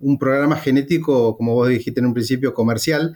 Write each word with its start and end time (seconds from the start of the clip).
un 0.00 0.18
programa 0.18 0.56
genético, 0.56 1.36
como 1.36 1.54
vos 1.54 1.68
dijiste 1.68 2.00
en 2.00 2.06
un 2.06 2.14
principio, 2.14 2.54
comercial, 2.54 3.14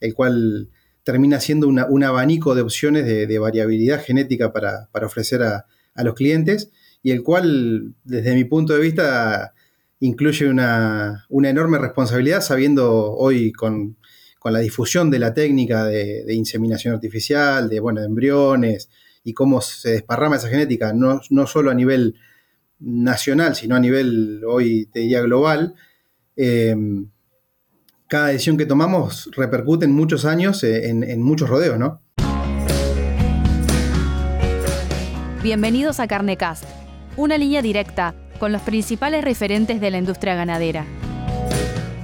el 0.00 0.14
cual 0.14 0.68
termina 1.04 1.38
siendo 1.38 1.68
un 1.68 2.04
abanico 2.04 2.54
de 2.54 2.62
opciones 2.62 3.04
de, 3.04 3.38
variabilidad 3.38 4.02
genética 4.02 4.52
para, 4.52 4.88
ofrecer 4.92 5.42
a, 5.42 5.66
los 6.02 6.14
clientes 6.14 6.70
y 7.02 7.12
el 7.12 7.22
cual, 7.22 7.94
desde 8.04 8.34
mi 8.34 8.44
punto 8.44 8.72
de 8.74 8.80
vista, 8.80 9.54
incluye 10.00 10.48
una, 10.48 11.26
enorme 11.30 11.78
responsabilidad, 11.78 12.40
sabiendo 12.40 13.12
hoy 13.12 13.52
con, 13.52 13.96
la 14.44 14.58
difusión 14.58 15.10
de 15.10 15.18
la 15.18 15.32
técnica 15.32 15.84
de, 15.84 16.34
inseminación 16.34 16.94
artificial, 16.94 17.68
de, 17.68 17.80
bueno, 17.80 18.02
embriones 18.02 18.90
y 19.22 19.32
cómo 19.32 19.60
se 19.62 19.90
desparrama 19.90 20.36
esa 20.36 20.48
genética, 20.48 20.92
no, 20.92 21.20
no 21.30 21.46
solo 21.46 21.70
a 21.70 21.74
nivel 21.74 22.16
nacional, 22.78 23.54
sino 23.54 23.76
a 23.76 23.80
nivel, 23.80 24.42
hoy 24.46 24.86
te 24.92 25.00
diría, 25.00 25.22
global, 25.22 25.74
eh, 26.36 26.74
cada 28.08 28.28
decisión 28.28 28.56
que 28.56 28.66
tomamos 28.66 29.30
repercute 29.36 29.86
en 29.86 29.92
muchos 29.92 30.24
años, 30.24 30.62
eh, 30.62 30.88
en, 30.88 31.22
muchos 31.22 31.48
rodeos, 31.48 31.78
¿no? 31.78 32.00
Bienvenidos 35.42 36.00
a 36.00 36.06
Carnecast, 36.06 36.64
una 37.16 37.38
línea 37.38 37.60
directa 37.60 38.14
con 38.38 38.52
los 38.52 38.62
principales 38.62 39.24
referentes 39.24 39.80
de 39.80 39.90
la 39.90 39.98
industria 39.98 40.34
ganadera. 40.34 40.86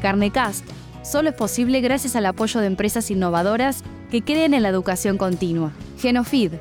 Carnecast 0.02 0.65
solo 1.02 1.30
es 1.30 1.35
posible 1.35 1.80
gracias 1.80 2.16
al 2.16 2.27
apoyo 2.27 2.60
de 2.60 2.66
empresas 2.66 3.10
innovadoras 3.10 3.83
que 4.10 4.23
creen 4.23 4.55
en 4.55 4.62
la 4.62 4.69
educación 4.69 5.16
continua. 5.16 5.73
Genofeed, 5.99 6.52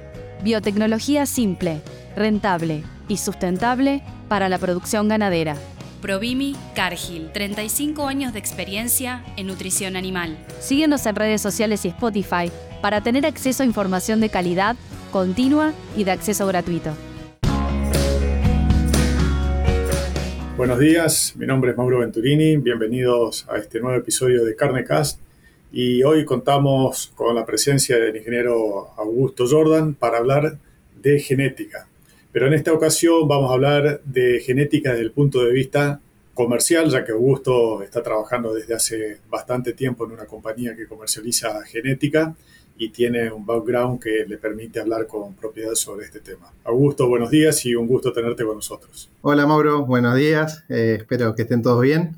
biotecnología 0.43 1.25
simple, 1.25 1.81
rentable 2.15 2.83
y 3.07 3.17
sustentable 3.17 4.03
para 4.27 4.47
la 4.49 4.57
producción 4.57 5.07
ganadera. 5.07 5.55
Provimi 6.01 6.55
Cargill, 6.75 7.31
35 7.31 8.07
años 8.07 8.33
de 8.33 8.39
experiencia 8.39 9.23
en 9.37 9.47
nutrición 9.47 9.95
animal. 9.95 10.37
Síguenos 10.59 11.05
en 11.05 11.15
redes 11.15 11.41
sociales 11.41 11.85
y 11.85 11.89
Spotify 11.89 12.51
para 12.81 13.01
tener 13.01 13.25
acceso 13.25 13.63
a 13.63 13.65
información 13.65 14.21
de 14.21 14.29
calidad, 14.29 14.75
continua 15.11 15.73
y 15.95 16.05
de 16.05 16.11
acceso 16.11 16.47
gratuito. 16.47 16.91
Buenos 20.57 20.79
días, 20.79 21.33
mi 21.37 21.45
nombre 21.45 21.71
es 21.71 21.77
Mauro 21.77 21.99
Venturini, 21.99 22.57
bienvenidos 22.57 23.47
a 23.49 23.57
este 23.57 23.79
nuevo 23.79 23.97
episodio 23.97 24.43
de 24.43 24.55
Carnecast 24.55 25.19
y 25.71 26.03
hoy 26.03 26.25
contamos 26.25 27.11
con 27.15 27.35
la 27.35 27.45
presencia 27.45 27.97
del 27.97 28.15
ingeniero 28.15 28.89
Augusto 28.97 29.45
Jordan 29.49 29.93
para 29.93 30.17
hablar 30.17 30.57
de 31.01 31.19
genética. 31.19 31.88
Pero 32.31 32.47
en 32.47 32.53
esta 32.53 32.73
ocasión 32.73 33.27
vamos 33.27 33.49
a 33.49 33.53
hablar 33.55 34.01
de 34.05 34.39
genética 34.39 34.91
desde 34.91 35.05
el 35.05 35.11
punto 35.11 35.43
de 35.43 35.51
vista 35.51 35.99
comercial, 36.33 36.89
ya 36.89 37.03
que 37.03 37.11
Augusto 37.11 37.81
está 37.81 38.03
trabajando 38.03 38.53
desde 38.53 38.75
hace 38.75 39.17
bastante 39.29 39.73
tiempo 39.73 40.05
en 40.05 40.11
una 40.11 40.25
compañía 40.25 40.75
que 40.75 40.87
comercializa 40.87 41.61
genética 41.65 42.35
y 42.77 42.89
tiene 42.89 43.31
un 43.31 43.45
background 43.45 43.99
que 44.01 44.25
le 44.25 44.37
permite 44.37 44.79
hablar 44.79 45.05
con 45.07 45.33
propiedad 45.33 45.73
sobre 45.73 46.05
este 46.05 46.21
tema. 46.21 46.53
Augusto, 46.63 47.09
buenos 47.09 47.29
días 47.29 47.65
y 47.65 47.75
un 47.75 47.87
gusto 47.87 48.13
tenerte 48.13 48.45
con 48.45 48.55
nosotros. 48.55 49.09
Hola 49.21 49.45
Mauro, 49.45 49.85
buenos 49.85 50.15
días, 50.15 50.63
eh, 50.69 50.97
espero 50.99 51.35
que 51.35 51.41
estén 51.41 51.61
todos 51.61 51.81
bien 51.81 52.15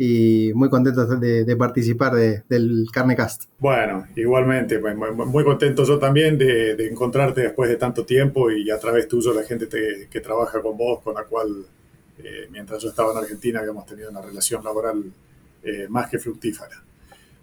y 0.00 0.52
muy 0.54 0.70
contentos 0.70 1.20
de, 1.20 1.56
participar 1.56 2.14
del 2.14 2.86
Carnecast. 2.92 3.44
Bueno, 3.58 4.06
igualmente, 4.14 4.78
pues, 4.78 4.96
muy, 4.96 5.42
contento 5.42 5.82
yo 5.84 5.98
también 5.98 6.38
de, 6.38 6.88
encontrarte 6.88 7.42
después 7.42 7.68
de 7.68 7.76
tanto 7.76 8.06
tiempo 8.06 8.50
y 8.50 8.70
a 8.70 8.78
través 8.78 9.08
tuyo 9.08 9.34
la 9.34 9.42
gente 9.42 9.68
que 10.08 10.20
trabaja 10.20 10.62
con 10.62 10.76
vos, 10.76 11.00
con 11.02 11.14
la 11.14 11.24
cual 11.24 11.66
eh, 12.22 12.48
mientras 12.50 12.82
yo 12.82 12.88
estaba 12.88 13.12
en 13.12 13.18
Argentina 13.18 13.60
habíamos 13.60 13.86
tenido 13.86 14.10
una 14.10 14.20
relación 14.20 14.62
laboral 14.64 15.04
eh, 15.62 15.86
más 15.88 16.08
que 16.08 16.18
fructífera. 16.18 16.82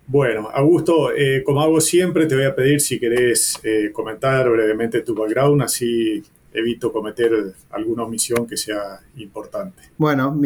Bueno, 0.08 0.50
Augusto, 0.53 1.12
eh, 1.14 1.44
como 1.44 1.62
hago 1.62 1.81
siempre, 1.81 2.25
te 2.25 2.36
voy 2.36 2.45
a 2.45 2.56
pedir 2.56 2.80
si 2.80 3.00
querés 3.00 3.59
comentar 3.92 4.47
brevemente 4.50 5.02
tu 5.02 5.16
background, 5.16 5.63
así 5.63 6.22
evito 6.57 6.91
cometer 6.91 7.53
alguna 7.71 8.03
omisión 8.03 8.47
que 8.47 8.57
sea 8.57 9.01
importante. 9.17 9.81
Bueno, 9.97 10.39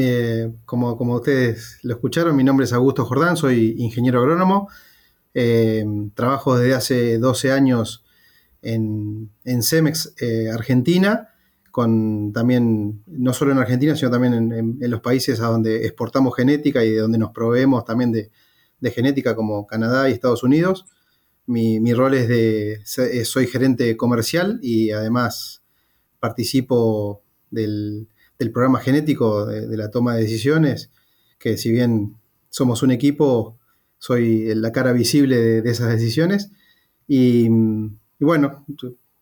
como, 0.65 0.97
como 0.97 1.15
ustedes 1.15 1.79
lo 1.83 1.93
escucharon, 1.93 2.35
mi 2.35 2.43
nombre 2.43 2.65
es 2.65 2.73
Augusto 2.73 3.05
Jordán, 3.05 3.37
soy 3.37 3.75
ingeniero 3.77 4.19
agrónomo. 4.19 4.69
Eh, 5.33 5.85
trabajo 6.15 6.57
desde 6.57 6.73
hace 6.73 7.17
12 7.19 7.51
años 7.51 8.03
en, 8.61 9.29
en 9.45 9.63
Cemex, 9.63 10.13
eh, 10.19 10.49
Argentina, 10.51 11.29
con 11.71 12.33
también, 12.33 13.03
no 13.05 13.33
solo 13.33 13.51
en 13.51 13.59
Argentina, 13.59 13.95
sino 13.95 14.11
también 14.11 14.33
en, 14.51 14.91
los 14.91 15.01
países 15.01 15.39
a 15.39 15.47
donde 15.47 15.85
exportamos 15.85 16.35
genética 16.35 16.83
y 16.83 16.91
de 16.91 16.99
donde 16.99 17.17
nos 17.17 17.31
proveemos 17.31 17.85
también 17.85 18.11
de, 18.11 18.31
genética, 18.91 19.35
como 19.35 19.67
Canadá 19.67 20.09
y 20.09 20.13
Estados 20.13 20.43
Unidos. 20.43 20.85
Mi, 21.45 21.79
mi, 21.79 21.93
rol 21.93 22.13
es 22.15 22.27
de, 22.27 23.25
soy 23.25 23.47
gerente 23.47 23.95
comercial 23.97 24.59
y 24.61 24.91
además 24.91 25.63
participo 26.19 27.23
del, 27.51 28.07
programa 28.53 28.79
genético 28.79 29.45
de, 29.45 29.75
la 29.75 29.91
toma 29.91 30.15
de 30.15 30.23
decisiones, 30.23 30.91
que 31.39 31.57
si 31.57 31.71
bien 31.71 32.15
somos 32.49 32.83
un 32.83 32.91
equipo, 32.91 33.57
soy 33.97 34.53
la 34.55 34.71
cara 34.71 34.93
visible 34.93 35.37
de, 35.37 35.69
esas 35.69 35.89
decisiones. 35.89 36.51
Y, 37.07 37.49
bueno, 38.19 38.65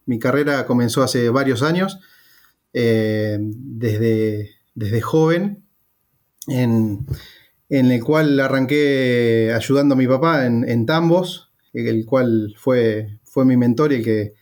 mi 0.06 0.20
carrera 0.20 0.66
comenzó 0.66 1.04
hace 1.04 1.30
varios 1.30 1.64
años, 1.64 2.00
eh, 2.74 3.38
desde, 3.40 4.52
desde 4.76 5.02
joven, 5.02 5.64
en, 6.48 7.06
el 7.70 8.04
cual 8.04 8.40
arranqué 8.40 9.52
ayudando 9.54 9.96
a 9.96 9.98
mi 9.98 10.08
papá 10.08 10.46
en, 10.46 10.86
Tambos, 10.86 11.52
el 11.74 12.06
cual 12.06 12.54
fue, 12.58 13.20
fue 13.24 13.46
mi 13.46 13.58
mentor 13.58 13.92
y 13.92 13.96
el 13.96 14.04
que 14.04 14.34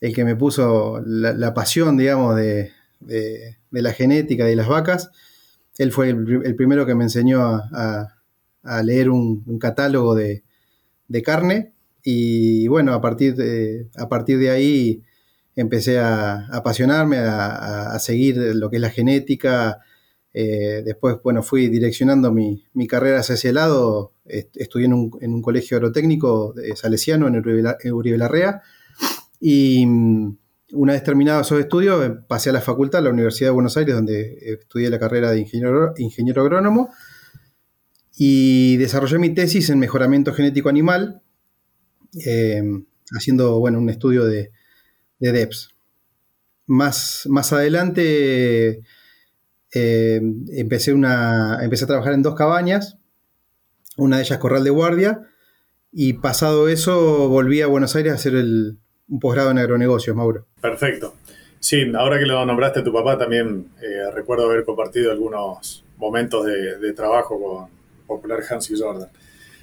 el 0.00 0.14
que 0.14 0.24
me 0.24 0.34
puso 0.34 1.00
la, 1.04 1.54
pasión, 1.54 1.96
digamos, 1.96 2.36
de, 2.36 2.72
la 3.70 3.92
genética 3.92 4.46
de 4.46 4.56
las 4.56 4.68
vacas. 4.68 5.10
Él 5.78 5.92
fue 5.92 6.10
el, 6.10 6.54
primero 6.56 6.86
que 6.86 6.94
me 6.94 7.04
enseñó 7.04 7.42
a, 7.42 8.08
leer 8.82 9.10
un, 9.10 9.58
catálogo 9.58 10.14
de, 10.14 10.42
carne 11.22 11.74
y 12.02 12.66
bueno, 12.68 12.94
a 12.94 13.00
partir 13.00 13.34
de, 13.34 13.88
de 13.88 14.50
ahí 14.50 15.02
empecé 15.54 15.98
a, 15.98 16.46
apasionarme, 16.50 17.18
a, 17.18 17.98
seguir 17.98 18.36
lo 18.36 18.70
que 18.70 18.76
es 18.76 18.82
la 18.82 18.90
genética. 18.90 19.80
Eh, 20.32 20.82
después, 20.84 21.16
bueno, 21.22 21.42
fui 21.42 21.68
direccionando 21.68 22.32
mi, 22.32 22.64
carrera 22.88 23.20
hacia 23.20 23.34
ese 23.34 23.52
lado. 23.52 24.14
Estudié 24.24 24.86
en 24.86 24.94
un, 24.94 25.42
colegio 25.42 25.76
agrotécnico 25.76 26.54
de 26.54 26.74
salesiano 26.74 27.28
en 27.28 27.92
Uribe 27.92 28.18
Larrea 28.18 28.62
y 29.40 29.86
mm, 29.86 30.36
una 30.72 30.92
vez 30.92 31.02
terminados 31.02 31.46
esos 31.46 31.60
estudios, 31.60 32.04
eh, 32.04 32.14
pasé 32.28 32.50
a 32.50 32.52
la 32.52 32.60
facultad, 32.60 33.00
a 33.00 33.04
la 33.04 33.10
Universidad 33.10 33.48
de 33.48 33.54
Buenos 33.54 33.76
Aires, 33.76 33.94
donde 33.94 34.38
estudié 34.42 34.90
la 34.90 34.98
carrera 34.98 35.30
de 35.30 35.40
ingeniero, 35.40 35.94
ingeniero 35.96 36.42
agrónomo, 36.42 36.90
y 38.16 38.76
desarrollé 38.76 39.18
mi 39.18 39.34
tesis 39.34 39.70
en 39.70 39.78
mejoramiento 39.78 40.32
genético 40.34 40.68
animal, 40.68 41.22
eh, 42.24 42.62
haciendo 43.12 43.58
bueno, 43.58 43.78
un 43.78 43.88
estudio 43.88 44.26
de, 44.26 44.52
de 45.18 45.32
DEPS. 45.32 45.70
Más, 46.66 47.22
más 47.28 47.52
adelante 47.52 48.82
eh, 49.72 50.20
empecé, 50.52 50.92
una, 50.92 51.64
empecé 51.64 51.84
a 51.84 51.88
trabajar 51.88 52.12
en 52.12 52.22
dos 52.22 52.34
cabañas, 52.34 52.98
una 53.96 54.16
de 54.16 54.22
ellas 54.22 54.38
Corral 54.38 54.64
de 54.64 54.70
Guardia, 54.70 55.22
y 55.92 56.12
pasado 56.14 56.68
eso 56.68 57.28
volví 57.28 57.62
a 57.62 57.66
Buenos 57.66 57.96
Aires 57.96 58.12
a 58.12 58.16
hacer 58.16 58.36
el, 58.36 58.78
un 59.10 59.18
posgrado 59.18 59.50
en 59.50 59.58
agronegocios, 59.58 60.16
Mauro. 60.16 60.46
Perfecto. 60.60 61.14
Sí, 61.58 61.84
ahora 61.94 62.18
que 62.18 62.24
lo 62.24 62.44
nombraste 62.46 62.80
a 62.80 62.84
tu 62.84 62.92
papá, 62.92 63.18
también 63.18 63.66
eh, 63.82 64.10
recuerdo 64.14 64.46
haber 64.46 64.64
compartido 64.64 65.10
algunos 65.10 65.84
momentos 65.98 66.46
de, 66.46 66.92
trabajo 66.94 67.38
con 67.38 67.68
Popular 68.06 68.40
Hans 68.48 68.70
y 68.70 68.80
Jordan. 68.80 69.08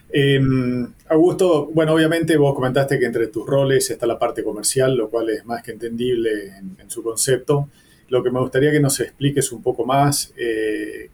Em, 0.10 0.88
Augusto, 1.10 1.70
bueno, 1.74 1.94
obviamente 1.94 2.38
vos 2.38 2.54
comentaste 2.54 3.00
que 3.00 3.06
entre 3.06 3.28
tus 3.28 3.46
roles 3.48 3.90
está 3.90 4.06
la 4.06 4.20
parte 4.20 4.44
comercial, 4.44 4.96
lo 4.96 5.10
cual 5.10 5.30
es 5.32 5.46
más 5.46 5.64
que 5.64 5.72
entendible 5.72 6.54
en, 6.58 6.90
su 6.90 7.02
concepto. 7.02 7.70
Lo 8.10 8.24
que 8.24 8.32
me 8.32 8.40
gustaría 8.40 8.72
que 8.72 8.80
nos 8.80 9.00
expliques 9.00 9.52
un 9.52 9.64
poco 9.64 9.84
más, 9.86 10.34
eh, 10.38 11.10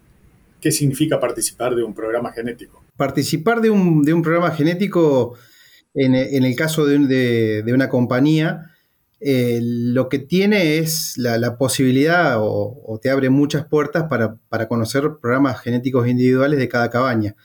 ¿qué 0.59 0.71
significa 0.71 1.19
participar 1.19 1.75
de 1.75 1.83
un 1.83 1.94
programa 1.94 2.31
genético? 2.33 2.83
Participar 2.97 3.62
de 3.62 3.69
un, 3.69 4.03
de 4.03 4.13
un 4.13 4.21
programa 4.21 4.51
genético 4.51 5.36
en, 5.94 6.44
el 6.44 6.56
caso 6.56 6.86
de, 6.86 7.63
una 7.74 7.90
compañía, 7.90 8.72
eh, 9.19 9.60
lo 9.62 10.10
que 10.10 10.19
tiene 10.19 10.80
es 10.80 11.18
la, 11.18 11.57
posibilidad 11.57 12.38
o, 12.40 13.00
te 13.01 13.10
abre 13.10 13.30
muchas 13.30 13.66
puertas 13.66 14.06
para, 14.10 14.68
conocer 14.68 15.04
programas 15.22 15.62
genéticos 15.62 16.07
individuales 16.07 16.60
de 16.60 16.69
cada 16.69 16.90
cabaña. 16.90 17.36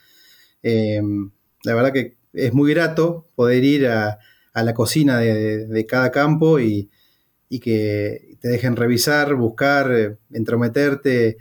Eh, 0.63 1.01
la 1.63 1.75
verdad 1.75 1.93
que 1.93 2.17
es 2.33 2.53
muy 2.53 2.73
grato 2.73 3.29
poder 3.35 3.63
ir 3.63 3.87
a, 3.87 4.19
la 4.53 4.73
cocina 4.73 5.19
de, 5.19 5.85
cada 5.87 6.11
campo 6.11 6.59
y, 6.59 6.89
que 7.61 8.37
te 8.41 8.49
dejen 8.49 8.75
revisar, 8.75 9.35
buscar, 9.35 9.91
eh, 9.91 10.17
entrometerte 10.31 11.37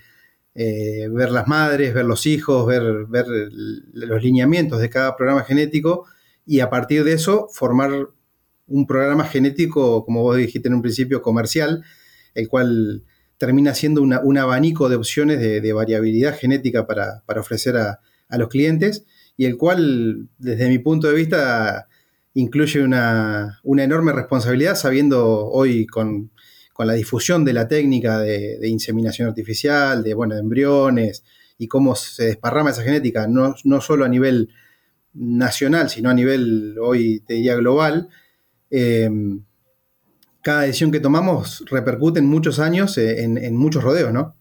ver 0.54 1.31
las 1.31 1.46
madres, 1.46 1.94
ver 1.94 2.04
los 2.04 2.26
hijos, 2.26 2.66
ver, 2.66 3.06
ver 3.06 3.26
los 3.93 4.22
lineamientos 4.22 4.81
de 4.81 4.90
cada 4.90 5.16
programa 5.16 5.44
genético 5.44 6.06
y 6.48 6.60
a 6.60 6.70
partir 6.70 7.04
de 7.04 7.12
eso 7.12 7.46
formar 7.52 8.08
un 8.66 8.86
programa 8.86 9.24
genético, 9.24 10.02
como 10.06 10.22
vos 10.22 10.38
dijiste 10.38 10.68
en 10.68 10.74
un 10.74 10.82
principio, 10.82 11.20
comercial, 11.20 11.84
el 12.34 12.48
cual 12.48 13.04
termina 13.36 13.74
siendo 13.74 14.00
un 14.00 14.38
abanico 14.38 14.88
de 14.88 14.96
opciones 14.96 15.40
de, 15.40 15.72
variabilidad 15.74 16.36
genética 16.36 16.86
para, 16.86 17.22
ofrecer 17.38 17.76
a, 17.76 18.00
los 18.38 18.48
clientes 18.48 19.04
y 19.36 19.44
el 19.44 19.58
cual, 19.58 20.28
desde 20.38 20.68
mi 20.70 20.78
punto 20.78 21.08
de 21.08 21.14
vista, 21.14 21.86
incluye 22.32 22.82
una, 22.82 23.60
enorme 23.64 24.12
responsabilidad, 24.12 24.74
sabiendo 24.74 25.46
hoy 25.48 25.86
con, 25.86 26.30
la 26.78 26.94
difusión 26.94 27.44
de 27.44 27.52
la 27.52 27.68
técnica 27.68 28.20
de, 28.20 28.68
inseminación 28.68 29.28
artificial, 29.28 30.02
de, 30.02 30.14
bueno, 30.14 30.34
embriones 30.34 31.24
y 31.58 31.68
cómo 31.68 31.94
se 31.94 32.24
desparrama 32.24 32.70
esa 32.70 32.82
genética, 32.82 33.26
no, 33.26 33.54
no 33.64 33.80
solo 33.82 34.06
a 34.06 34.08
nivel 34.08 34.48
nacional, 35.18 35.90
sino 35.90 36.10
a 36.10 36.14
nivel, 36.14 36.76
hoy 36.80 37.20
te 37.26 37.34
diría, 37.34 37.56
global, 37.56 38.08
eh, 38.70 39.10
cada 40.42 40.62
decisión 40.62 40.90
que 40.90 41.00
tomamos 41.00 41.64
repercute 41.70 42.20
en 42.20 42.26
muchos 42.26 42.58
años, 42.58 42.96
eh, 42.98 43.22
en, 43.24 43.56
muchos 43.56 43.82
rodeos, 43.82 44.12
¿no? 44.12 44.34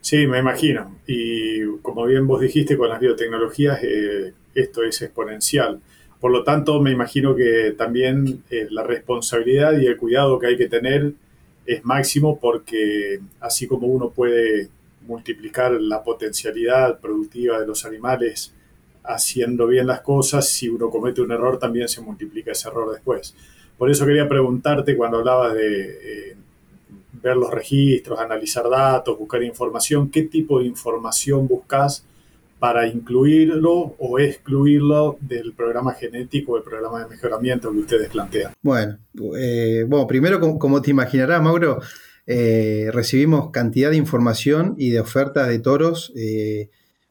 Sí, 0.00 0.26
me 0.26 0.38
imagino. 0.38 0.96
Y 1.06 1.64
como 1.82 2.04
bien 2.06 2.26
vos 2.26 2.40
dijiste, 2.40 2.76
con 2.76 2.88
las 2.88 3.00
biotecnologías 3.00 3.80
eh, 3.82 4.34
esto 4.54 4.82
es 4.82 5.00
exponencial. 5.02 5.80
Por 6.18 6.32
lo 6.32 6.42
tanto, 6.42 6.80
me 6.80 6.90
imagino 6.90 7.34
que 7.34 7.74
también 7.78 8.42
la 8.70 8.82
responsabilidad 8.82 9.78
y 9.78 9.86
el 9.86 9.96
cuidado 9.96 10.38
que 10.38 10.48
hay 10.48 10.56
que 10.56 10.68
tener 10.68 11.14
es 11.64 11.84
máximo 11.84 12.38
porque 12.38 13.20
así 13.40 13.66
como 13.66 13.86
uno 13.86 14.10
puede 14.10 14.68
multiplicar 15.06 15.72
la 15.72 16.02
potencialidad 16.02 17.00
productiva 17.00 17.58
de 17.58 17.66
los 17.66 17.86
animales 17.86 18.52
haciendo 19.04 19.66
bien 19.66 19.86
las 19.86 20.00
cosas, 20.00 20.48
si 20.48 20.68
uno 20.68 20.90
comete 20.90 21.20
un 21.20 21.32
error 21.32 21.58
también 21.58 21.88
se 21.88 22.00
multiplica 22.00 22.52
ese 22.52 22.68
error 22.68 22.92
después. 22.92 23.34
Por 23.78 23.90
eso 23.90 24.04
quería 24.04 24.28
preguntarte 24.28 24.96
cuando 24.96 25.18
hablabas 25.18 25.54
de 25.54 26.30
eh, 26.30 26.36
ver 27.22 27.36
los 27.36 27.50
registros, 27.50 28.18
analizar 28.18 28.68
datos, 28.68 29.18
buscar 29.18 29.42
información, 29.42 30.10
¿qué 30.10 30.24
tipo 30.24 30.60
de 30.60 30.66
información 30.66 31.48
buscas 31.48 32.04
para 32.58 32.86
incluirlo 32.86 33.94
o 33.98 34.18
excluirlo 34.18 35.16
del 35.20 35.54
programa 35.54 35.94
genético, 35.94 36.56
del 36.56 36.62
programa 36.62 37.02
de 37.02 37.08
mejoramiento 37.08 37.72
que 37.72 37.78
ustedes 37.78 38.08
plantean? 38.10 38.52
Bueno, 38.60 38.98
eh, 39.36 39.86
bueno 39.88 40.06
primero, 40.06 40.40
como, 40.58 40.82
te 40.82 40.90
imaginarás, 40.90 41.42
Mauro, 41.42 41.80
eh, 42.26 42.90
recibimos 42.92 43.50
cantidad 43.50 43.90
de 43.90 43.96
información 43.96 44.74
y 44.76 44.90
de 44.90 45.00
ofertas 45.00 45.48
de 45.48 45.58
toros. 45.58 46.12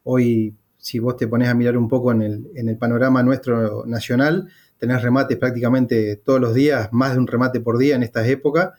hoy 0.04 0.54
si 0.90 0.98
vos 0.98 1.16
te 1.18 1.28
pones 1.28 1.48
a 1.48 1.54
mirar 1.54 1.78
un 1.78 1.88
poco 1.88 2.12
en 2.12 2.24
el, 2.24 2.78
panorama 2.78 3.22
nuestro 3.22 3.86
nacional, 3.86 4.50
tenés 4.80 5.04
remates 5.04 5.38
prácticamente 5.38 6.16
todos 6.16 6.42
los 6.42 6.56
días, 6.56 6.90
más 6.92 7.14
de 7.14 7.20
un 7.20 7.28
remate 7.28 7.60
por 7.60 7.78
día 7.78 7.96
en 7.96 8.02
estas 8.02 8.28
épocas, 8.28 8.72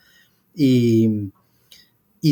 y, 0.52 1.30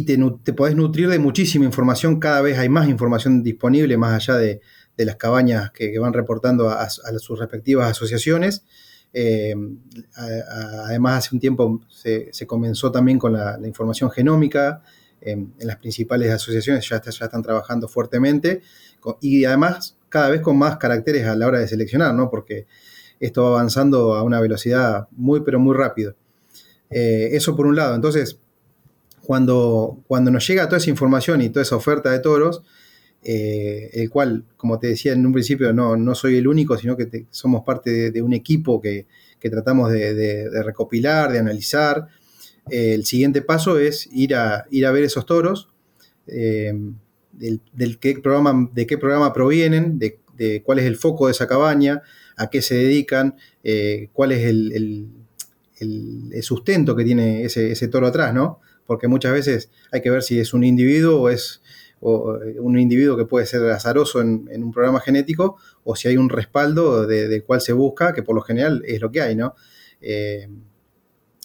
te, 0.04 0.52
podés 0.52 0.74
nutrir 0.74 1.08
de 1.08 1.20
muchísima 1.20 1.64
información, 1.64 2.18
cada 2.18 2.40
vez 2.40 2.58
hay 2.58 2.68
más 2.68 2.88
información 2.88 3.44
disponible, 3.44 3.96
más 3.96 4.14
allá 4.14 4.36
de, 4.36 4.60
las 4.96 5.14
cabañas 5.14 5.70
que, 5.70 5.96
van 6.00 6.12
reportando 6.12 6.70
a, 6.70 6.90
sus 6.90 7.38
respectivas 7.38 7.88
asociaciones. 7.88 8.64
Eh, 9.12 9.54
además, 10.16 11.18
hace 11.18 11.36
un 11.36 11.40
tiempo 11.40 11.82
se, 11.88 12.32
comenzó 12.48 12.90
también 12.90 13.20
con 13.20 13.32
la, 13.32 13.60
información 13.64 14.10
genómica, 14.10 14.82
en 15.20 15.52
las 15.60 15.76
principales 15.76 16.30
asociaciones 16.32 16.88
ya, 16.88 17.00
ya 17.00 17.24
están 17.26 17.42
trabajando 17.42 17.88
fuertemente 17.88 18.62
y 19.20 19.44
además 19.44 19.98
cada 20.08 20.30
vez 20.30 20.40
con 20.40 20.58
más 20.58 20.76
caracteres 20.78 21.26
a 21.26 21.36
la 21.36 21.46
hora 21.46 21.60
de 21.60 21.68
seleccionar, 21.68 22.14
¿no? 22.14 22.30
Porque 22.30 22.66
esto 23.20 23.42
va 23.44 23.48
avanzando 23.50 24.14
a 24.14 24.22
una 24.22 24.40
velocidad 24.40 25.08
muy, 25.12 25.40
pero 25.40 25.58
muy 25.58 25.76
rápido. 25.76 26.14
Eh, 26.90 27.30
eso 27.32 27.56
por 27.56 27.66
un 27.66 27.76
lado. 27.76 27.94
Entonces, 27.94 28.38
cuando, 29.22 30.02
cuando 30.06 30.30
nos 30.30 30.46
llega 30.46 30.66
toda 30.66 30.78
esa 30.78 30.90
información 30.90 31.42
y 31.42 31.50
toda 31.50 31.62
esa 31.62 31.76
oferta 31.76 32.10
de 32.10 32.20
toros, 32.20 32.62
eh, 33.22 33.90
el 33.94 34.08
cual, 34.08 34.44
como 34.56 34.78
te 34.78 34.86
decía 34.86 35.12
en 35.12 35.26
un 35.26 35.32
principio, 35.32 35.72
no, 35.72 35.96
no 35.96 36.14
soy 36.14 36.36
el 36.36 36.46
único, 36.46 36.78
sino 36.78 36.96
que 36.96 37.26
somos 37.30 37.64
parte 37.64 38.10
de, 38.10 38.22
un 38.22 38.32
equipo 38.32 38.80
que, 38.80 39.06
tratamos 39.40 39.90
de, 39.92 40.62
recopilar, 40.62 41.32
de 41.32 41.38
analizar. 41.40 42.06
Eh, 42.70 42.94
el 42.94 43.04
siguiente 43.04 43.42
paso 43.42 43.78
es 43.78 44.08
ir 44.12 44.34
a, 44.34 44.66
ir 44.70 44.86
a 44.86 44.92
ver 44.92 45.04
esos 45.04 45.26
toros 45.26 45.68
del, 47.38 47.98
qué 47.98 48.18
programa, 48.18 48.68
de 48.72 48.86
qué 48.86 48.98
programa 48.98 49.32
provienen, 49.32 49.98
de, 49.98 50.18
cuál 50.62 50.78
es 50.78 50.84
el 50.84 50.96
foco 50.96 51.26
de 51.26 51.32
esa 51.32 51.46
cabaña, 51.46 52.02
a 52.36 52.50
qué 52.50 52.62
se 52.62 52.76
dedican, 52.76 53.36
eh, 53.64 54.08
cuál 54.12 54.32
es 54.32 54.44
el, 54.44 55.08
sustento 56.42 56.96
que 56.96 57.04
tiene 57.04 57.44
ese, 57.44 57.88
toro 57.88 58.06
atrás, 58.06 58.34
¿no? 58.34 58.60
Porque 58.86 59.08
muchas 59.08 59.32
veces 59.32 59.70
hay 59.92 60.00
que 60.00 60.10
ver 60.10 60.22
si 60.22 60.40
es 60.40 60.54
un 60.54 60.64
individuo 60.64 61.20
o 61.20 61.28
es 61.28 61.60
eh, 62.00 62.58
un 62.60 62.78
individuo 62.78 63.16
que 63.16 63.26
puede 63.26 63.46
ser 63.46 63.62
azaroso 63.70 64.20
en, 64.20 64.48
un 64.62 64.72
programa 64.72 65.00
genético 65.00 65.56
o 65.84 65.94
si 65.96 66.08
hay 66.08 66.16
un 66.16 66.28
respaldo 66.28 67.06
de, 67.06 67.42
cuál 67.42 67.60
se 67.60 67.72
busca, 67.72 68.12
que 68.12 68.22
por 68.22 68.34
lo 68.34 68.42
general 68.42 68.82
es 68.86 69.00
lo 69.00 69.10
que 69.10 69.20
hay, 69.20 69.36
¿no? 69.36 69.54
Eh, 70.00 70.48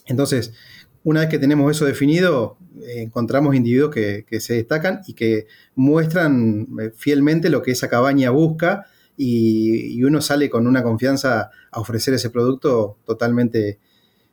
entonces, 0.06 0.54
una 1.04 1.22
vez 1.22 1.30
que 1.30 1.40
tenemos 1.40 1.70
eso 1.76 1.86
definido, 1.86 2.58
encontramos 2.88 3.56
individuos 3.56 3.94
que, 3.94 4.40
se 4.40 4.56
destacan 4.56 5.02
y 5.08 5.14
que 5.14 5.48
muestran 5.76 6.68
eh, 6.82 6.92
fielmente 6.96 7.50
lo 7.50 7.62
que 7.62 7.72
esa 7.72 7.90
cabaña 7.90 8.30
busca 8.30 8.86
y, 9.18 10.04
uno 10.04 10.22
sale 10.22 10.50
con 10.50 10.68
una 10.68 10.84
confianza 10.84 11.52
a 11.72 11.80
ofrecer 11.80 12.14
ese 12.14 12.30
producto 12.30 12.98
totalmente 13.06 13.80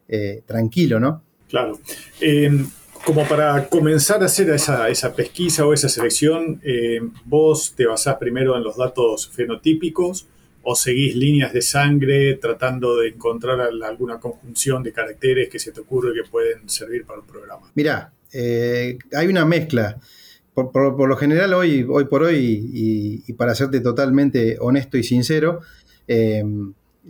eh, 0.08 0.43
tranquilo, 0.46 0.99
¿no? 0.99 1.22
Claro. 1.49 1.78
Em, 2.20 2.69
como 3.05 3.26
para 3.26 3.69
comenzar 3.69 4.22
a 4.22 4.26
hacer 4.26 4.50
esa, 4.50 4.88
esa 4.88 5.14
pesquisa 5.14 5.67
o 5.67 5.72
esa 5.72 5.88
selección, 5.88 6.61
em, 6.62 7.12
vos 7.25 7.75
te 7.76 7.87
basás 7.87 8.17
primero 8.17 8.56
en 8.56 8.62
los 8.62 8.76
datos 8.76 9.28
fenotípicos 9.28 10.26
o 10.62 10.75
seguís 10.75 11.15
líneas 11.17 11.53
de 11.53 11.62
sangre 11.62 12.35
tratando 12.37 12.97
de 12.97 13.09
encontrar 13.09 13.61
alguna 13.61 14.21
conjunción 14.21 14.83
de 14.83 14.93
caracteres 14.93 15.49
que 15.49 15.59
se 15.59 15.73
te 15.73 15.81
ocurre 15.81 16.12
que 16.12 16.29
pueden 16.29 16.69
servir 16.69 17.05
para 17.05 17.21
un 17.21 17.27
programa? 17.27 17.71
Mira, 17.75 18.12
eh, 18.33 18.99
hay 19.12 19.27
una 19.27 19.45
mezcla. 19.45 19.99
Por, 20.53 21.09
lo 21.09 21.17
general, 21.17 21.55
hoy, 21.55 21.87
hoy 21.89 22.05
por 22.05 22.23
hoy, 22.23 23.23
y, 23.27 23.33
para 23.33 23.55
serte 23.55 23.81
totalmente 23.81 24.59
honesto 24.61 24.99
y 24.99 25.03
sincero, 25.03 25.61
eh, 26.06 26.44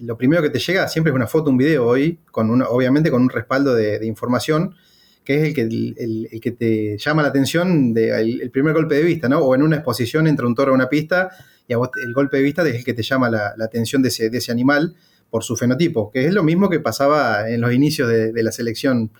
lo 0.00 0.16
primero 0.16 0.42
que 0.42 0.50
te 0.50 0.60
llega 0.60 0.86
siempre 0.86 1.10
es 1.10 1.16
una 1.16 1.26
foto, 1.26 1.50
un 1.50 1.56
video 1.56 1.86
hoy, 1.86 2.18
con 2.30 2.48
una, 2.50 2.68
obviamente 2.68 3.10
con 3.10 3.22
un 3.22 3.28
respaldo 3.28 3.74
de, 3.74 4.06
información, 4.06 4.76
que 5.24 5.36
es 5.36 5.42
el 5.42 5.54
que, 5.54 5.62
el, 5.62 6.40
que 6.40 6.50
te 6.52 6.98
llama 6.98 7.22
la 7.22 7.28
atención 7.28 7.92
del 7.92 8.40
el 8.40 8.50
primer 8.50 8.72
golpe 8.72 8.94
de 8.94 9.02
vista, 9.02 9.28
¿no? 9.28 9.40
O 9.40 9.54
en 9.54 9.62
una 9.62 9.76
exposición 9.76 10.28
entra 10.28 10.46
un 10.46 10.54
toro 10.54 10.70
a 10.70 10.74
una 10.74 10.88
pista 10.88 11.30
y 11.70 11.72
a 11.72 11.76
vos 11.76 11.90
el 12.02 12.12
golpe 12.12 12.38
de 12.38 12.42
vista 12.42 12.68
es 12.68 12.74
el 12.74 12.84
que 12.84 12.94
te 12.94 13.04
llama 13.04 13.30
la, 13.30 13.54
atención 13.62 14.02
de 14.02 14.08
ese, 14.08 14.50
animal 14.50 14.96
por 15.30 15.44
su 15.44 15.56
fenotipo, 15.56 16.10
que 16.10 16.26
es 16.26 16.34
lo 16.34 16.42
mismo 16.42 16.68
que 16.68 16.80
pasaba 16.80 17.48
en 17.48 17.60
los 17.60 17.72
inicios 17.72 18.08
de, 18.08 18.42
la 18.42 18.50
selección 18.50 19.12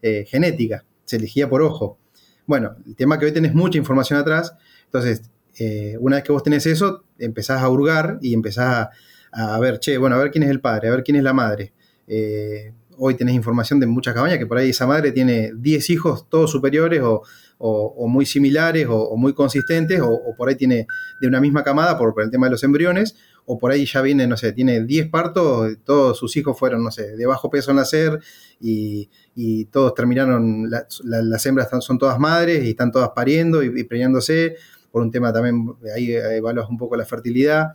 eh, 0.00 0.24
genética, 0.26 0.86
se 1.04 1.16
elegía 1.16 1.50
por 1.50 1.60
ojo. 1.60 1.98
Bueno, 2.46 2.74
el 2.86 2.96
tema 2.96 3.18
que 3.18 3.26
hoy 3.26 3.32
tenés 3.32 3.52
mucha 3.52 3.76
información 3.76 4.18
atrás, 4.18 4.54
entonces 4.86 5.30
eh, 5.58 5.98
una 6.00 6.16
vez 6.16 6.24
que 6.24 6.32
vos 6.32 6.42
tenés 6.42 6.64
eso, 6.64 7.04
empezás 7.18 7.60
a 7.60 7.68
hurgar 7.68 8.18
y 8.22 8.32
empezás 8.32 8.88
a, 9.30 9.60
ver, 9.60 9.78
che, 9.78 9.98
bueno, 9.98 10.16
a 10.16 10.20
ver 10.20 10.30
quién 10.30 10.44
es 10.44 10.48
el 10.48 10.62
padre, 10.62 10.88
a 10.88 10.92
ver 10.92 11.02
quién 11.04 11.18
es 11.18 11.22
la 11.22 11.34
madre. 11.34 11.74
Eh, 12.06 12.72
hoy 12.96 13.14
tenés 13.14 13.34
información 13.34 13.78
de 13.78 13.86
muchas 13.86 14.14
cabañas 14.14 14.38
que 14.38 14.46
por 14.46 14.56
ahí 14.56 14.70
esa 14.70 14.86
madre 14.86 15.12
tiene 15.12 15.52
10 15.54 15.90
hijos, 15.90 16.26
todos 16.30 16.50
superiores 16.50 17.02
o, 17.02 17.24
o, 17.62 18.08
muy 18.08 18.24
similares 18.24 18.86
o, 18.88 19.16
muy 19.16 19.34
consistentes, 19.34 20.00
o, 20.00 20.34
por 20.36 20.48
ahí 20.48 20.56
tiene 20.56 20.86
de 21.20 21.28
una 21.28 21.40
misma 21.40 21.62
camada 21.62 21.98
por, 21.98 22.14
el 22.22 22.30
tema 22.30 22.46
de 22.46 22.52
los 22.52 22.64
embriones, 22.64 23.16
o 23.44 23.58
por 23.58 23.70
ahí 23.70 23.84
ya 23.84 24.00
viene, 24.00 24.26
no 24.26 24.36
sé, 24.36 24.52
tiene 24.52 24.82
10 24.82 25.10
partos, 25.10 25.76
todos 25.84 26.18
sus 26.18 26.36
hijos 26.36 26.58
fueron, 26.58 26.82
no 26.82 26.90
sé, 26.90 27.16
de 27.16 27.26
bajo 27.26 27.50
peso 27.50 27.70
en 27.70 27.76
nacer 27.76 28.18
y, 28.60 29.10
y 29.34 29.66
todos 29.66 29.94
terminaron, 29.94 30.70
las 30.70 31.46
hembras 31.46 31.68
son 31.80 31.98
todas 31.98 32.18
madres 32.18 32.64
y 32.64 32.70
están 32.70 32.90
todas 32.90 33.10
pariendo 33.10 33.62
y, 33.62 33.84
preñándose, 33.84 34.56
por 34.90 35.02
un 35.02 35.10
tema 35.10 35.32
también, 35.32 35.74
ahí 35.94 36.12
evaluas 36.14 36.68
un 36.68 36.78
poco 36.78 36.96
la 36.96 37.04
fertilidad. 37.04 37.74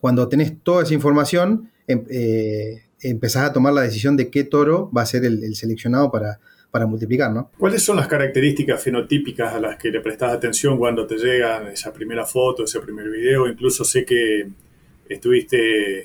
Cuando 0.00 0.28
tenés 0.28 0.62
toda 0.62 0.82
esa 0.82 0.94
información, 0.94 1.70
em, 1.86 2.04
eh, 2.10 2.82
empezás 3.00 3.50
a 3.50 3.52
tomar 3.52 3.72
la 3.72 3.82
decisión 3.82 4.16
de 4.16 4.30
qué 4.30 4.44
toro 4.44 4.90
va 4.96 5.02
a 5.02 5.06
ser 5.06 5.24
el 5.24 5.54
seleccionado 5.54 6.10
para, 6.10 6.40
para 6.76 6.84
multiplicar, 6.84 7.32
¿no? 7.32 7.50
¿Cuáles 7.56 7.82
son 7.82 7.96
las 7.96 8.06
características 8.06 8.82
fenotípicas 8.82 9.54
a 9.54 9.58
las 9.58 9.78
que 9.78 9.88
le 9.90 10.00
prestas 10.00 10.34
atención 10.34 10.76
cuando 10.76 11.06
te 11.06 11.16
llegan 11.16 11.68
esa 11.68 11.90
primera 11.90 12.26
foto, 12.26 12.64
ese 12.64 12.80
primer 12.80 13.08
video? 13.08 13.48
Incluso 13.48 13.82
sé 13.82 14.04
que 14.04 14.46
estuviste 15.08 16.00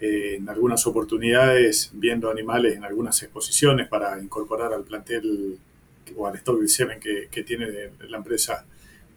eh, 0.00 0.36
en 0.36 0.48
algunas 0.48 0.86
oportunidades 0.86 1.90
viendo 1.92 2.30
animales 2.30 2.76
en 2.76 2.84
algunas 2.84 3.22
exposiciones 3.22 3.88
para 3.88 4.18
incorporar 4.18 4.72
al 4.72 4.84
plantel 4.84 5.58
o 6.16 6.26
al 6.26 6.36
stock 6.36 6.60
de 6.62 6.68
semen 6.68 6.98
que, 6.98 7.42
tiene 7.42 7.66
la 8.08 8.16
empresa, 8.16 8.64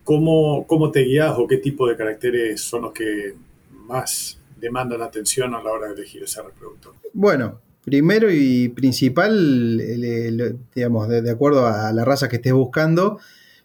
¿cómo, 0.04 0.68
¿cómo 0.68 0.92
te 0.92 1.00
guías 1.00 1.34
o 1.38 1.48
qué 1.48 1.60
tipo 1.60 1.88
de 1.88 1.96
caracteres 1.96 2.60
son 2.60 2.82
los 2.82 2.92
que 2.92 3.36
más 3.72 4.38
demandan 4.58 5.02
atención 5.02 5.56
a 5.56 5.64
la 5.64 5.72
hora 5.72 5.88
de 5.88 5.94
elegir 5.94 6.24
ese 6.24 6.42
reproductor? 6.42 6.94
Bueno, 7.14 7.62
primero 7.84 8.32
y 8.32 8.70
principal, 8.70 9.78
digamos, 10.76 11.08
de, 11.08 11.30
acuerdo 11.30 11.68
a 11.68 11.92
la 11.92 12.06
raza 12.06 12.30
que 12.30 12.38
estés 12.38 12.54
buscando, 12.54 13.20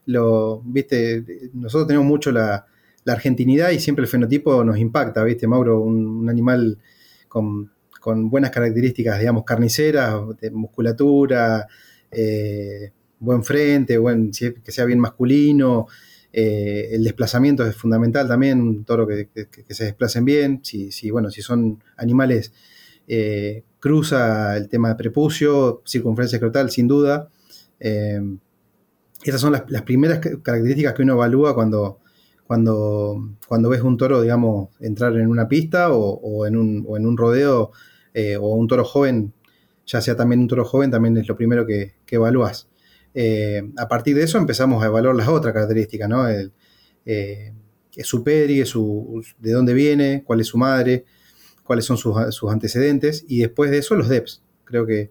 lo, 0.07 0.61
viste, 0.65 1.51
nosotros 1.53 1.87
tenemos 1.87 2.07
mucho 2.07 2.33
la, 2.33 2.67
argentinidad 3.07 3.71
y 3.71 3.81
siempre 3.81 4.05
el 4.05 4.09
fenotipo 4.09 4.65
nos 4.65 4.79
impacta, 4.79 5.23
viste, 5.25 5.47
Mauro, 5.47 5.81
un, 5.81 6.29
animal 6.31 6.79
con, 7.29 7.71
buenas 8.31 8.51
características, 8.51 9.19
digamos, 9.19 9.45
carniceras, 9.45 10.21
musculatura, 10.53 11.67
eh, 12.11 12.93
buen 13.19 13.45
frente, 13.45 13.99
buen, 13.99 14.31
que 14.31 14.73
sea 14.73 14.85
bien 14.85 15.01
masculino, 15.01 15.87
eh, 16.37 16.89
el 16.91 17.05
desplazamiento 17.05 17.65
es 17.65 17.77
fundamental 17.77 18.27
también, 18.27 18.61
un 18.61 18.85
toro 18.85 19.07
que, 19.07 19.29
se 19.69 19.85
desplacen 19.85 20.25
bien, 20.25 20.61
si, 20.65 20.91
si, 20.91 21.11
bueno, 21.11 21.31
si 21.31 21.43
son 21.43 21.81
animales, 21.97 22.53
eh, 23.07 23.63
cruza 23.85 24.57
el 24.57 24.71
tema 24.71 24.89
de 24.89 24.95
prepucio, 24.95 25.83
circunferencia 25.85 26.37
escrotal, 26.37 26.71
sin 26.71 26.89
duda. 26.89 27.29
Eh, 27.79 28.19
esas 29.23 29.43
son 29.43 29.53
las, 29.53 29.83
primeras 29.83 30.21
características 30.21 30.95
que 30.95 31.03
uno 31.03 31.13
evalúa 31.13 31.55
cuando, 31.55 31.99
cuando, 32.47 33.37
cuando 33.47 33.69
ves 33.69 33.83
un 33.83 33.99
toro, 33.99 34.23
digamos, 34.23 34.71
entrar 34.81 35.15
en 35.19 35.29
una 35.29 35.49
pista 35.49 35.93
o, 35.93 36.47
en, 36.47 36.57
un, 36.57 36.87
en, 36.97 37.07
un, 37.07 37.15
rodeo 37.15 37.73
o 38.41 38.55
un 38.55 38.69
toro 38.69 38.87
joven, 38.87 39.35
ya 39.85 40.01
sea 40.01 40.17
también 40.17 40.41
un 40.41 40.49
toro 40.49 40.65
joven, 40.65 40.91
también 40.91 41.19
es 41.19 41.29
lo 41.29 41.37
primero 41.37 41.67
que, 41.67 41.93
que 42.07 42.17
evalúas. 42.17 42.69
Eh, 43.13 43.71
a 43.77 43.87
partir 43.87 44.17
de 44.17 44.23
eso 44.23 44.39
empezamos 44.39 44.83
a 44.83 44.87
evaluar 44.87 45.15
las 45.15 45.29
otras 45.29 45.53
características, 45.53 46.09
¿no? 46.09 46.27
El, 46.27 46.53
eh, 47.05 47.53
su 48.03 48.25
peri, 48.25 48.65
su, 48.65 49.23
de 49.39 49.53
dónde 49.53 49.75
viene, 49.75 50.25
cuál 50.25 50.41
es 50.41 50.47
su 50.47 50.57
madre, 50.57 51.05
cuáles 51.65 51.85
son 51.85 51.97
sus, 51.97 52.17
antecedentes, 52.51 53.25
y 53.27 53.41
después 53.41 53.71
de 53.71 53.79
eso 53.79 53.95
los 53.95 54.09
DEPs. 54.09 54.43
Creo 54.65 54.87
que, 54.87 55.11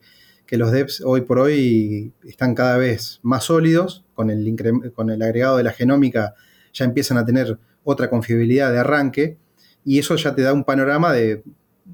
los 0.52 0.72
DEPs 0.72 1.02
hoy 1.04 1.22
por 1.22 1.40
hoy 1.40 2.14
están 2.24 2.54
cada 2.54 2.78
vez 2.78 3.20
más 3.24 3.46
sólidos, 3.46 4.06
con 4.14 4.30
el, 4.30 4.56
con 4.94 5.10
el 5.10 5.20
agregado 5.24 5.58
de 5.58 5.64
la 5.64 5.72
genómica 5.72 6.36
ya 6.74 6.86
empiezan 6.86 7.18
a 7.18 7.26
tener 7.26 7.58
otra 7.84 8.08
confiabilidad 8.08 8.72
de 8.72 8.80
arranque, 8.80 9.38
y 9.84 10.00
eso 10.00 10.16
ya 10.16 10.36
te 10.36 10.44
da 10.44 10.54
un 10.54 10.64
panorama 10.64 11.12
de, 11.12 11.44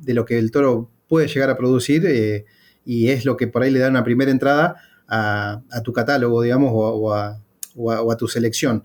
lo 0.07 0.25
que 0.25 0.37
el 0.37 0.51
toro 0.51 0.91
puede 1.07 1.27
llegar 1.27 1.49
a 1.49 1.57
producir, 1.57 2.05
eh, 2.05 2.45
y 2.85 3.09
es 3.09 3.25
lo 3.25 3.37
que 3.37 3.47
por 3.47 3.63
ahí 3.63 3.71
le 3.71 3.79
da 3.79 3.89
una 3.89 4.03
primera 4.03 4.31
entrada 4.31 4.75
a, 5.07 5.81
tu 5.83 5.91
catálogo, 5.93 6.41
digamos, 6.41 6.71
o, 6.73 7.13
a, 7.13 8.17
tu 8.17 8.27
selección. 8.27 8.83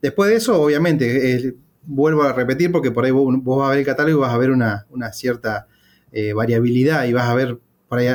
Después 0.00 0.30
de 0.30 0.36
eso, 0.36 0.60
obviamente, 0.60 1.54
vuelvo 1.86 2.22
a 2.22 2.32
repetir 2.32 2.70
porque 2.72 2.90
por 2.90 3.04
ahí 3.04 3.10
vos, 3.10 3.34
vas 3.42 3.66
a 3.66 3.70
ver 3.70 3.78
el 3.78 3.86
catálogo 3.86 4.18
y 4.18 4.20
vas 4.20 4.34
a 4.34 4.38
ver 4.38 4.50
una, 4.50 4.86
cierta 5.12 5.66
eh, 6.12 6.32
variabilidad 6.32 7.04
y 7.04 7.12
vas 7.12 7.28
a 7.28 7.34
ver 7.34 7.58
por 7.88 7.98
ahí 7.98 8.08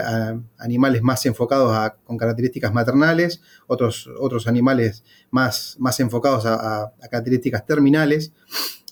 animales 0.57 1.01
más 1.01 1.25
enfocados 1.25 1.91
con 2.03 2.17
características 2.17 2.73
maternales, 2.73 3.41
otros, 3.67 4.09
otros 4.19 4.47
animales 4.47 5.03
más, 5.29 5.77
más 5.79 5.99
enfocados 6.01 6.45
a, 6.45 6.91
características 7.09 7.65
terminales 7.65 8.33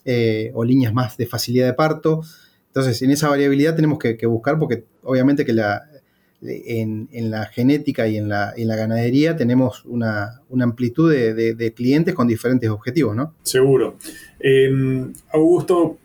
eh, 0.05 0.51
o 0.53 0.63
líneas 0.63 0.93
más 0.93 1.17
de 1.17 1.25
facilidad 1.25 1.67
de 1.67 1.73
parto. 1.73 2.21
Entonces, 2.67 3.01
en 3.01 3.11
esa 3.11 3.27
variabilidad 3.27 3.75
tenemos 3.75 3.99
que 3.99 4.25
buscar 4.25 4.57
porque 4.57 4.85
obviamente 5.03 5.43
que 5.43 5.53
la, 5.53 5.83
en, 6.41 7.31
la 7.31 7.45
genética 7.45 8.07
y 8.07 8.17
en 8.17 8.29
la, 8.29 8.53
ganadería 8.55 9.35
tenemos 9.35 9.83
una, 9.85 10.41
amplitud 10.61 11.11
de, 11.11 11.73
clientes 11.75 12.13
con 12.13 12.27
diferentes 12.27 12.69
objetivos, 12.69 13.15
¿no? 13.15 13.35
Seguro. 13.43 13.97
Em, 14.39 15.13
Augusto, 15.31 15.97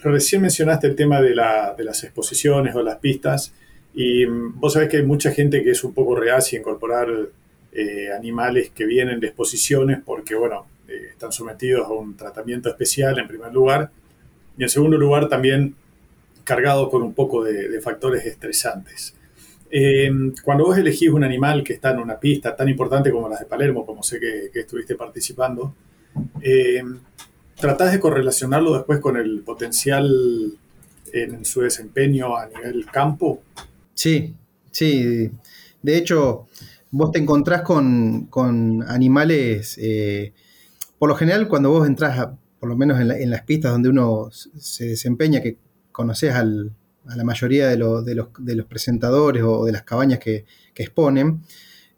recién 0.00 0.42
mencionaste 0.42 0.86
el 0.86 0.94
tema 0.94 1.20
de, 1.20 1.34
las 1.34 2.04
exposiciones 2.04 2.74
o 2.74 2.82
las 2.82 2.98
pistas 2.98 3.52
y 3.94 4.26
mm, 4.26 4.60
vos 4.60 4.74
sabés 4.74 4.88
que 4.88 4.98
hay 4.98 5.06
mucha 5.06 5.32
gente 5.32 5.62
que 5.62 5.70
es 5.70 5.84
un 5.84 5.94
poco 5.94 6.14
reacia 6.14 6.58
a 6.58 6.60
incorporar 6.60 7.08
eh, 7.72 8.12
animales 8.12 8.70
que 8.70 8.86
vienen 8.86 9.20
de 9.20 9.28
exposiciones 9.28 9.98
porque, 10.04 10.34
bueno, 10.34 10.66
eh, 10.88 11.08
están 11.10 11.32
sometidos 11.32 11.86
a 11.86 11.92
un 11.92 12.16
tratamiento 12.16 12.68
especial 12.68 13.18
en 13.18 13.26
primer 13.26 13.52
lugar 13.52 13.90
y 14.56 14.62
en 14.62 14.68
segundo 14.68 14.96
lugar 14.96 15.28
también 15.28 15.74
cargado 16.44 16.90
con 16.90 17.02
un 17.02 17.14
poco 17.14 17.42
de 17.42 17.80
factores 17.80 18.24
estresantes. 18.26 19.14
Eh, 19.76 20.08
cuando 20.44 20.66
vos 20.66 20.78
elegís 20.78 21.08
un 21.08 21.24
animal 21.24 21.64
que 21.64 21.72
está 21.72 21.90
en 21.90 21.98
una 21.98 22.20
pista 22.20 22.54
tan 22.54 22.68
importante 22.68 23.10
como 23.10 23.28
las 23.28 23.40
de 23.40 23.46
Palermo, 23.46 23.84
como 23.84 24.04
sé 24.04 24.20
que, 24.20 24.60
estuviste 24.60 24.94
participando, 24.94 25.74
¿tratás 27.58 27.92
de 27.92 28.00
correlacionarlo 28.00 28.74
después 28.74 29.00
con 29.00 29.16
el 29.16 29.40
potencial 29.40 30.10
en 31.12 31.44
su 31.44 31.60
desempeño 31.60 32.36
a 32.36 32.46
nivel 32.46 32.86
campo? 32.86 33.42
Sí, 33.94 34.34
sí. 34.70 35.30
De 35.82 35.96
hecho, 35.96 36.48
vos 36.90 37.12
te 37.12 37.18
encontrás 37.18 37.62
con, 37.62 38.84
animales, 38.88 39.78
eh, 39.80 40.32
por 40.98 41.08
lo 41.08 41.16
general 41.16 41.48
cuando 41.48 41.70
vos 41.70 41.86
entras, 41.86 42.28
por 42.58 42.68
lo 42.68 42.76
menos 42.76 43.00
en, 43.00 43.30
las 43.30 43.42
pistas 43.42 43.72
donde 43.72 43.88
uno 43.88 44.30
se 44.32 44.88
desempeña, 44.88 45.40
que 45.40 45.58
conoces 45.92 46.34
al, 46.34 46.72
a 47.08 47.16
la 47.16 47.24
mayoría 47.24 47.68
de, 47.68 47.76
los, 47.76 48.66
presentadores 48.68 49.42
o 49.42 49.64
de 49.64 49.72
las 49.72 49.82
cabañas 49.82 50.18
que, 50.18 50.44
exponen, 50.74 51.42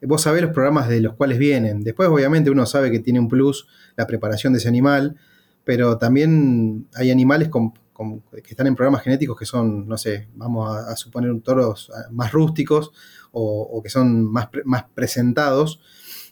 vos 0.03 0.23
sabés 0.23 0.43
los 0.43 0.53
programas 0.53 0.89
de 0.89 1.01
los 1.01 1.15
cuales 1.15 1.39
vienen. 1.39 1.83
Después, 1.83 2.09
obviamente, 2.09 2.51
uno 2.51 2.67
sabe 2.67 2.91
que 2.91 2.99
tiene 2.99 3.21
un 3.21 3.29
plus 3.29 3.67
la 3.97 4.07
preparación 4.07 4.53
de 4.53 4.59
ese 4.59 4.69
animal, 4.69 5.17
pero 5.67 5.99
también 5.99 6.87
hay 6.95 7.11
animales 7.11 7.51
que 7.51 8.51
están 8.51 8.69
en 8.69 8.77
programas 8.77 9.03
genéticos 9.03 9.37
que 9.37 9.47
son, 9.47 9.89
no 9.89 9.99
sé, 9.99 10.29
vamos 10.37 10.77
a, 10.77 10.95
suponer 10.95 11.33
toros 11.43 11.91
más 12.13 12.31
rústicos 12.31 12.93
o, 13.33 13.83
que 13.83 13.91
son 13.91 14.31
más, 14.31 14.49
más 14.65 14.85
presentados 14.95 15.81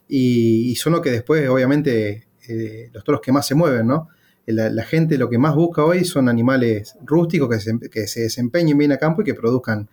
y, 0.07 0.77
son 0.77 0.93
los 0.93 1.03
que 1.03 1.11
después, 1.11 1.49
obviamente, 1.49 2.29
eh, 2.49 2.91
los 2.93 3.03
toros 3.03 3.21
que 3.21 3.33
más 3.33 3.45
se 3.45 3.57
mueven, 3.57 3.89
¿no? 3.89 4.07
la, 4.47 4.85
gente 4.85 5.19
lo 5.19 5.29
que 5.29 5.39
más 5.39 5.57
busca 5.57 5.85
hoy 5.85 6.05
son 6.05 6.29
animales 6.29 6.97
rústicos 7.05 7.49
que 7.49 7.59
se, 7.59 7.91
que 7.91 8.07
se, 8.07 8.21
desempeñen 8.21 8.79
bien 8.79 8.93
a 8.93 8.99
campo 8.99 9.23
y 9.23 9.25
que 9.25 9.35
produzcan. 9.35 9.91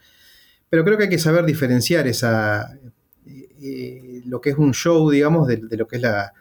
Pero 0.70 0.84
creo 0.84 1.00
que 1.00 1.06
hay 1.06 1.10
que 1.10 1.18
saber 1.18 1.46
diferenciar 1.46 2.06
esa, 2.06 2.78
eh, 3.26 3.50
eh, 3.60 4.22
lo 4.24 4.40
que 4.40 4.52
es 4.52 4.58
un 4.58 4.76
show, 4.76 5.10
digamos, 5.10 5.48
de, 5.48 5.58
lo 5.58 5.88
que 5.88 5.96
es 5.96 6.02
la, 6.04 6.32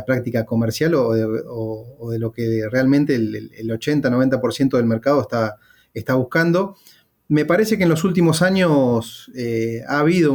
práctica 0.00 0.46
comercial 0.46 0.94
o 0.94 1.12
de, 1.12 2.18
lo 2.18 2.32
que 2.32 2.66
realmente 2.70 3.14
el, 3.14 3.68
80-90% 3.68 4.76
del 4.76 4.86
mercado 4.86 5.20
está, 5.20 5.56
está 5.92 6.14
buscando. 6.14 6.76
Me 7.28 7.44
parece 7.44 7.76
que 7.76 7.84
en 7.84 7.90
los 7.90 8.04
últimos 8.04 8.40
años 8.40 9.30
eh, 9.34 9.82
ha 9.86 9.98
habido 9.98 10.32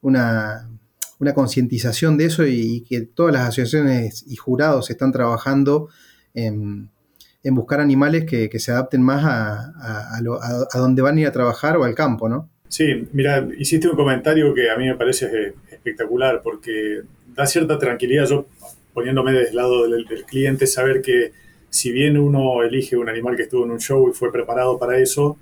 una, 0.00 0.70
una 1.18 1.34
concientización 1.34 2.16
de 2.16 2.26
eso 2.26 2.46
y, 2.46 2.84
que 2.88 3.00
todas 3.02 3.32
las 3.32 3.42
asociaciones 3.48 4.24
y 4.26 4.36
jurados 4.36 4.90
están 4.90 5.12
trabajando 5.12 5.88
en, 6.34 6.90
buscar 7.50 7.80
animales 7.80 8.24
que, 8.26 8.50
se 8.58 8.72
adapten 8.72 9.02
más 9.02 9.24
a, 9.24 9.72
a, 10.14 10.78
donde 10.78 11.02
van 11.02 11.16
a 11.16 11.20
ir 11.22 11.26
a 11.26 11.32
trabajar 11.32 11.76
o 11.76 11.84
al 11.84 11.94
campo, 11.94 12.28
¿no? 12.28 12.50
Sí, 12.68 13.08
mira, 13.12 13.48
hiciste 13.58 13.88
un 13.88 13.96
comentario 13.96 14.52
que 14.52 14.70
a 14.70 14.76
mí 14.76 14.86
me 14.86 14.94
parece 14.94 15.54
espectacular 15.70 16.42
porque 16.42 17.02
da 17.34 17.46
cierta 17.46 17.78
tranquilidad, 17.78 18.26
yo 18.26 18.46
poniéndome 18.92 19.32
del 19.32 19.54
lado 19.54 19.88
del, 19.88 20.04
cliente, 20.26 20.66
saber 20.66 21.00
que 21.00 21.32
si 21.70 21.92
bien 21.92 22.18
uno 22.18 22.62
elige 22.62 22.96
un 22.96 23.08
animal 23.08 23.36
que 23.36 23.44
estuvo 23.44 23.64
en 23.64 23.70
un 23.70 23.80
show 23.80 24.08
y 24.10 24.12
fue 24.12 24.32
preparado 24.32 24.78
para 24.78 24.98
eso, 24.98 25.38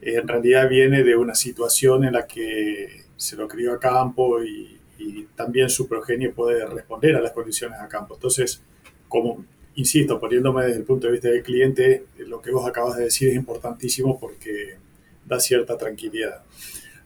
en 0.00 0.28
realidad 0.28 0.68
viene 0.68 1.02
de 1.02 1.16
una 1.16 1.34
situación 1.34 2.04
en 2.04 2.12
la 2.12 2.26
que 2.26 3.04
se 3.16 3.36
lo 3.36 3.48
crió 3.48 3.72
a 3.72 3.80
campo 3.80 4.42
y, 4.44 4.78
y 4.98 5.26
también 5.34 5.70
su 5.70 5.88
progenie 5.88 6.30
puede 6.30 6.64
responder 6.66 7.16
a 7.16 7.20
las 7.20 7.32
condiciones 7.32 7.80
a 7.80 7.88
campo. 7.88 8.14
Entonces, 8.14 8.62
como 9.08 9.44
insisto, 9.74 10.18
poniéndome 10.18 10.66
desde 10.66 10.80
el 10.80 10.84
punto 10.84 11.06
de 11.06 11.12
vista 11.14 11.28
del 11.28 11.42
cliente, 11.42 12.04
lo 12.18 12.42
que 12.42 12.50
vos 12.50 12.68
acabas 12.68 12.96
de 12.96 13.04
decir 13.04 13.28
es 13.28 13.36
importantísimo 13.36 14.18
porque 14.18 14.76
da 15.28 15.38
cierta 15.38 15.76
tranquilidad. 15.76 16.42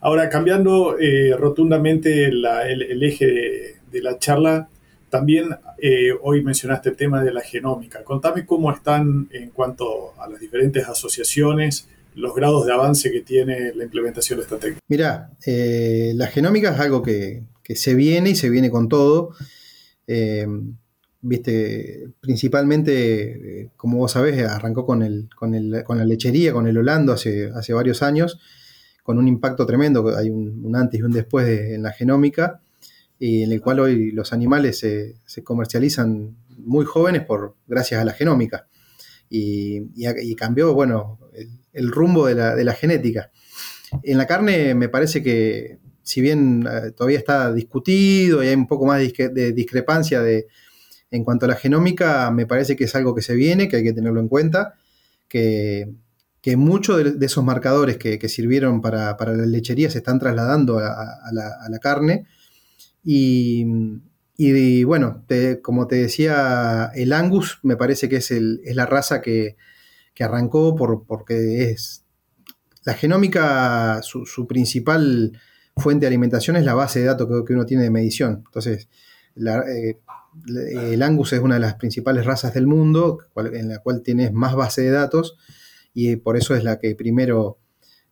Ahora, 0.00 0.28
cambiando 0.28 0.98
eh, 0.98 1.34
rotundamente 1.38 2.24
el, 2.24 3.02
eje 3.02 3.78
de, 3.90 4.02
la 4.02 4.18
charla, 4.18 4.68
también 5.10 5.56
eh, 5.78 6.10
hoy 6.22 6.42
mencionaste 6.42 6.88
el 6.90 6.96
tema 6.96 7.22
de 7.22 7.32
la 7.32 7.40
genómica. 7.40 8.02
Contame 8.02 8.44
cómo 8.46 8.72
están 8.72 9.28
en 9.30 9.50
cuanto 9.50 10.20
a 10.20 10.28
las 10.28 10.40
diferentes 10.40 10.88
asociaciones, 10.88 11.88
los 12.14 12.34
grados 12.34 12.66
de 12.66 12.72
avance 12.72 13.12
que 13.12 13.20
tiene 13.20 13.72
la 13.74 13.84
implementación 13.84 14.38
de 14.38 14.42
esta 14.44 14.58
técnica. 14.58 14.80
Mira, 14.88 15.30
eh, 15.46 16.12
la 16.16 16.26
genómica 16.26 16.74
es 16.74 16.80
algo 16.80 17.02
que, 17.02 17.44
que 17.62 17.76
se 17.76 17.94
viene 17.94 18.30
y 18.30 18.34
se 18.34 18.50
viene 18.50 18.70
con 18.70 18.88
todo. 18.88 19.34
Viste, 21.24 22.10
principalmente, 22.20 23.60
eh, 23.60 23.70
como 23.76 23.98
vos 23.98 24.10
sabés, 24.10 24.44
arrancó 24.44 24.84
con, 24.84 25.04
el, 25.04 25.28
con, 25.36 25.52
la 25.52 26.04
lechería, 26.04 26.52
con 26.52 26.66
el 26.66 26.76
Holando 26.76 27.12
hace, 27.12 27.48
hace 27.54 27.72
varios 27.72 28.02
años, 28.02 28.40
con 29.04 29.18
un 29.18 29.28
impacto 29.28 29.64
tremendo, 29.64 30.16
hay 30.16 30.30
un, 30.30 30.74
antes 30.74 30.98
y 30.98 31.02
un 31.04 31.12
después 31.12 31.46
en 31.46 31.82
la 31.84 31.92
genómica. 31.92 32.60
y 33.20 33.44
en 33.44 33.52
el 33.52 33.60
cual 33.60 33.78
hoy 33.78 34.10
los 34.10 34.32
animales 34.32 34.80
se, 34.80 35.44
comercializan 35.44 36.36
muy 36.58 36.84
jóvenes 36.84 37.24
por, 37.24 37.54
gracias 37.68 38.00
a 38.00 38.04
la 38.04 38.12
genómica. 38.12 38.66
Y, 39.30 40.34
cambió, 40.34 40.74
bueno, 40.74 41.20
el, 41.72 41.90
rumbo 41.90 42.26
de 42.26 42.64
la, 42.64 42.74
genética. 42.74 43.30
En 44.02 44.18
la 44.18 44.26
carne 44.26 44.74
me 44.74 44.88
parece 44.88 45.22
que, 45.22 45.78
si 46.02 46.20
bien 46.20 46.66
eh, 46.68 46.90
todavía 46.90 47.18
está 47.18 47.52
discutido 47.52 48.42
y 48.42 48.48
hay 48.48 48.54
un 48.54 48.66
poco 48.66 48.86
más 48.86 49.00
de, 49.00 49.52
discrepancia 49.52 50.20
de, 50.20 50.48
en 51.12 51.24
cuanto 51.24 51.44
a 51.44 51.48
la 51.50 51.56
genómica, 51.56 52.30
me 52.30 52.46
parece 52.46 52.74
que 52.74 52.84
es 52.84 52.94
algo 52.96 53.14
que 53.14 53.22
se 53.22 53.34
viene, 53.34 53.68
que 53.68 53.76
hay 53.76 53.82
que 53.84 53.92
tenerlo 53.92 54.18
en 54.18 54.28
cuenta, 54.28 54.74
que, 55.28 55.94
muchos 56.56 57.18
de, 57.18 57.24
esos 57.24 57.44
marcadores 57.44 57.98
que, 57.98 58.28
sirvieron 58.28 58.80
para, 58.80 59.14
la 59.18 59.46
lechería 59.46 59.90
se 59.90 59.98
están 59.98 60.18
trasladando 60.18 60.78
a 60.78 61.30
la, 61.32 61.78
carne 61.80 62.26
y, 63.04 63.64
bueno, 64.84 65.24
como 65.62 65.86
te 65.86 65.96
decía, 65.96 66.90
el 66.94 67.12
Angus 67.12 67.60
me 67.62 67.76
parece 67.76 68.08
que 68.08 68.16
es, 68.16 68.30
la 68.30 68.86
raza 68.86 69.20
que, 69.20 69.56
arrancó 70.18 70.76
por, 70.76 71.04
porque 71.04 71.70
es 71.70 72.04
la 72.84 72.94
genómica, 72.94 74.00
su, 74.02 74.46
principal 74.46 75.38
fuente 75.76 76.04
de 76.04 76.08
alimentación 76.08 76.56
es 76.56 76.64
la 76.64 76.74
base 76.74 77.00
de 77.00 77.06
datos 77.06 77.28
que, 77.46 77.52
uno 77.52 77.66
tiene 77.66 77.82
de 77.82 77.90
medición. 77.90 78.44
Entonces, 78.46 78.88
eh, 79.36 79.98
el 80.46 81.02
Angus 81.02 81.32
es 81.32 81.40
una 81.40 81.54
de 81.54 81.60
las 81.60 81.74
principales 81.74 82.24
razas 82.24 82.54
del 82.54 82.66
mundo, 82.66 83.18
en 83.36 83.68
la 83.68 83.78
cual 83.78 84.02
tienes 84.02 84.32
más 84.32 84.54
base 84.54 84.82
de 84.82 84.90
datos, 84.90 85.36
y 85.94 86.16
por 86.16 86.36
eso 86.36 86.54
es 86.54 86.64
la 86.64 86.78
que 86.78 86.94
primero 86.94 87.58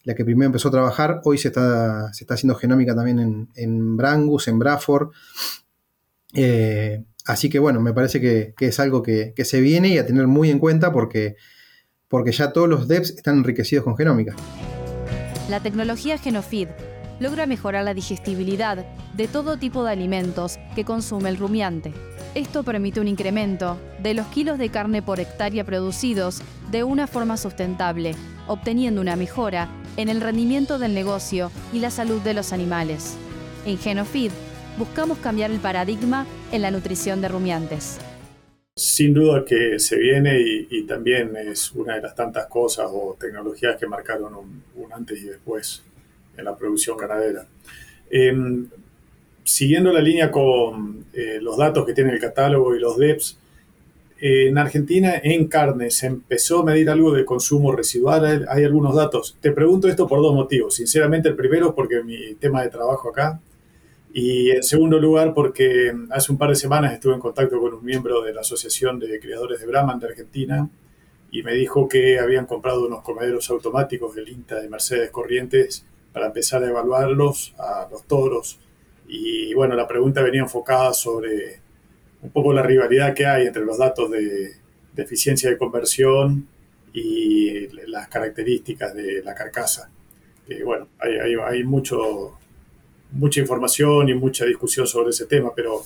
la 0.05 0.15
que 0.15 0.25
primero 0.25 0.47
empezó 0.47 0.69
a 0.69 0.73
trabajar, 0.73 1.21
hoy 1.25 1.37
se 1.37 1.49
está, 1.49 2.13
se 2.13 2.25
está 2.25 2.35
haciendo 2.35 2.55
genómica 2.55 2.95
también 2.95 3.19
en, 3.19 3.49
en 3.55 3.97
Brangus, 3.97 4.49
en 4.49 4.59
Braford. 4.59 5.11
Eh, 6.33 7.05
así 7.27 7.51
que 7.51 7.59
bueno, 7.59 7.81
me 7.81 7.93
parece 7.93 8.21
que, 8.21 8.55
es 8.59 8.81
algo 8.81 9.03
que, 9.03 9.35
se 9.45 9.61
viene 9.61 9.89
y 9.89 9.99
a 9.99 10.07
tener 10.07 10.27
muy 10.27 10.51
en 10.51 10.59
cuenta 10.59 10.93
porque, 10.93 11.37
porque 12.09 12.33
ya 12.33 12.53
todos 12.53 12.69
los 12.69 12.89
devs 12.89 13.11
están 13.11 13.39
enriquecidos 13.39 13.85
con 13.85 13.97
genómica. 13.97 14.35
La 15.51 15.61
tecnología 15.61 16.17
Genofeed 16.17 16.69
logra 17.21 17.47
mejorar 17.47 17.85
la 17.85 17.95
digestibilidad 17.95 18.85
de 19.15 19.29
todo 19.29 19.59
tipo 19.59 19.85
de 19.85 19.93
alimentos 19.93 20.59
que 20.75 20.85
consume 20.85 21.29
el 21.29 21.37
rumiante. 21.37 21.93
Esto 22.35 22.63
permite 22.63 23.01
un 23.01 23.09
incremento 23.09 23.79
de 24.03 24.15
los 24.15 24.27
kilos 24.29 24.59
de 24.59 24.71
carne 24.71 25.03
por 25.03 25.21
hectárea 25.21 25.65
producidos 25.65 26.43
de 26.71 26.83
una 26.83 27.07
forma 27.07 27.37
sustentable, 27.37 28.15
obteniendo 28.47 29.01
una 29.01 29.17
mejora 29.17 29.69
en 29.97 30.09
el 30.09 30.21
rendimiento 30.21 30.79
del 30.79 30.95
negocio 30.95 31.51
y 31.73 31.81
la 31.81 31.91
salud 31.91 32.21
de 32.23 32.35
los 32.35 32.53
animales. 32.53 33.17
En 33.67 33.79
Genofeed 33.79 34.31
buscamos 34.79 35.19
cambiar 35.19 35.51
el 35.51 35.59
paradigma 35.59 36.27
en 36.53 36.63
la 36.63 36.71
nutrición 36.71 37.21
de 37.21 37.29
rumiantes. 37.29 37.99
Sin 38.77 39.13
duda 39.13 39.45
que 39.45 39.79
se 39.79 39.99
viene 39.99 40.39
y, 40.41 40.85
también 40.85 41.37
es 41.37 41.73
una 41.73 41.97
de 41.97 42.03
las 42.03 42.15
tantas 42.15 42.47
cosas 42.47 42.87
o 42.91 43.17
tecnologías 43.21 43.77
que 43.77 43.87
marcaron 43.87 44.35
un, 44.35 44.93
antes 44.93 45.21
y 45.21 45.27
después 45.27 45.83
en 46.41 46.47
la 46.47 46.57
producción 46.57 46.97
ganadera. 46.97 47.47
Em, 48.11 48.67
siguiendo 49.45 49.93
la 49.93 50.01
línea 50.01 50.31
con 50.31 51.07
eh, 51.13 51.39
los 51.41 51.57
datos 51.57 51.87
que 51.87 51.95
tiene 51.95 52.13
el 52.13 52.21
catálogo 52.21 52.75
y 52.75 52.81
los 52.81 52.97
DEPS, 52.97 53.39
en 54.23 54.59
Argentina, 54.59 55.15
en 55.23 55.49
carne, 55.49 55.91
se 55.91 56.07
empezó 56.07 56.61
a 56.61 56.65
medir 56.65 56.91
algo 56.91 57.13
de 57.13 57.25
consumo 57.25 57.73
residual. 57.73 58.47
Hay 58.51 58.65
algunos 58.65 58.95
datos. 58.95 59.39
Te 59.41 59.51
pregunto 59.51 59.89
esto 59.89 60.07
por 60.07 60.21
dos 60.21 60.35
motivos. 60.35 60.75
Sinceramente, 60.75 61.31
el 61.31 61.37
primero, 61.37 61.75
porque 61.75 62.03
mi 62.03 62.35
tema 62.35 62.63
de 62.63 62.69
trabajo 62.69 63.09
acá. 63.09 63.41
Y 64.13 64.51
en 64.51 64.63
segundo 64.63 64.99
lugar, 64.99 65.33
porque 65.33 65.95
hace 66.11 66.33
un 66.33 66.37
par 66.37 66.51
de 66.51 66.57
semanas 66.57 66.93
estuve 66.93 67.15
en 67.15 67.21
contacto 67.21 67.59
con 67.61 67.73
un 67.73 67.85
miembro 67.85 68.21
de 68.21 68.35
la 68.35 68.43
Asociación 68.43 68.99
de 68.99 69.19
Criadores 69.21 69.61
de 69.61 69.67
Brahman 69.67 69.99
de 69.99 70.09
Argentina 70.09 70.69
y 71.31 71.43
me 71.43 71.55
dijo 71.55 71.89
que 71.89 72.19
habían 72.19 72.47
comprado 72.47 72.87
unos 72.87 73.03
comederos 73.03 73.49
automáticos 73.51 74.15
del 74.15 74.29
INTA 74.29 74.61
de 74.61 74.69
Mercedes 74.69 75.11
Corrientes 75.11 75.87
para 76.13 76.27
empezar 76.27 76.63
a 76.63 76.69
evaluarlos 76.69 77.55
a 77.59 77.89
los 77.91 78.05
toros. 78.05 78.59
Y 79.09 79.55
bueno, 79.55 79.75
la 79.75 79.87
pregunta 79.87 80.23
venía 80.23 80.43
enfocada 80.43 80.93
sobre 80.93 81.61
un 82.23 82.31
poco 82.31 82.53
la 82.53 82.63
rivalidad 82.63 83.15
que 83.15 83.27
hay 83.27 83.47
entre 83.47 83.65
los 83.65 83.79
datos 83.79 84.11
de, 84.11 84.59
eficiencia 84.97 85.49
de 85.49 85.57
conversión 85.57 86.47
y 86.93 87.69
las 87.87 88.09
características 88.09 88.95
de 88.95 89.23
la 89.23 89.35
carcasa. 89.35 89.91
bueno, 90.63 90.89
hay, 90.99 91.37
hay, 91.37 91.65
mucho, 91.65 92.37
mucha 93.13 93.41
información 93.41 94.11
y 94.11 94.15
mucha 94.15 94.45
discusión 94.45 94.87
sobre 94.87 95.09
ese 95.11 95.25
tema, 95.25 95.53
pero 95.57 95.83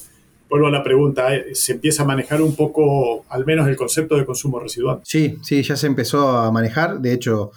vuelvo 0.48 0.66
a 0.66 0.70
la 0.70 0.82
pregunta, 0.82 1.32
¿eh? 1.32 1.54
¿se 1.54 1.72
empieza 1.72 2.02
a 2.02 2.06
manejar 2.06 2.42
un 2.42 2.56
poco, 2.56 3.24
al 3.28 3.46
menos 3.46 3.68
el 3.68 3.76
concepto 3.76 4.16
de 4.16 4.24
consumo 4.24 4.58
residual? 4.58 5.00
Sí, 5.04 5.38
sí, 5.42 5.62
ya 5.62 5.76
se 5.76 5.86
empezó 5.86 6.28
a 6.28 6.50
manejar, 6.50 6.98
de 6.98 7.12
hecho, 7.12 7.52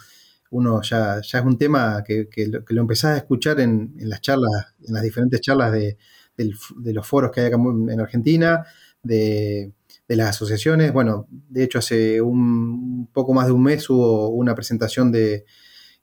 uno 0.50 0.80
ya, 0.82 1.20
ya 1.20 1.38
es 1.38 1.44
un 1.44 1.58
tema 1.58 2.02
que, 2.04 2.28
que, 2.28 2.46
lo, 2.46 2.64
que 2.64 2.74
empezás 2.74 3.12
a 3.12 3.16
escuchar 3.18 3.60
en, 3.60 3.94
las 3.98 4.20
charlas, 4.20 4.74
en 4.86 4.94
las 4.94 5.02
diferentes 5.02 5.40
charlas 5.40 5.72
de, 5.72 5.98
de 6.36 6.92
los 6.92 7.06
foros 7.06 7.30
que 7.32 7.40
hay 7.40 7.46
acá 7.46 7.56
en 7.56 8.00
Argentina, 8.00 8.64
de, 9.02 9.72
las 10.08 10.30
asociaciones. 10.30 10.92
Bueno, 10.92 11.26
de 11.30 11.64
hecho 11.64 11.78
hace 11.78 12.20
un 12.20 13.08
poco 13.12 13.34
más 13.34 13.46
de 13.46 13.52
un 13.52 13.62
mes 13.62 13.88
hubo 13.90 14.28
una 14.30 14.54
presentación 14.54 15.12
de, 15.12 15.44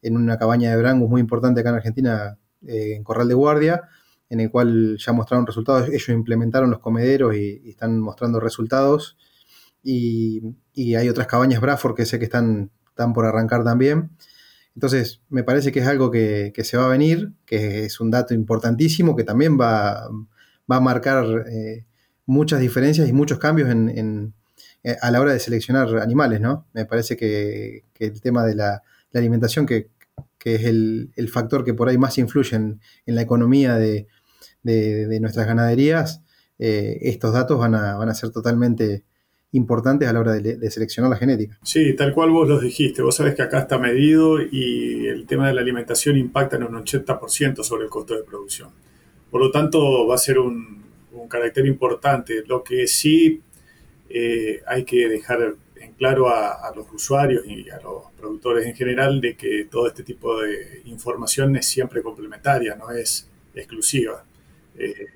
en 0.02 0.16
una 0.18 0.38
cabaña 0.38 0.72
de 0.72 0.78
Brangus 0.78 1.10
muy 1.10 1.22
importante 1.22 1.62
acá 1.62 1.70
en 1.70 1.76
Argentina, 1.76 2.38
eh, 2.68 2.94
en 2.96 3.04
Corral 3.04 3.28
de 3.28 3.34
Guardia, 3.34 3.82
en 4.30 4.40
el 4.42 4.52
cual 4.52 4.98
ya 4.98 5.14
mostraron 5.14 5.48
resultados. 5.48 5.90
Ellos 5.90 6.10
implementaron 6.10 6.70
los 6.70 6.80
comederos 6.80 7.36
y, 7.36 7.70
están 7.70 8.00
mostrando 8.00 8.40
resultados. 8.40 9.18
Y, 9.84 10.42
hay 10.96 11.10
otras 11.10 11.28
cabañas 11.28 11.62
Braford 11.62 11.96
que 11.96 12.06
sé 12.06 12.20
que 12.20 12.26
están, 12.26 12.72
están 12.90 13.14
por 13.14 13.26
arrancar 13.26 13.64
también. 13.64 14.12
Entonces, 14.76 15.22
me 15.30 15.44
parece 15.44 15.72
que 15.72 15.80
es 15.80 15.88
algo 15.88 16.12
que, 16.12 16.54
se 16.64 16.78
va 16.78 16.86
a 16.86 16.90
venir, 16.90 17.32
que 17.46 17.86
es 17.86 18.00
un 18.02 18.12
dato 18.12 18.34
importantísimo, 18.34 19.16
que 19.16 19.24
también 19.24 19.58
va, 19.60 20.10
va 20.70 20.76
a 20.78 20.82
marcar 20.82 21.46
eh, 21.50 21.86
muchas 22.26 22.60
diferencias 22.60 23.08
y 23.08 23.14
muchos 23.14 23.40
cambios 23.40 23.70
en, 23.70 24.34
eh, 24.84 24.98
a 25.02 25.12
la 25.12 25.22
hora 25.22 25.34
de 25.34 25.40
seleccionar 25.40 25.98
animales, 26.00 26.42
¿no? 26.42 26.68
Me 26.74 26.86
parece 26.86 27.16
que, 27.16 27.86
el 28.00 28.22
tema 28.22 28.46
de 28.46 28.56
la, 28.56 28.84
alimentación, 29.14 29.66
que, 29.66 29.90
es 30.44 30.66
el, 30.66 31.30
factor 31.32 31.64
que 31.64 31.74
por 31.74 31.88
ahí 31.88 31.98
más 31.98 32.18
influye 32.18 32.56
en, 32.58 32.82
la 33.06 33.22
economía 33.22 33.78
de, 33.78 34.08
nuestras 35.22 35.48
ganaderías, 35.48 36.22
eh, 36.60 37.00
estos 37.02 37.34
datos 37.34 37.58
van 37.60 37.76
a, 37.76 37.96
van 37.96 38.10
a 38.10 38.14
ser 38.14 38.32
totalmente 38.32 39.06
importantes 39.56 40.08
a 40.08 40.14
la 40.14 40.20
hora 40.20 40.34
de, 40.34 40.72
seleccionar 40.72 41.10
la 41.10 41.18
genética. 41.18 41.58
Sí, 41.64 41.96
tal 41.96 42.14
cual 42.14 42.30
vos 42.32 42.48
los 42.48 42.62
dijiste. 42.62 43.02
Vos 43.02 43.16
sabés 43.16 43.36
que 43.36 43.42
acá 43.42 43.60
está 43.60 43.78
medido 43.78 44.40
y 44.42 45.08
el 45.08 45.26
tema 45.26 45.48
de 45.48 45.54
la 45.54 45.62
alimentación 45.62 46.18
impacta 46.18 46.58
en 46.58 46.64
un 46.64 46.74
80% 46.84 47.64
sobre 47.64 47.86
el 47.86 47.90
costo 47.90 48.16
de 48.16 48.24
producción. 48.24 48.70
Por 49.32 49.42
lo 49.42 49.52
tanto, 49.52 50.08
va 50.08 50.16
a 50.16 50.20
ser 50.20 50.40
un, 50.40 50.84
carácter 51.30 51.66
importante. 51.66 52.44
Lo 52.46 52.64
que 52.64 52.86
sí 52.86 53.42
eh, 54.10 54.62
hay 54.68 54.84
que 54.84 55.08
dejar 55.10 55.56
en 55.76 55.94
claro 55.94 56.30
a, 56.30 56.72
los 56.76 56.92
usuarios 56.92 57.46
y 57.46 57.70
a 57.70 57.80
los 57.80 58.12
productores 58.18 58.66
en 58.66 58.76
general 58.76 59.20
de 59.22 59.36
que 59.36 59.66
todo 59.66 59.88
este 59.88 60.04
tipo 60.04 60.40
de 60.42 60.82
información 60.86 61.56
es 61.56 61.66
siempre 61.66 62.02
complementaria, 62.02 62.76
no 62.76 62.92
es 62.92 63.28
exclusiva. 63.56 64.24
Eh, 64.78 65.08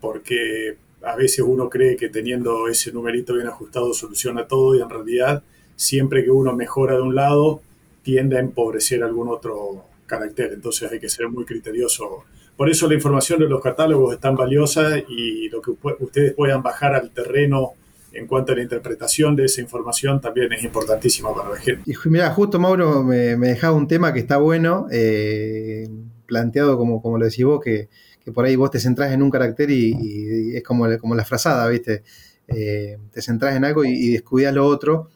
porque 0.00 0.76
a 1.06 1.16
veces 1.16 1.40
uno 1.40 1.68
cree 1.68 1.96
que 1.96 2.08
teniendo 2.08 2.68
ese 2.68 2.92
numerito 2.92 3.34
bien 3.34 3.46
ajustado 3.46 3.92
soluciona 3.92 4.46
todo 4.46 4.74
y 4.74 4.80
en 4.80 4.90
realidad 4.90 5.42
siempre 5.76 6.24
que 6.24 6.30
uno 6.30 6.54
mejora 6.54 6.96
de 6.96 7.02
un 7.02 7.14
lado 7.14 7.60
tiende 8.02 8.36
a 8.36 8.40
empobrecer 8.40 9.02
algún 9.02 9.28
otro 9.28 9.84
carácter. 10.06 10.52
Entonces 10.52 10.90
hay 10.90 11.00
que 11.00 11.08
ser 11.08 11.28
muy 11.28 11.44
criterioso. 11.44 12.24
Por 12.56 12.70
eso 12.70 12.86
la 12.88 12.94
información 12.94 13.40
de 13.40 13.48
los 13.48 13.60
catálogos 13.60 14.14
es 14.14 14.20
tan 14.20 14.36
valiosa 14.36 14.98
y 14.98 15.48
lo 15.48 15.60
que 15.60 15.72
ustedes 16.00 16.34
puedan 16.34 16.62
bajar 16.62 16.94
al 16.94 17.10
terreno 17.10 17.72
en 18.12 18.28
cuanto 18.28 18.52
a 18.52 18.56
la 18.56 18.62
interpretación 18.62 19.34
de 19.34 19.46
esa 19.46 19.60
información 19.60 20.20
también 20.20 20.52
es 20.52 20.62
importantísima 20.62 21.34
para 21.34 21.50
la 21.50 21.56
gente. 21.56 21.82
Y 21.90 21.94
mira, 22.08 22.30
justo 22.30 22.60
Mauro 22.60 23.02
me, 23.02 23.36
dejaba 23.36 23.76
un 23.76 23.88
tema 23.88 24.12
que 24.12 24.20
está 24.20 24.36
bueno, 24.36 24.86
eh, 24.92 25.88
planteado 26.26 26.78
como, 26.78 27.02
como 27.02 27.18
lo 27.18 27.24
decís 27.24 27.44
vos, 27.44 27.60
que, 27.62 27.88
por 28.32 28.44
ahí 28.44 28.56
vos 28.56 28.70
te 28.70 28.80
centrás 28.80 29.12
en 29.12 29.22
un 29.22 29.30
carácter 29.30 29.70
y, 29.70 30.56
es 30.56 30.62
como, 30.62 30.86
como 30.98 31.14
la 31.14 31.24
frazada, 31.24 31.68
¿viste? 31.68 32.02
Eh, 32.48 32.98
te 33.10 33.22
centrás 33.22 33.56
en 33.56 33.64
algo 33.64 33.84
y, 33.84 33.90
y 33.90 34.12
descuidas 34.12 34.54
lo 34.54 34.66
otro. 34.66 35.10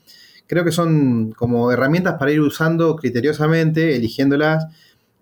Creo 0.46 0.64
que 0.64 0.72
son 0.72 1.32
como 1.32 1.70
herramientas 1.70 2.14
para 2.18 2.32
ir 2.32 2.40
usando 2.40 2.96
criteriosamente, 2.96 3.96
eligiéndolas 3.96 4.66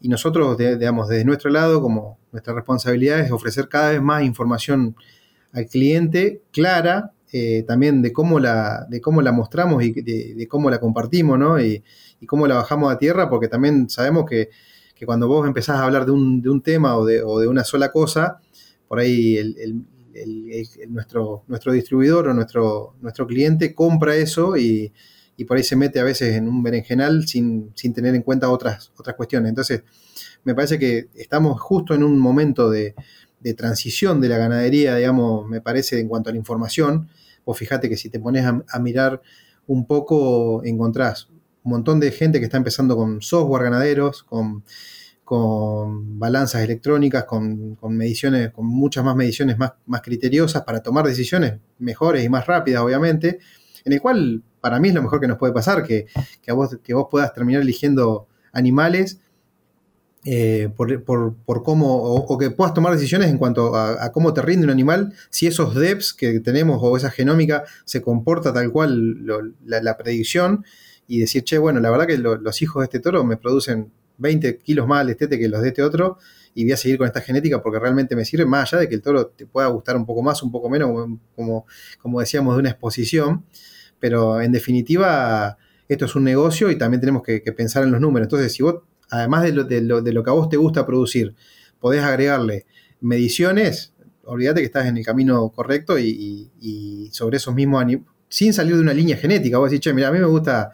y 0.00 0.08
nosotros, 0.08 0.58
digamos, 0.58 1.08
desde 1.08 1.24
nuestro 1.24 1.50
lado, 1.50 1.80
como 1.80 2.18
nuestra 2.32 2.54
responsabilidad 2.54 3.20
es 3.20 3.32
ofrecer 3.32 3.68
cada 3.68 3.90
vez 3.90 4.02
más 4.02 4.22
información 4.22 4.94
al 5.52 5.66
cliente 5.66 6.42
clara, 6.52 7.12
eh, 7.32 7.64
también 7.66 8.02
de 8.02 8.12
cómo, 8.12 8.38
la, 8.38 8.86
de 8.88 9.00
cómo 9.00 9.22
la 9.22 9.32
mostramos 9.32 9.82
y 9.82 9.92
de, 9.92 10.46
cómo 10.48 10.70
la 10.70 10.78
compartimos, 10.78 11.38
¿no? 11.38 11.60
Y, 11.60 11.82
cómo 12.26 12.46
la 12.46 12.56
bajamos 12.56 12.92
a 12.92 12.98
tierra, 12.98 13.28
porque 13.28 13.46
también 13.46 13.88
sabemos 13.88 14.24
que, 14.96 15.06
cuando 15.06 15.28
vos 15.28 15.46
empezás 15.46 15.76
a 15.76 15.84
hablar 15.84 16.06
de 16.06 16.12
un, 16.12 16.40
de 16.42 16.50
un 16.50 16.62
tema 16.62 16.96
o 16.96 17.04
de, 17.04 17.22
o 17.22 17.38
de, 17.38 17.46
una 17.46 17.62
sola 17.64 17.92
cosa, 17.92 18.40
por 18.88 18.98
ahí 18.98 19.38
nuestro, 20.88 21.44
nuestro 21.46 21.72
distribuidor 21.72 22.28
o 22.28 22.34
nuestro, 22.34 22.94
nuestro 23.00 23.26
cliente 23.26 23.74
compra 23.74 24.16
eso 24.16 24.56
y, 24.56 24.92
por 25.46 25.58
ahí 25.58 25.62
se 25.62 25.76
mete 25.76 26.00
a 26.00 26.04
veces 26.04 26.34
en 26.34 26.48
un 26.48 26.62
berenjenal 26.62 27.28
sin, 27.28 27.70
sin 27.74 27.92
tener 27.92 28.14
en 28.14 28.22
cuenta 28.22 28.48
otras, 28.48 28.90
otras 28.96 29.16
cuestiones. 29.16 29.50
Entonces, 29.50 29.82
me 30.44 30.54
parece 30.54 30.78
que 30.78 31.08
estamos 31.14 31.60
justo 31.60 31.92
en 31.92 32.02
un 32.02 32.18
momento 32.18 32.70
de, 32.70 32.94
transición 33.56 34.20
de 34.20 34.28
la 34.28 34.38
ganadería, 34.38 34.96
digamos, 34.96 35.46
me 35.46 35.60
parece, 35.60 36.00
en 36.00 36.08
cuanto 36.08 36.30
a 36.30 36.32
la 36.32 36.38
información. 36.38 37.08
Vos 37.44 37.56
fíjate 37.56 37.88
que 37.88 37.96
si 37.96 38.10
te 38.10 38.18
pones 38.18 38.44
a, 38.44 38.78
mirar 38.80 39.22
un 39.68 39.86
poco, 39.86 40.64
encontrás 40.64 41.28
un 41.66 41.72
montón 41.72 41.98
de 41.98 42.12
gente 42.12 42.38
que 42.38 42.44
está 42.44 42.56
empezando 42.56 42.96
con 42.96 43.20
software 43.20 43.64
ganaderos, 43.64 44.22
con, 44.22 44.62
con 45.24 46.18
balanzas 46.18 46.62
electrónicas, 46.62 47.24
con, 47.24 47.76
mediciones, 47.90 48.52
con 48.52 48.66
muchas 48.66 49.04
más 49.04 49.16
mediciones 49.16 49.58
más, 49.58 49.72
más 49.84 50.00
criteriosas 50.00 50.62
para 50.62 50.80
tomar 50.80 51.04
decisiones 51.04 51.58
mejores 51.78 52.24
y 52.24 52.28
más 52.28 52.46
rápidas, 52.46 52.82
obviamente, 52.82 53.40
en 53.84 53.92
el 53.92 54.00
cual 54.00 54.42
para 54.60 54.78
mí 54.78 54.88
es 54.88 54.94
lo 54.94 55.02
mejor 55.02 55.20
que 55.20 55.26
nos 55.26 55.38
puede 55.38 55.52
pasar, 55.52 55.82
que, 55.82 56.06
que, 56.40 56.52
vos, 56.52 56.78
que 56.82 56.94
vos 56.94 57.08
puedas 57.10 57.34
terminar 57.34 57.62
eligiendo 57.62 58.28
animales 58.52 59.18
eh, 60.24 60.70
por, 60.76 61.62
cómo, 61.62 61.96
o, 61.96 62.38
que 62.38 62.50
puedas 62.50 62.74
tomar 62.74 62.92
decisiones 62.92 63.30
en 63.30 63.38
cuanto 63.38 63.76
a, 63.76 64.10
cómo 64.10 64.34
te 64.34 64.42
rinde 64.42 64.66
un 64.66 64.72
animal, 64.72 65.14
si 65.30 65.46
esos 65.46 65.74
DEPs 65.74 66.14
que 66.14 66.40
tenemos 66.40 66.78
o 66.80 66.96
esa 66.96 67.10
genómica 67.10 67.62
se 67.84 68.02
comporta 68.02 68.52
tal 68.52 68.72
cual 68.72 69.24
la, 69.64 69.96
predicción 69.96 70.64
y 71.06 71.20
decir, 71.20 71.44
che, 71.44 71.58
bueno, 71.58 71.80
la 71.80 71.90
verdad 71.90 72.06
que 72.06 72.18
los 72.18 72.62
hijos 72.62 72.80
de 72.80 72.84
este 72.84 73.00
toro 73.00 73.24
me 73.24 73.36
producen 73.36 73.92
20 74.18 74.58
kilos 74.58 74.86
más 74.86 75.00
al 75.00 75.10
estete 75.10 75.38
que 75.38 75.48
los 75.48 75.62
de 75.62 75.68
este 75.68 75.82
otro 75.82 76.18
y 76.54 76.64
voy 76.64 76.72
a 76.72 76.76
seguir 76.76 76.98
con 76.98 77.06
esta 77.06 77.20
genética 77.20 77.62
porque 77.62 77.78
realmente 77.78 78.16
me 78.16 78.24
sirve, 78.24 78.46
más 78.46 78.72
allá 78.72 78.80
de 78.80 78.88
que 78.88 78.94
el 78.94 79.02
toro 79.02 79.26
te 79.26 79.46
pueda 79.46 79.68
gustar 79.68 79.96
un 79.96 80.06
poco 80.06 80.22
más, 80.22 80.42
un 80.42 80.50
poco 80.50 80.70
menos, 80.70 80.90
como, 81.34 81.66
como 82.00 82.20
decíamos, 82.20 82.54
de 82.54 82.60
una 82.60 82.70
exposición, 82.70 83.44
pero 84.00 84.40
en 84.40 84.52
definitiva 84.52 85.58
esto 85.88 86.06
es 86.06 86.14
un 86.14 86.24
negocio 86.24 86.70
y 86.70 86.78
también 86.78 87.00
tenemos 87.00 87.22
que, 87.22 87.40
pensar 87.52 87.84
en 87.84 87.92
los 87.92 88.00
números. 88.00 88.26
Entonces, 88.26 88.52
si 88.52 88.62
vos 88.62 88.76
además 89.10 89.44
de 89.44 89.52
lo, 89.52 89.64
de, 89.64 90.12
lo, 90.12 90.22
que 90.22 90.30
a 90.30 90.32
vos 90.32 90.48
te 90.48 90.56
gusta 90.56 90.86
producir, 90.86 91.34
podés 91.78 92.02
agregarle 92.02 92.66
mediciones, 93.00 93.92
olvídate 94.24 94.60
que 94.60 94.66
estás 94.66 94.86
en 94.86 94.96
el 94.96 95.04
camino 95.04 95.48
correcto 95.50 95.98
y, 95.98 97.10
sobre 97.12 97.36
esos 97.36 97.54
mismos 97.54 97.84
sin 98.28 98.52
salir 98.52 98.74
de 98.74 98.80
una 98.80 98.92
línea 98.92 99.16
genética. 99.16 99.58
Vos 99.58 99.70
decís, 99.70 99.84
che, 99.84 99.92
mira, 99.92 100.08
a 100.08 100.12
mí 100.12 100.18
me 100.18 100.26
gusta, 100.26 100.72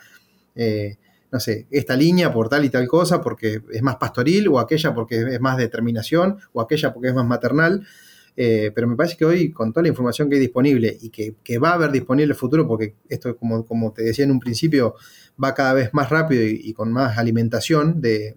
eh, 0.55 0.97
no 1.31 1.41
sé, 1.41 1.67
esta 1.71 1.97
línea 1.97 2.33
por 2.33 2.49
tal 2.49 2.65
y 2.65 2.69
tal 2.69 2.87
cosa 2.87 3.21
porque 3.23 3.63
es 3.73 3.83
más 3.83 3.97
pastoril, 3.97 4.49
o 4.49 4.59
aquella 4.59 4.95
porque 4.95 5.17
es 5.17 5.41
más 5.41 5.57
determinación, 5.57 6.39
o 6.53 6.61
aquella 6.61 6.93
porque 6.93 7.09
es 7.09 7.15
más 7.15 7.27
maternal. 7.27 7.87
Eh, 8.35 8.71
pero 8.75 8.87
me 8.87 8.97
parece 8.97 9.17
que 9.17 9.25
hoy, 9.25 9.51
con 9.51 9.73
toda 9.73 9.83
la 9.83 9.89
información 9.89 10.29
que 10.29 10.37
hay 10.37 10.41
disponible 10.41 10.97
y 11.01 11.11
que, 11.11 11.59
va 11.59 11.71
a 11.71 11.75
haber 11.75 11.91
disponible 11.91 12.25
en 12.25 12.31
el 12.31 12.37
futuro, 12.37 12.67
porque 12.67 12.95
esto, 13.09 13.37
como, 13.37 13.65
como 13.67 13.93
te 13.93 14.03
decía 14.03 14.25
en 14.25 14.31
un 14.31 14.41
principio, 14.41 14.95
va 15.43 15.55
cada 15.55 15.75
vez 15.75 15.91
más 15.93 16.11
rápido 16.11 16.43
y, 16.45 16.73
con 16.73 16.93
más 16.93 17.19
alimentación 17.19 18.01
de, 18.01 18.35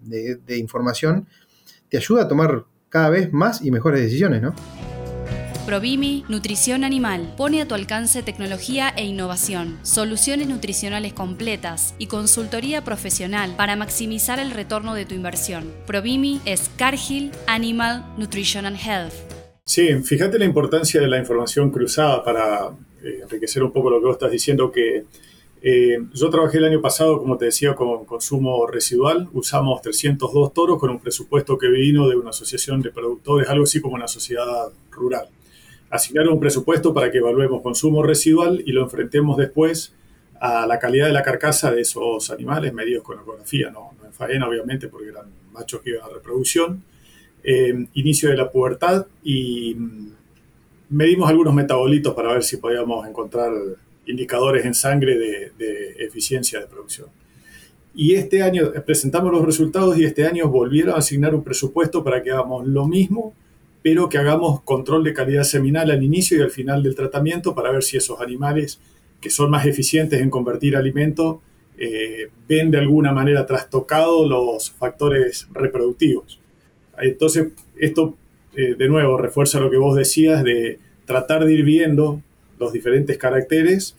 información, 0.56 1.26
te 1.88 1.96
ayuda 1.96 2.22
a 2.22 2.28
tomar 2.28 2.64
cada 2.88 3.10
vez 3.10 3.32
más 3.32 3.62
y 3.62 3.70
mejores 3.70 4.00
decisiones, 4.00 4.42
¿no? 4.42 4.54
Provimi 5.66 6.24
Nutrición 6.28 6.84
Animal 6.84 7.34
pone 7.36 7.60
a 7.60 7.66
tu 7.66 7.74
alcance 7.74 8.22
tecnología 8.22 8.88
e 8.96 9.04
innovación, 9.04 9.80
soluciones 9.82 10.46
nutricionales 10.46 11.12
completas 11.12 11.96
y 11.98 12.06
consultoría 12.06 12.84
profesional 12.84 13.56
para 13.56 13.74
maximizar 13.74 14.38
el 14.38 14.52
retorno 14.52 14.94
de 14.94 15.06
tu 15.06 15.16
inversión. 15.16 15.72
Provimi 15.84 16.40
es 16.44 16.70
Cargill 16.76 17.32
Animal 17.48 18.04
Nutrition 18.16 18.64
and 18.64 18.78
Health. 18.78 19.12
Sí, 19.64 19.92
fíjate 20.04 20.38
la 20.38 20.44
importancia 20.44 21.00
de 21.00 21.08
la 21.08 21.18
información 21.18 21.72
cruzada 21.72 22.22
para 22.22 22.68
eh, 23.02 23.22
enriquecer 23.24 23.64
un 23.64 23.72
poco 23.72 23.90
lo 23.90 23.98
que 23.98 24.06
vos 24.06 24.14
estás 24.14 24.30
diciendo, 24.30 24.70
que 24.70 25.02
eh, 25.62 25.98
yo 26.14 26.30
trabajé 26.30 26.58
el 26.58 26.66
año 26.66 26.80
pasado, 26.80 27.18
como 27.18 27.36
te 27.36 27.46
decía, 27.46 27.74
con 27.74 28.04
consumo 28.04 28.68
residual. 28.68 29.28
Usamos 29.32 29.82
302 29.82 30.54
toros 30.54 30.78
con 30.78 30.90
un 30.90 31.00
presupuesto 31.00 31.58
que 31.58 31.66
vino 31.66 32.08
de 32.08 32.14
una 32.14 32.30
asociación 32.30 32.82
de 32.82 32.92
productores, 32.92 33.48
algo 33.48 33.64
así 33.64 33.80
como 33.80 33.96
una 33.96 34.06
sociedad 34.06 34.68
rural. 34.92 35.28
Asignaron 35.90 36.34
un 36.34 36.40
presupuesto 36.40 36.92
para 36.92 37.10
que 37.10 37.18
evaluemos 37.18 37.62
consumo 37.62 38.02
residual 38.02 38.62
y 38.64 38.72
lo 38.72 38.82
enfrentemos 38.82 39.36
después 39.36 39.94
a 40.40 40.66
la 40.66 40.78
calidad 40.78 41.06
de 41.06 41.12
la 41.12 41.22
carcasa 41.22 41.70
de 41.70 41.80
esos 41.82 42.30
animales 42.30 42.72
medidos 42.72 43.02
con 43.02 43.18
ecografía, 43.18 43.70
no, 43.70 43.92
no 43.98 44.06
en 44.06 44.12
faena 44.12 44.48
obviamente 44.48 44.88
porque 44.88 45.08
eran 45.08 45.26
machos 45.52 45.80
que 45.80 45.90
iban 45.90 46.04
a 46.04 46.12
reproducción, 46.12 46.82
eh, 47.42 47.86
inicio 47.94 48.28
de 48.30 48.36
la 48.36 48.50
pubertad 48.50 49.06
y 49.22 49.74
mm, 49.74 50.08
medimos 50.90 51.28
algunos 51.28 51.54
metabolitos 51.54 52.14
para 52.14 52.32
ver 52.32 52.42
si 52.42 52.56
podíamos 52.56 53.06
encontrar 53.06 53.52
indicadores 54.06 54.64
en 54.64 54.74
sangre 54.74 55.16
de, 55.16 55.94
eficiencia 55.98 56.60
de 56.60 56.66
producción. 56.66 57.08
Y 57.94 58.14
este 58.14 58.42
año 58.42 58.72
presentamos 58.84 59.32
los 59.32 59.44
resultados 59.44 59.96
y 59.98 60.04
este 60.04 60.26
año 60.26 60.48
volvieron 60.48 60.94
a 60.94 60.98
asignar 60.98 61.34
un 61.34 61.42
presupuesto 61.42 62.04
para 62.04 62.22
que 62.22 62.30
hagamos 62.30 62.66
lo 62.66 62.86
mismo, 62.86 63.34
pero 63.86 64.08
que 64.08 64.18
hagamos 64.18 64.62
control 64.62 65.04
de 65.04 65.14
calidad 65.14 65.44
seminal 65.44 65.92
al 65.92 66.02
inicio 66.02 66.36
y 66.36 66.42
al 66.42 66.50
final 66.50 66.82
del 66.82 66.96
tratamiento 66.96 67.54
para 67.54 67.70
ver 67.70 67.84
si 67.84 67.96
esos 67.96 68.20
animales 68.20 68.80
que 69.20 69.30
son 69.30 69.48
más 69.48 69.64
eficientes 69.64 70.20
en 70.20 70.28
convertir 70.28 70.74
alimento 70.74 71.40
eh, 71.78 72.28
ven 72.48 72.72
de 72.72 72.78
alguna 72.78 73.12
manera 73.12 73.46
trastocados 73.46 74.28
los 74.28 74.72
factores 74.72 75.46
reproductivos. 75.52 76.40
Entonces, 76.98 77.52
esto 77.78 78.16
eh, 78.56 78.74
de 78.76 78.88
nuevo 78.88 79.18
refuerza 79.18 79.60
lo 79.60 79.70
que 79.70 79.76
vos 79.76 79.94
decías 79.94 80.42
de 80.42 80.80
tratar 81.04 81.44
de 81.44 81.52
ir 81.52 81.62
viendo 81.62 82.20
los 82.58 82.72
diferentes 82.72 83.16
caracteres, 83.18 83.96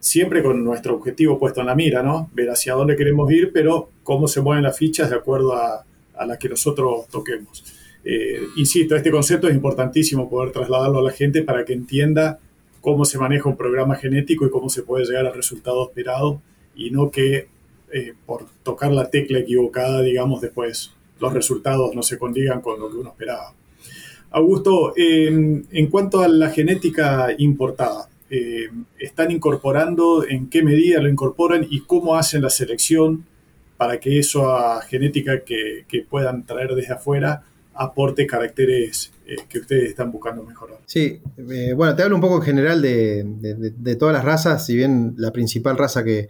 siempre 0.00 0.42
con 0.42 0.64
nuestro 0.64 0.96
objetivo 0.96 1.38
puesto 1.38 1.60
en 1.60 1.68
la 1.68 1.76
mira, 1.76 2.02
¿no? 2.02 2.28
Ver 2.34 2.50
hacia 2.50 2.74
dónde 2.74 2.96
queremos 2.96 3.30
ir, 3.30 3.52
pero 3.52 3.88
cómo 4.02 4.26
se 4.26 4.40
mueven 4.40 4.64
las 4.64 4.76
fichas 4.76 5.10
de 5.10 5.14
acuerdo 5.14 5.54
a, 5.54 5.84
a 6.16 6.26
las 6.26 6.38
que 6.38 6.48
nosotros 6.48 7.06
toquemos. 7.06 7.77
Eh, 8.04 8.40
insisto, 8.56 8.96
este 8.96 9.10
concepto 9.10 9.48
es 9.48 9.54
importantísimo 9.54 10.30
poder 10.30 10.52
trasladarlo 10.52 10.98
a 10.98 11.02
la 11.02 11.10
gente 11.10 11.42
para 11.42 11.64
que 11.64 11.72
entienda 11.72 12.38
cómo 12.80 13.04
se 13.04 13.18
maneja 13.18 13.48
un 13.48 13.56
programa 13.56 13.96
genético 13.96 14.46
y 14.46 14.50
cómo 14.50 14.68
se 14.68 14.82
puede 14.82 15.04
llegar 15.04 15.26
al 15.26 15.34
resultado 15.34 15.88
esperado 15.88 16.40
y 16.74 16.90
no 16.90 17.10
que 17.10 17.48
eh, 17.92 18.14
por 18.26 18.46
tocar 18.62 18.92
la 18.92 19.10
tecla 19.10 19.40
equivocada, 19.40 20.02
digamos, 20.02 20.40
después 20.40 20.94
los 21.20 21.32
resultados 21.32 21.94
no 21.94 22.02
se 22.02 22.18
condigan 22.18 22.60
con 22.60 22.78
lo 22.78 22.90
que 22.90 22.96
uno 22.96 23.10
esperaba. 23.10 23.54
Augusto, 24.30 24.92
en 24.96 25.86
cuanto 25.90 26.20
a 26.20 26.28
la 26.28 26.50
genética 26.50 27.28
importada, 27.38 28.08
eh, 28.30 28.68
¿están 28.98 29.30
incorporando, 29.30 30.26
en 30.26 30.50
qué 30.50 30.62
medida 30.62 31.00
lo 31.00 31.08
incorporan 31.08 31.66
y 31.68 31.80
cómo 31.80 32.14
hacen 32.14 32.42
la 32.42 32.50
selección 32.50 33.24
para 33.78 34.00
que 34.00 34.18
esa 34.18 34.82
genética 34.82 35.44
que, 35.44 35.84
puedan 36.10 36.44
traer 36.44 36.74
desde 36.74 36.92
afuera 36.92 37.44
aporte 37.78 38.26
caracteres 38.26 39.12
eh, 39.26 39.36
que 39.48 39.60
ustedes 39.60 39.90
están 39.90 40.10
buscando 40.10 40.42
mejorar? 40.42 40.78
Sí, 40.86 41.20
eh, 41.50 41.72
bueno, 41.74 41.94
te 41.94 42.02
hablo 42.02 42.16
un 42.16 42.20
poco 42.20 42.36
en 42.36 42.42
general 42.42 42.82
de, 42.82 43.96
todas 43.98 44.12
las 44.12 44.24
razas, 44.24 44.66
si 44.66 44.76
bien 44.76 45.14
la 45.16 45.32
principal 45.32 45.76
raza 45.78 46.04
que, 46.04 46.28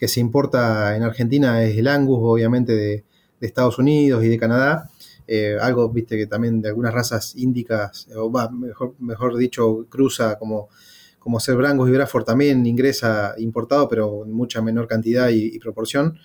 se 0.00 0.20
importa 0.20 0.96
en 0.96 1.02
Argentina 1.02 1.62
es 1.64 1.76
el 1.76 1.88
Angus, 1.88 2.20
obviamente 2.22 2.74
de 2.74 3.04
Estados 3.40 3.78
Unidos 3.78 4.22
y 4.24 4.28
de 4.28 4.38
Canadá. 4.38 4.90
Eh, 5.30 5.58
algo, 5.60 5.90
viste, 5.90 6.16
que 6.16 6.26
también 6.26 6.62
de 6.62 6.68
algunas 6.68 6.94
razas 6.94 7.36
índicas, 7.36 8.08
o 8.16 8.30
mejor, 8.50 8.94
mejor 8.98 9.36
dicho, 9.36 9.86
cruza 9.90 10.38
como, 10.38 10.70
como 11.18 11.38
ser 11.38 11.54
Brangus 11.56 11.90
y 11.90 11.92
Braford 11.92 12.24
también 12.24 12.64
ingresa 12.64 13.34
importado, 13.36 13.90
pero 13.90 14.24
en 14.24 14.32
mucha 14.32 14.62
menor 14.62 14.88
cantidad 14.88 15.28
y, 15.28 15.58
proporción. 15.58 16.18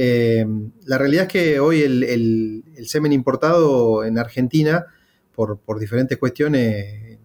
Eh, 0.00 0.46
la 0.84 0.96
realidad 0.96 1.24
es 1.24 1.28
que 1.28 1.58
hoy 1.58 1.82
el, 1.82 2.62
semen 2.86 3.12
importado 3.12 4.04
en 4.04 4.16
Argentina, 4.16 4.86
por, 5.34 5.58
diferentes 5.80 6.16
cuestiones, 6.18 7.18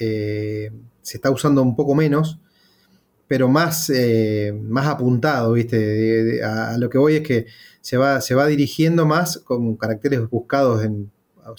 eh, 0.00 0.70
se 1.02 1.16
está 1.18 1.30
usando 1.30 1.60
un 1.60 1.76
poco 1.76 1.94
menos, 1.94 2.40
pero 3.28 3.48
más, 3.48 3.92
más 4.54 4.86
apuntado, 4.86 5.52
¿viste? 5.52 6.42
a, 6.42 6.78
lo 6.78 6.88
que 6.88 6.96
voy 6.96 7.16
es 7.16 7.22
que 7.22 7.44
se 7.82 7.98
va, 7.98 8.22
se 8.22 8.34
va 8.34 8.46
dirigiendo 8.46 9.04
más 9.04 9.36
con 9.44 9.76
caracteres 9.76 10.26
buscados 10.30 10.82
en, 10.82 11.10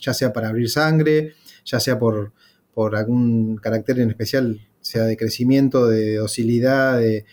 ya 0.01 0.15
sea 0.15 0.33
para 0.33 0.49
abrir 0.49 0.71
sangre, 0.71 1.33
ya 1.63 1.79
sea 1.79 1.99
por, 1.99 2.33
por 2.73 2.95
algún 2.95 3.57
carácter 3.57 3.99
en 3.99 4.09
especial, 4.09 4.67
sea 4.81 5.03
de 5.03 5.15
crecimiento, 5.15 5.87
de 5.87 6.15
docilidad, 6.15 6.97
de, 6.97 7.25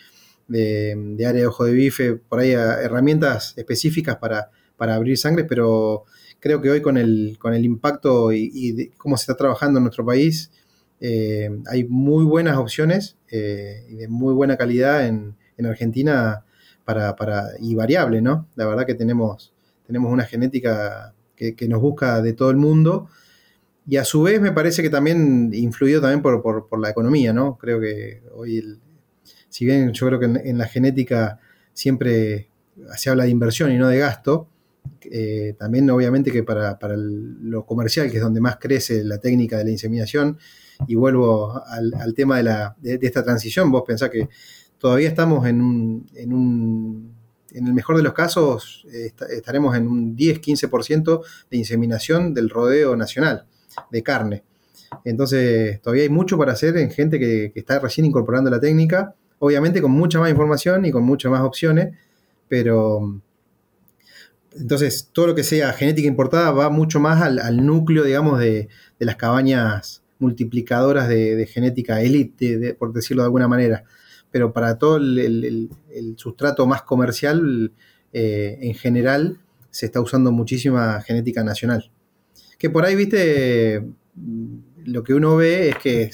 área 0.58 1.32
de 1.32 1.46
ojo 1.46 1.64
de 1.64 1.72
bife, 1.72 2.14
por 2.14 2.40
ahí 2.40 2.50
herramientas 2.50 3.54
específicas 3.56 4.16
para, 4.16 4.50
para, 4.76 4.94
abrir 4.94 5.16
sangre, 5.18 5.44
pero 5.44 6.04
creo 6.40 6.60
que 6.60 6.70
hoy 6.70 6.82
con 6.82 6.96
el, 6.96 7.36
con 7.38 7.54
el 7.54 7.64
impacto 7.64 8.32
y, 8.32 8.92
cómo 8.96 9.16
se 9.16 9.22
está 9.22 9.36
trabajando 9.36 9.78
en 9.78 9.84
nuestro 9.84 10.04
país, 10.04 10.50
eh, 11.00 11.50
hay 11.66 11.84
muy 11.84 12.24
buenas 12.24 12.56
opciones 12.58 13.16
eh, 13.30 13.86
y 13.88 13.94
de 13.96 14.08
muy 14.08 14.34
buena 14.34 14.56
calidad 14.56 15.06
en, 15.06 15.36
en 15.56 15.66
Argentina 15.66 16.44
para, 16.84 17.16
para, 17.16 17.48
y 17.60 17.74
variable, 17.74 18.20
¿no? 18.20 18.48
La 18.54 18.66
verdad 18.66 18.86
que 18.86 18.94
tenemos, 18.94 19.52
tenemos 19.86 20.12
una 20.12 20.24
genética 20.24 21.14
que, 21.34 21.68
nos 21.68 21.80
busca 21.80 22.22
de 22.22 22.32
todo 22.34 22.50
el 22.50 22.56
mundo 22.56 23.08
y 23.86 23.96
a 23.96 24.04
su 24.04 24.22
vez 24.22 24.40
me 24.40 24.52
parece 24.52 24.82
que 24.82 24.90
también 24.90 25.50
influyó 25.52 26.00
también 26.00 26.22
por, 26.22 26.80
la 26.80 26.90
economía, 26.90 27.32
¿no? 27.32 27.58
Creo 27.58 27.80
que 27.80 28.22
hoy, 28.32 28.78
si 29.52 29.66
bien 29.66 29.92
yo 29.92 30.06
creo 30.06 30.18
que 30.18 30.24
en, 30.24 30.56
la 30.56 30.66
genética 30.66 31.38
siempre 31.74 32.48
se 32.96 33.10
habla 33.10 33.24
de 33.24 33.30
inversión 33.30 33.70
y 33.70 33.76
no 33.76 33.88
de 33.88 33.98
gasto, 33.98 34.48
eh, 35.02 35.54
también 35.58 35.90
obviamente 35.90 36.32
que 36.32 36.42
para, 36.42 36.78
lo 36.96 37.66
comercial, 37.66 38.10
que 38.10 38.16
es 38.16 38.22
donde 38.22 38.40
más 38.40 38.56
crece 38.56 39.04
la 39.04 39.18
técnica 39.18 39.58
de 39.58 39.64
la 39.64 39.70
inseminación, 39.70 40.38
y 40.88 40.94
vuelvo 40.94 41.62
al, 41.66 42.14
tema 42.14 42.38
de, 42.38 42.44
la, 42.44 42.76
de, 42.80 42.98
esta 43.02 43.22
transición, 43.22 43.70
vos 43.70 43.84
pensás 43.86 44.08
que 44.08 44.30
todavía 44.78 45.08
estamos 45.08 45.46
en 45.46 45.60
un, 45.60 46.06
en 46.14 46.32
un 46.32 47.14
en 47.50 47.66
el 47.66 47.74
mejor 47.74 47.98
de 47.98 48.02
los 48.02 48.14
casos 48.14 48.86
estaremos 49.28 49.76
en 49.76 49.86
un 49.86 50.16
10-15% 50.16 51.20
de 51.50 51.56
inseminación 51.58 52.32
del 52.32 52.48
rodeo 52.48 52.96
nacional 52.96 53.44
de 53.90 54.02
carne. 54.02 54.44
Entonces, 55.04 55.80
todavía 55.82 56.04
hay 56.04 56.08
mucho 56.08 56.38
para 56.38 56.52
hacer 56.52 56.76
en 56.78 56.90
gente 56.90 57.18
que, 57.18 57.52
está 57.54 57.78
recién 57.78 58.06
incorporando 58.06 58.50
la 58.50 58.60
técnica, 58.60 59.14
obviamente 59.42 59.82
con 59.82 59.90
mucha 59.90 60.20
más 60.20 60.30
información 60.30 60.84
y 60.86 60.90
con 60.90 61.02
muchas 61.04 61.30
más 61.30 61.42
opciones, 61.42 61.96
pero 62.48 63.20
entonces 64.56 65.10
todo 65.12 65.28
lo 65.28 65.34
que 65.34 65.42
sea 65.42 65.72
genética 65.72 66.06
importada 66.06 66.50
va 66.52 66.70
mucho 66.70 67.00
más 67.00 67.22
al, 67.22 67.64
núcleo, 67.64 68.04
digamos, 68.04 68.38
de, 68.38 68.68
las 68.98 69.16
cabañas 69.16 70.02
multiplicadoras 70.18 71.08
de, 71.08 71.46
genética 71.52 72.02
elite, 72.02 72.74
por 72.74 72.92
decirlo 72.92 73.22
de 73.22 73.26
alguna 73.26 73.48
manera. 73.48 73.84
Pero 74.30 74.52
para 74.52 74.78
todo 74.78 74.96
el, 74.96 75.70
sustrato 76.16 76.66
más 76.66 76.82
comercial, 76.82 77.72
eh, 78.12 78.58
en 78.60 78.74
general, 78.74 79.38
se 79.70 79.86
está 79.86 80.00
usando 80.00 80.30
muchísima 80.30 81.00
genética 81.02 81.42
nacional 81.42 81.90
que 82.62 82.70
por 82.70 82.84
ahí, 82.84 82.94
viste, 82.94 83.84
lo 84.84 85.02
que 85.02 85.14
uno 85.14 85.34
ve 85.34 85.70
es 85.70 85.76
que 85.78 86.10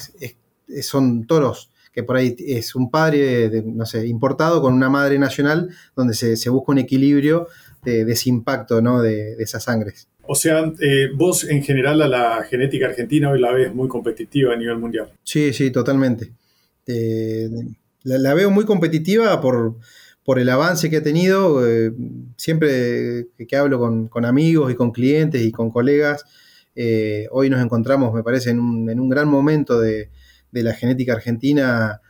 son 0.81 1.27
toros, 1.27 1.68
que 1.91 2.03
por 2.03 2.17
ahí 2.17 2.35
es 2.39 2.75
un 2.75 2.89
padre, 2.91 3.63
no 3.65 3.85
sé, 3.85 4.07
importado 4.07 4.61
con 4.61 4.73
una 4.73 4.89
madre 4.89 5.17
nacional, 5.19 5.69
donde 5.95 6.13
se, 6.13 6.49
busca 6.49 6.71
un 6.71 6.77
equilibrio 6.77 7.47
de, 7.83 8.01
ese 8.01 8.29
impacto, 8.29 8.81
¿no? 8.81 9.01
De, 9.01 9.33
esas 9.39 9.63
sangres. 9.63 10.07
O 10.31 10.35
sea, 10.35 10.71
eh, 10.79 11.09
vos 11.15 11.43
en 11.43 11.63
general 11.63 12.01
a 12.03 12.07
la 12.07 12.43
genética 12.43 12.85
argentina 12.85 13.31
hoy 13.31 13.39
la 13.39 13.51
ves 13.51 13.73
muy 13.73 13.87
competitiva 13.87 14.53
a 14.53 14.55
nivel 14.55 14.77
mundial. 14.77 15.11
Sí, 15.23 15.53
sí, 15.53 15.71
totalmente. 15.71 16.31
Eh, 16.85 17.49
la, 18.03 18.33
veo 18.35 18.51
muy 18.51 18.65
competitiva 18.65 19.41
por, 19.41 19.77
el 20.37 20.49
avance 20.49 20.91
que 20.91 20.97
ha 20.97 21.03
tenido. 21.03 21.67
Eh, 21.67 21.91
siempre 22.35 23.29
que, 23.47 23.55
hablo 23.55 23.79
con, 23.79 24.25
amigos 24.25 24.71
y 24.71 24.75
con 24.75 24.91
clientes 24.91 25.41
y 25.41 25.51
con 25.51 25.71
colegas, 25.71 26.23
hoy 27.31 27.49
nos 27.49 27.61
encontramos, 27.61 28.13
me 28.13 28.21
parece, 28.21 28.51
en 28.51 28.59
un, 28.59 29.09
gran 29.09 29.27
momento 29.27 29.79
de, 29.81 30.09
la 30.51 30.73
genética 30.73 31.13
argentina 31.13 32.01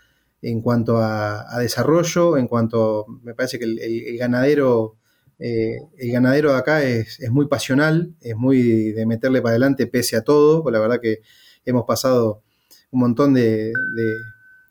en 0.42 0.62
cuanto 0.62 0.98
a, 0.98 1.60
desarrollo, 1.60 2.38
en 2.38 2.48
cuanto, 2.48 3.06
me 3.24 3.34
parece 3.34 3.60
que 3.60 3.66
el, 3.66 4.18
ganadero, 4.18 4.98
eh, 5.38 5.78
el 5.98 6.12
ganadero 6.12 6.54
de 6.54 6.58
acá 6.58 6.84
es, 6.84 7.20
muy 7.30 7.48
pasional, 7.48 8.14
es 8.22 8.36
muy 8.36 8.92
de 8.92 9.06
meterle 9.06 9.42
para 9.42 9.52
adelante 9.52 9.88
pese 9.88 10.16
a 10.16 10.22
todo, 10.22 10.64
pues 10.64 10.74
la 10.74 10.80
verdad 10.80 11.00
que 11.02 11.20
hemos 11.66 11.86
pasado 11.86 12.44
un 12.92 13.02
montón 13.02 13.34
de, 13.34 13.74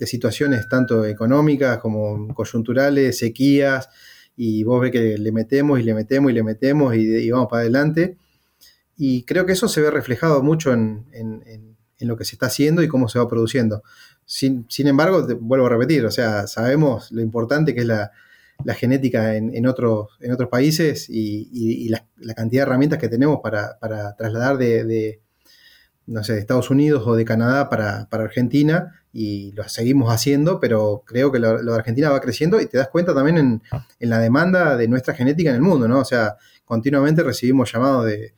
situaciones 0.00 0.68
tanto 0.68 1.04
económicas 1.04 1.78
como 1.78 2.32
coyunturales, 2.34 3.18
sequías, 3.18 3.88
y 4.36 4.62
vos 4.62 4.80
ves 4.80 4.92
que 4.92 5.18
le 5.18 5.32
metemos 5.32 5.80
y 5.80 5.82
le 5.82 5.92
metemos 5.92 6.30
y 6.30 6.34
le 6.34 6.44
metemos 6.44 6.94
y 6.94 7.30
vamos 7.30 7.48
para 7.50 7.62
adelante. 7.62 8.16
Y 9.00 9.22
creo 9.22 9.46
que 9.46 9.52
eso 9.52 9.68
se 9.68 9.80
ve 9.80 9.92
reflejado 9.92 10.42
mucho 10.42 10.72
en, 10.72 11.67
lo 12.06 12.16
que 12.16 12.24
se 12.24 12.36
está 12.36 12.46
haciendo 12.46 12.82
y 12.82 12.88
cómo 12.88 13.08
se 13.08 13.18
va 13.18 13.28
produciendo. 13.28 13.82
Sin, 14.24 14.66
embargo, 14.86 15.26
vuelvo 15.40 15.66
a 15.66 15.70
repetir, 15.70 16.04
o 16.04 16.10
sea, 16.10 16.46
sabemos 16.46 17.10
lo 17.12 17.22
importante 17.22 17.74
que 17.74 17.80
es 17.80 17.86
la, 17.86 18.12
genética 18.74 19.36
en, 19.36 19.66
otros, 19.66 20.08
en 20.20 20.32
otros 20.32 20.48
países 20.48 21.06
y, 21.08 21.88
la, 21.88 22.04
cantidad 22.34 22.62
de 22.62 22.66
herramientas 22.68 22.98
que 22.98 23.08
tenemos 23.08 23.40
para, 23.42 23.78
trasladar 24.16 24.58
de, 24.58 25.20
no 26.06 26.22
sé, 26.22 26.34
de 26.34 26.40
Estados 26.40 26.70
Unidos 26.70 27.04
o 27.06 27.16
de 27.16 27.24
Canadá 27.24 27.68
para, 27.68 28.06
Argentina 28.10 28.94
y 29.12 29.52
lo 29.52 29.66
seguimos 29.68 30.12
haciendo, 30.12 30.60
pero 30.60 31.02
creo 31.06 31.32
que 31.32 31.38
lo, 31.38 31.62
de 31.62 31.74
Argentina 31.74 32.10
va 32.10 32.20
creciendo 32.20 32.60
y 32.60 32.66
te 32.66 32.76
das 32.76 32.88
cuenta 32.88 33.14
también 33.14 33.38
en, 33.38 33.62
en, 33.98 34.10
la 34.10 34.18
demanda 34.18 34.76
de 34.76 34.86
nuestra 34.86 35.14
genética 35.14 35.48
en 35.50 35.56
el 35.56 35.62
mundo, 35.62 35.88
¿no? 35.88 36.00
O 36.00 36.04
sea, 36.04 36.36
continuamente 36.66 37.22
recibimos 37.22 37.72
llamados 37.72 38.04
de, 38.04 38.34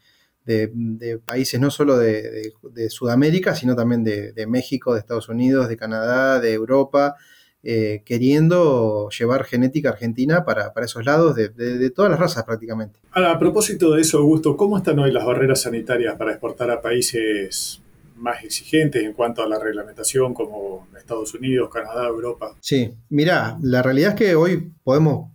de, 0.51 1.19
países 1.25 1.61
no 1.61 1.71
solo 1.71 1.97
de, 1.97 2.53
Sudamérica, 2.89 3.55
sino 3.55 3.77
también 3.77 4.05
de, 4.05 4.47
México, 4.47 4.95
de 4.95 5.01
Estados 5.01 5.29
Unidos, 5.29 5.69
de 5.69 5.77
Canadá, 5.77 6.41
de 6.41 6.53
Europa, 6.53 7.17
eh, 7.63 8.03
queriendo 8.05 9.09
llevar 9.11 9.45
genética 9.45 9.91
argentina 9.91 10.45
para, 10.45 10.73
esos 10.83 11.05
lados 11.05 11.37
de, 11.37 11.91
todas 11.91 12.11
las 12.11 12.21
razas 12.21 12.45
prácticamente. 12.45 12.99
a 13.13 13.39
propósito 13.39 13.93
de 13.93 14.03
eso, 14.03 14.19
Augusto, 14.19 14.57
¿cómo 14.57 14.77
están 14.79 14.99
hoy 14.99 15.13
las 15.13 15.25
barreras 15.25 15.63
sanitarias 15.63 16.17
para 16.17 16.33
exportar 16.33 16.71
a 16.71 16.81
países 16.81 17.83
más 18.17 18.45
exigentes 18.45 19.03
en 19.03 19.15
cuanto 19.15 19.43
a 19.43 19.49
la 19.49 19.59
reglamentación 19.59 20.35
como 20.35 20.89
Estados 20.99 21.33
Unidos, 21.35 21.71
Canadá, 21.73 22.07
Europa? 22.09 22.55
Sí, 22.61 22.93
mira, 23.09 23.59
la 23.63 23.83
realidad 23.83 24.11
es 24.11 24.17
que 24.17 24.35
hoy 24.35 24.73
podemos 24.83 25.31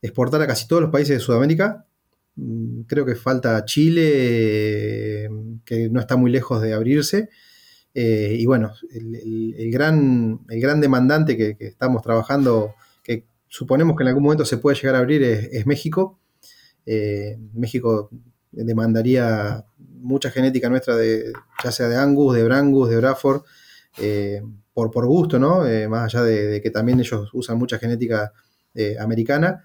exportar 0.00 0.40
a 0.42 0.46
casi 0.46 0.66
todos 0.66 0.82
los 0.82 0.90
países 0.90 1.16
de 1.16 1.20
Sudamérica, 1.20 1.87
creo 2.86 3.04
que 3.04 3.14
falta 3.14 3.64
Chile, 3.64 5.28
que 5.64 5.88
no 5.90 6.00
está 6.00 6.16
muy 6.16 6.30
lejos 6.30 6.62
de 6.62 6.74
abrirse. 6.74 7.28
Eh, 7.94 8.36
y 8.38 8.46
bueno, 8.46 8.72
el, 8.92 9.70
gran, 9.72 10.40
el 10.48 10.60
gran 10.60 10.80
demandante 10.80 11.36
que, 11.36 11.56
estamos 11.58 12.02
trabajando, 12.02 12.74
que 13.02 13.26
suponemos 13.48 13.96
que 13.96 14.04
en 14.04 14.08
algún 14.08 14.22
momento 14.22 14.44
se 14.44 14.58
puede 14.58 14.76
llegar 14.76 14.94
a 14.94 14.98
abrir, 14.98 15.22
es, 15.22 15.66
México. 15.66 16.20
Eh, 16.86 17.36
México 17.54 18.10
demandaría 18.52 19.64
mucha 19.78 20.30
genética 20.30 20.70
nuestra, 20.70 20.96
de, 20.96 21.32
ya 21.62 21.72
sea 21.72 21.88
de 21.88 21.96
Angus, 21.96 22.36
de 22.36 22.44
Brangus, 22.44 22.88
de 22.88 22.96
Brafor, 22.98 23.44
eh, 23.98 24.42
por, 24.72 24.90
por 24.90 25.06
gusto, 25.06 25.38
¿no? 25.38 25.64
más 25.88 26.14
allá 26.14 26.22
de, 26.22 26.62
que 26.62 26.70
también 26.70 27.00
ellos 27.00 27.30
usan 27.32 27.58
mucha 27.58 27.78
genética 27.78 28.32
americana. 29.00 29.64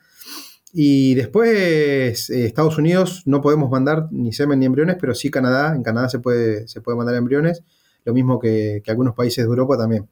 Y 0.76 1.14
después 1.14 2.32
eh, 2.32 2.46
Estados 2.48 2.80
Unidos 2.80 3.22
no 3.28 3.42
podemos 3.42 3.70
mandar 3.70 4.08
ni 4.12 4.34
semen 4.34 4.60
ni 4.60 4.66
embriones, 4.66 4.98
pero 5.00 5.14
sí 5.14 5.30
Canadá. 5.30 5.76
En 5.76 5.84
Canadá 5.84 6.10
se 6.10 6.18
puede, 6.18 6.68
se 6.68 6.82
puede 6.82 6.98
mandar 6.98 7.16
embriones, 7.16 7.64
lo 8.06 8.14
mismo 8.14 8.40
que, 8.40 8.82
algunos 8.88 9.14
países 9.14 9.46
de 9.46 9.50
Europa 9.50 9.78
también. 9.78 10.10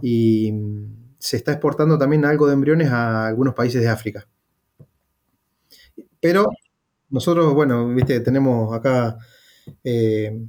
Y 0.00 0.52
mm, 0.52 1.14
se 1.18 1.36
está 1.36 1.52
exportando 1.52 1.98
también 1.98 2.24
algo 2.24 2.46
de 2.46 2.54
embriones 2.54 2.88
a 2.90 3.26
algunos 3.26 3.54
países 3.54 3.82
de 3.82 3.88
África. 3.88 4.26
Pero 6.18 6.46
nosotros, 7.10 7.52
bueno, 7.52 7.86
viste, 7.88 8.20
tenemos 8.20 8.74
acá, 8.74 9.18
eh, 9.84 10.46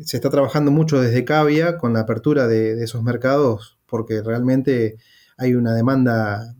se 0.00 0.16
está 0.16 0.30
trabajando 0.30 0.70
mucho 0.70 1.00
desde 1.00 1.24
Cavia 1.24 1.78
con 1.78 1.92
la 1.94 2.00
apertura 2.00 2.46
de 2.46 2.82
esos 2.84 3.02
mercados, 3.02 3.76
porque 3.86 4.22
realmente 4.22 4.98
hay 5.36 5.54
una 5.54 5.74
demanda 5.74 6.54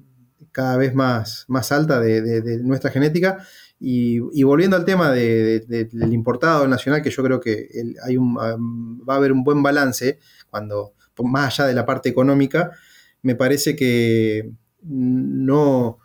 cada 0.54 0.76
vez 0.76 0.94
más, 0.94 1.44
más 1.48 1.72
alta 1.72 2.00
de, 2.00 2.60
nuestra 2.62 2.90
genética. 2.90 3.44
Y, 3.80 4.42
volviendo 4.44 4.76
al 4.76 4.84
tema 4.84 5.10
del 5.10 6.12
importado 6.12 6.66
nacional, 6.68 7.02
que 7.02 7.10
yo 7.10 7.22
creo 7.22 7.40
que 7.40 7.68
un, 8.16 8.36
va 9.06 9.14
a 9.14 9.16
haber 9.16 9.32
un 9.32 9.42
buen 9.42 9.62
balance 9.62 10.20
cuando, 10.48 10.94
más 11.24 11.58
allá 11.58 11.68
de 11.68 11.74
la 11.74 11.84
parte 11.84 12.08
económica, 12.08 12.70
me 13.22 13.34
parece 13.34 13.74
que 13.74 14.52
no, 14.82 15.98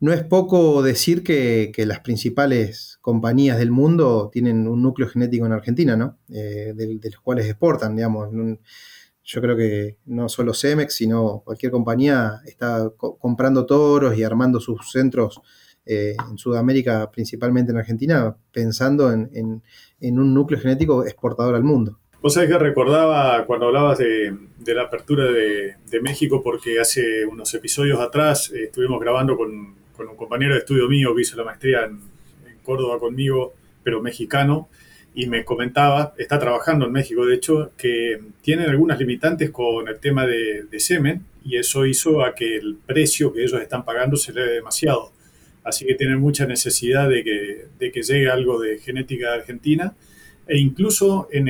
no 0.00 0.12
es 0.12 0.24
poco 0.24 0.82
decir 0.82 1.22
que, 1.22 1.70
las 1.86 2.00
principales 2.00 2.98
compañías 3.02 3.58
del 3.58 3.70
mundo 3.70 4.30
tienen 4.32 4.66
un 4.66 4.82
núcleo 4.82 5.08
genético 5.08 5.44
en 5.44 5.52
Argentina, 5.52 5.96
¿no? 5.96 6.18
Eh, 6.30 6.72
de, 6.74 6.98
los 7.10 7.20
cuales 7.20 7.46
exportan, 7.46 7.94
digamos 7.94 8.30
yo 9.26 9.40
creo 9.40 9.56
que 9.56 9.96
no 10.06 10.28
solo 10.28 10.54
Cemex, 10.54 10.94
sino 10.94 11.42
cualquier 11.44 11.72
compañía 11.72 12.40
está 12.46 12.90
comprando 12.96 13.66
toros 13.66 14.16
y 14.16 14.22
armando 14.22 14.60
sus 14.60 14.92
centros 14.92 15.40
eh, 15.84 16.14
en 16.30 16.38
Sudamérica, 16.38 17.10
principalmente 17.10 17.72
en 17.72 17.78
Argentina, 17.78 18.36
pensando 18.52 19.12
en, 19.12 19.62
un 20.00 20.34
núcleo 20.34 20.60
genético 20.60 21.04
exportador 21.04 21.56
al 21.56 21.64
mundo. 21.64 21.98
Vos 22.22 22.34
sabés 22.34 22.50
que 22.50 22.58
recordaba 22.58 23.44
cuando 23.46 23.66
hablabas 23.66 23.98
de, 23.98 24.32
la 24.66 24.82
apertura 24.82 25.24
de, 25.24 26.00
México, 26.00 26.40
porque 26.40 26.78
hace 26.78 27.26
unos 27.26 27.52
episodios 27.52 27.98
atrás 28.00 28.52
eh, 28.52 28.64
estuvimos 28.64 29.00
grabando 29.00 29.36
con, 29.36 29.50
un 29.50 30.16
compañero 30.16 30.54
de 30.54 30.60
estudio 30.60 30.88
mío 30.88 31.14
que 31.16 31.22
hizo 31.22 31.36
la 31.36 31.44
maestría 31.44 31.84
en 31.84 32.00
Córdoba 32.62 33.00
conmigo, 33.00 33.54
pero 33.82 34.00
mexicano, 34.00 34.68
y 35.16 35.26
me 35.28 35.46
comentaba, 35.46 36.12
está 36.18 36.38
trabajando 36.38 36.84
en 36.84 36.92
México 36.92 37.24
de 37.24 37.34
hecho, 37.34 37.72
que 37.78 38.20
tienen 38.42 38.68
algunas 38.68 38.98
limitantes 38.98 39.50
con 39.50 39.88
el 39.88 39.98
tema 39.98 40.26
de, 40.26 40.68
semen 40.78 41.24
y 41.42 41.56
eso 41.56 41.86
hizo 41.86 42.22
a 42.22 42.34
que 42.34 42.56
el 42.56 42.76
precio 42.76 43.32
que 43.32 43.42
ellos 43.42 43.62
están 43.62 43.82
pagando 43.82 44.18
se 44.18 44.32
eleve 44.32 44.52
demasiado. 44.52 45.12
Así 45.64 45.86
que 45.86 45.94
tienen 45.94 46.20
mucha 46.20 46.46
necesidad 46.46 47.08
de 47.08 47.24
que, 47.24 47.66
de 47.78 47.90
que 47.90 48.02
llegue 48.02 48.28
algo 48.28 48.60
de 48.60 48.78
genética 48.78 49.32
argentina 49.32 49.94
e 50.46 50.58
incluso 50.58 51.28
en, 51.32 51.46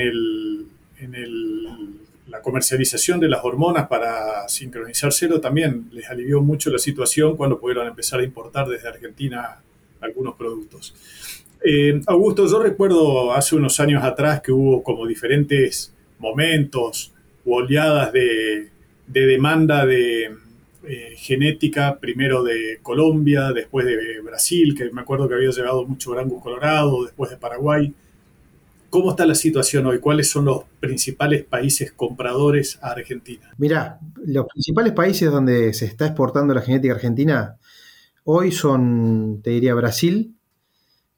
la 2.29 2.41
comercialización 2.43 3.19
de 3.19 3.29
las 3.29 3.45
hormonas 3.45 3.89
para 3.89 4.49
sincronizar 4.49 5.13
cero 5.13 5.41
también 5.41 5.89
les 5.91 6.09
alivió 6.09 6.41
mucho 6.41 6.71
la 6.71 6.79
situación 6.79 7.37
cuando 7.37 7.59
pudieron 7.59 7.89
empezar 7.89 8.21
a 8.21 8.23
importar 8.23 8.69
desde 8.69 8.89
Argentina 8.89 9.61
algunos 10.01 10.37
productos. 10.37 10.95
Eh, 11.65 12.01
Augusto, 12.07 12.47
yo 12.47 12.63
recuerdo 12.63 13.33
hace 13.33 13.57
unos 13.57 13.81
años 13.81 14.05
atrás 14.05 14.41
que 14.41 14.53
hubo 14.53 14.83
como 14.83 15.07
diferentes 15.07 15.93
momentos 16.19 17.13
o 17.45 17.57
oleadas 17.57 18.13
de, 18.13 18.71
demanda 19.07 19.87
de 19.87 20.35
eh, 20.85 21.15
genética, 21.17 21.99
primero 21.99 22.43
de 22.43 22.79
Colombia, 22.83 23.53
después 23.53 23.87
de 23.87 24.21
Brasil, 24.21 24.75
que 24.77 24.91
me 24.91 25.01
acuerdo 25.01 25.29
que 25.29 25.35
había 25.35 25.51
llegado 25.51 25.85
mucho 25.85 26.13
Brangus 26.13 26.43
Colorado, 26.43 27.05
después 27.05 27.31
de 27.31 27.37
Paraguay. 27.37 27.93
¿Cómo 28.89 29.11
está 29.11 29.27
la 29.27 29.35
situación 29.35 29.87
hoy? 29.87 29.99
¿Cuáles 29.99 30.31
son 30.31 30.45
los 30.45 30.63
principales 30.81 31.45
países 31.45 31.93
compradores 31.93 32.79
a 32.81 32.91
Argentina? 32.91 33.51
Mirá, 33.59 33.99
los 34.25 34.47
principales 34.47 34.93
países 34.93 35.31
donde 35.31 35.75
se 35.75 35.87
está 35.87 36.07
exportando 36.07 36.55
la 36.55 36.63
genética 36.63 36.95
argentina 36.95 37.57
hoy 38.25 38.53
son, 38.53 39.41
te 39.43 39.51
diría, 39.51 39.75
Brasil, 39.75 40.36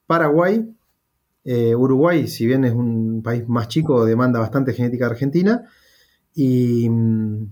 Paraguay, 0.09 0.67
eh, 1.43 1.75
Uruguay, 1.75 2.27
si 2.27 2.47
bien 2.47 2.65
es 2.65 2.73
un 2.73 3.21
país 3.21 3.47
más 3.47 3.67
chico, 3.67 4.05
demanda 4.05 4.39
bastante 4.39 4.73
genética 4.73 5.05
argentina. 5.05 5.69
Y 6.33 6.89
mm, 6.89 7.47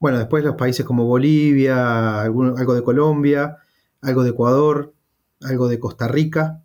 bueno, 0.00 0.18
después 0.18 0.42
los 0.42 0.56
países 0.56 0.84
como 0.84 1.04
Bolivia, 1.04 2.22
algo 2.22 2.74
de 2.74 2.82
Colombia, 2.82 3.58
algo 4.00 4.24
de 4.24 4.30
Ecuador, 4.30 4.92
algo 5.42 5.68
de 5.68 5.78
Costa 5.78 6.08
Rica. 6.08 6.64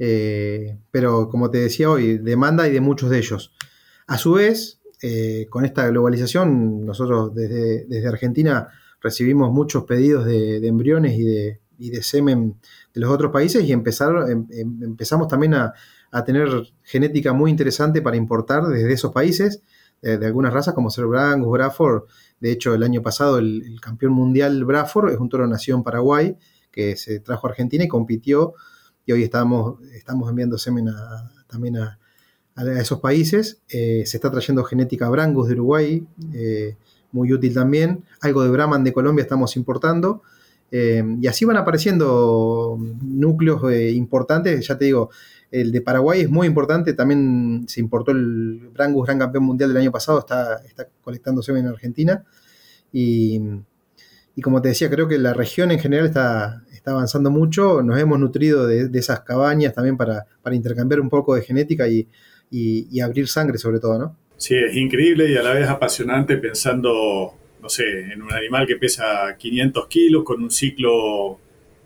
Eh, 0.00 0.76
pero 0.90 1.28
como 1.28 1.50
te 1.50 1.58
decía 1.58 1.88
hoy, 1.88 2.18
demanda 2.18 2.66
y 2.66 2.72
de 2.72 2.80
muchos 2.80 3.10
de 3.10 3.18
ellos. 3.18 3.52
A 4.08 4.18
su 4.18 4.32
vez, 4.32 4.80
eh, 5.02 5.46
con 5.50 5.64
esta 5.64 5.86
globalización, 5.86 6.84
nosotros 6.84 7.32
desde, 7.32 8.08
Argentina 8.08 8.70
recibimos 9.00 9.52
muchos 9.52 9.84
pedidos 9.84 10.24
de, 10.26 10.66
embriones 10.66 11.16
y 11.16 11.22
de, 11.22 11.60
y 11.78 11.90
de 11.90 12.02
semen 12.02 12.56
de 12.92 13.00
los 13.00 13.10
otros 13.10 13.32
países 13.32 13.64
y 13.64 13.72
empezar, 13.72 14.30
em, 14.30 14.46
em, 14.50 14.82
empezamos 14.82 15.28
también 15.28 15.54
a, 15.54 15.72
tener 16.24 16.48
genética 16.84 17.32
muy 17.32 17.50
interesante 17.50 18.00
para 18.00 18.16
importar 18.16 18.68
desde 18.68 18.92
esos 18.92 19.12
países, 19.12 19.62
de, 20.00 20.24
algunas 20.24 20.52
razas 20.52 20.72
como 20.72 20.88
ser 20.88 21.06
Brangus, 21.06 21.50
Braford. 21.50 22.04
De 22.38 22.52
hecho, 22.52 22.72
el 22.72 22.84
año 22.84 23.02
pasado 23.02 23.38
el, 23.38 23.80
campeón 23.80 24.12
mundial 24.12 24.64
Braford 24.64 25.10
es 25.10 25.18
un 25.18 25.28
toro 25.28 25.44
nacido 25.48 25.76
en 25.76 25.82
Paraguay 25.82 26.36
que 26.70 26.94
se 26.94 27.18
trajo 27.18 27.48
a 27.48 27.50
Argentina 27.50 27.82
y 27.82 27.88
compitió 27.88 28.54
y 29.06 29.12
hoy 29.12 29.22
estamos, 29.22 29.80
estamos 29.92 30.28
enviando 30.30 30.58
semen 30.58 30.86
también 31.46 31.76
a, 31.76 31.98
esos 32.78 33.00
países. 33.00 33.60
Eh, 33.68 34.04
se 34.06 34.16
está 34.16 34.30
trayendo 34.30 34.62
genética 34.62 35.08
Brangus 35.08 35.48
de 35.48 35.54
Uruguay, 35.54 36.06
eh, 36.32 36.76
muy 37.10 37.32
útil 37.32 37.52
también. 37.52 38.04
Algo 38.20 38.44
de 38.44 38.50
Brahman 38.50 38.84
de 38.84 38.92
Colombia 38.92 39.22
estamos 39.22 39.56
importando. 39.56 40.22
Eh, 40.70 41.04
y 41.20 41.26
así 41.26 41.44
van 41.44 41.56
apareciendo 41.56 42.76
núcleos 43.02 43.62
eh, 43.70 43.92
importantes, 43.92 44.66
ya 44.66 44.76
te 44.76 44.86
digo, 44.86 45.10
el 45.50 45.70
de 45.70 45.80
Paraguay 45.80 46.22
es 46.22 46.30
muy 46.30 46.46
importante, 46.48 46.94
también 46.94 47.64
se 47.68 47.80
importó 47.80 48.10
el 48.10 48.70
Brangus, 48.72 49.06
gran 49.06 49.20
campeón 49.20 49.44
mundial 49.44 49.70
del 49.72 49.82
año 49.82 49.92
pasado, 49.92 50.18
está, 50.18 50.56
está 50.66 50.88
colectándose 51.00 51.52
en 51.52 51.68
Argentina. 51.68 52.24
Y, 52.92 53.40
como 54.42 54.60
te 54.60 54.68
decía, 54.68 54.90
creo 54.90 55.06
que 55.06 55.18
la 55.18 55.32
región 55.32 55.70
en 55.70 55.78
general 55.78 56.06
está, 56.06 56.64
está 56.72 56.90
avanzando 56.90 57.30
mucho, 57.30 57.82
nos 57.82 58.00
hemos 58.00 58.18
nutrido 58.18 58.66
de, 58.66 58.90
esas 58.98 59.20
cabañas 59.20 59.74
también 59.74 59.96
para, 59.96 60.26
intercambiar 60.50 61.00
un 61.00 61.08
poco 61.08 61.36
de 61.36 61.42
genética 61.42 61.86
y, 61.86 62.08
y 62.50 63.00
abrir 63.00 63.28
sangre 63.28 63.58
sobre 63.58 63.78
todo, 63.78 63.98
¿no? 63.98 64.16
Sí, 64.36 64.56
es 64.56 64.76
increíble 64.76 65.30
y 65.30 65.36
a 65.36 65.42
la 65.42 65.54
vez 65.54 65.68
apasionante 65.68 66.36
pensando 66.36 67.34
no 67.64 67.70
sé, 67.70 68.12
en 68.12 68.20
un 68.20 68.30
animal 68.30 68.66
que 68.66 68.76
pesa 68.76 69.34
500 69.38 69.86
kilos 69.86 70.22
con 70.22 70.42
un 70.42 70.50
ciclo 70.50 71.40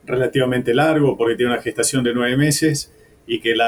relativamente 0.05 0.75
largo 0.75 1.17
porque 1.17 1.37
tiene 1.37 1.53
una 1.53 1.62
gestación 1.62 2.03
de 2.03 2.12
nueve 2.12 2.37
meses 2.37 2.93
y 3.29 3.38
que 3.38 3.53
el 3.53 3.61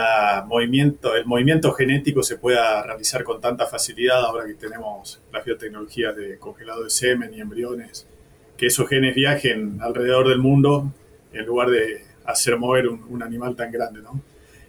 movimiento 1.25 1.71
genético 1.73 2.25
se 2.25 2.37
pueda 2.37 2.83
realizar 2.83 3.23
con 3.23 3.41
tanta 3.41 3.65
facilidad 3.69 4.25
ahora 4.25 4.45
que 4.45 4.55
tenemos 4.55 5.23
las 5.33 5.45
biotecnologías 5.45 6.17
de 6.17 6.37
congelado 6.39 6.83
de 6.83 6.91
semen 6.91 7.33
y 7.33 7.41
embriones, 7.41 8.09
que 8.57 8.67
esos 8.67 8.89
genes 8.89 9.15
viajen 9.15 9.79
alrededor 9.81 10.31
del 10.31 10.39
mundo 10.39 10.93
en 11.33 11.47
lugar 11.47 11.71
de 11.71 12.03
hacer 12.25 12.59
mover 12.59 12.89
un, 12.89 13.23
animal 13.23 13.55
tan 13.55 13.71
grande. 13.71 14.03
¿no? 14.03 14.21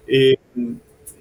Eh, 0.06 0.36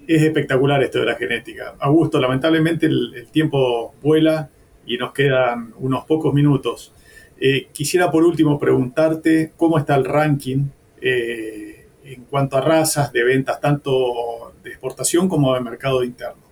es 0.07 0.23
espectacular 0.23 0.83
esto 0.83 0.99
de 0.99 1.07
la 1.07 1.15
genética. 1.15 1.77
Augusto, 1.79 2.21
lamentablemente 2.21 2.85
el 2.85 3.27
tiempo 3.33 3.95
vuela 4.03 4.51
y 4.91 4.99
nos 4.99 5.13
quedan 5.13 5.73
unos 5.79 6.05
pocos 6.05 6.35
minutos. 6.35 6.93
Eh, 7.41 7.69
quisiera 7.73 8.11
por 8.11 8.25
último 8.25 8.59
preguntarte 8.59 9.53
cómo 9.57 9.79
está 9.79 9.95
el 9.95 10.05
ranking 10.05 10.65
eh, 11.01 11.87
en 12.05 12.25
cuanto 12.25 12.57
a 12.57 12.61
razas 12.61 13.13
de 13.13 13.23
ventas, 13.23 13.61
tanto 13.61 14.53
de 14.65 14.71
exportación 14.71 15.29
como 15.29 15.55
de 15.55 15.61
mercado 15.61 16.03
interno. 16.03 16.43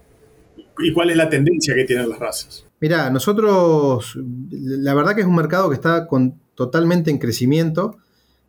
¿Y 0.79 0.93
cuál 0.93 1.11
es 1.11 1.17
la 1.17 1.29
tendencia 1.29 1.75
que 1.75 1.83
tienen 1.83 2.09
las 2.09 2.21
razas? 2.21 2.65
Mira, 2.79 3.11
nosotros, 3.11 4.17
la 4.53 4.95
verdad 4.95 5.17
que 5.17 5.23
es 5.23 5.27
un 5.27 5.35
mercado 5.35 5.69
que 5.69 5.75
está 5.75 6.07
totalmente 6.55 7.11
en 7.11 7.19
crecimiento. 7.19 7.97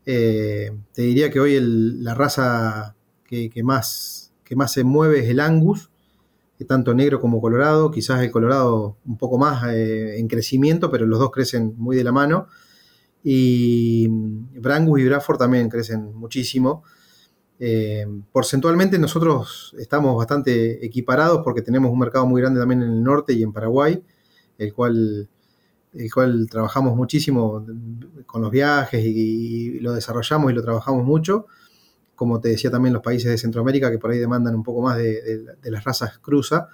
Eh, 0.06 0.70
te 0.94 1.02
diría 1.02 1.32
que 1.32 1.40
hoy 1.40 1.58
la 1.60 2.14
raza 2.14 2.96
que, 3.26 3.50
más, 3.64 4.32
que 4.44 4.56
más 4.56 4.72
se 4.72 4.84
mueve 4.84 5.22
es 5.22 5.30
el 5.30 5.40
Angus, 5.40 5.90
tanto 6.66 6.94
negro 6.94 7.20
como 7.20 7.40
colorado, 7.40 7.90
quizás 7.90 8.22
el 8.22 8.32
colorado 8.32 8.98
un 9.06 9.18
poco 9.18 9.38
más 9.38 9.64
eh, 9.74 10.20
en 10.20 10.28
crecimiento, 10.28 10.92
pero 10.92 11.06
los 11.06 11.20
dos 11.20 11.32
crecen 11.32 11.74
muy 11.78 11.96
de 11.96 12.04
la 12.04 12.12
mano. 12.12 12.48
Y 13.24 14.08
Brangus 14.10 15.00
y 15.00 15.06
Braford 15.06 15.38
también 15.38 15.70
crecen 15.70 16.14
muchísimo. 16.14 16.84
Eh, 17.60 18.06
porcentualmente 18.32 18.98
nosotros 19.00 19.76
estamos 19.78 20.16
bastante 20.16 20.86
equiparados 20.86 21.42
porque 21.44 21.62
tenemos 21.62 21.92
un 21.92 22.00
mercado 22.00 22.26
muy 22.26 22.42
grande 22.42 22.60
también 22.60 22.82
en 22.82 22.92
el 22.92 23.04
norte 23.04 23.34
y 23.34 23.44
en 23.44 23.52
Paraguay, 23.52 24.02
el 24.58 24.74
cual, 24.74 25.30
el 25.94 26.14
cual 26.14 26.48
trabajamos 26.50 26.96
muchísimo 26.96 27.66
con 28.26 28.42
los 28.42 28.52
viajes 28.52 29.04
y 29.06 29.80
lo 29.80 29.94
desarrollamos 29.94 30.52
y 30.52 30.56
lo 30.56 30.62
trabajamos 30.62 31.06
mucho 31.06 31.48
como 32.20 32.42
te 32.42 32.50
decía 32.50 32.70
también 32.70 32.92
los 32.92 33.02
países 33.02 33.32
de 33.32 33.38
Centroamérica 33.38 33.90
que 33.90 33.98
por 33.98 34.12
ahí 34.12 34.20
demandan 34.20 34.54
un 34.54 34.62
poco 34.62 34.82
más 34.82 34.98
de, 34.98 35.42
las 35.64 35.86
razas 35.86 36.20
cruza, 36.20 36.68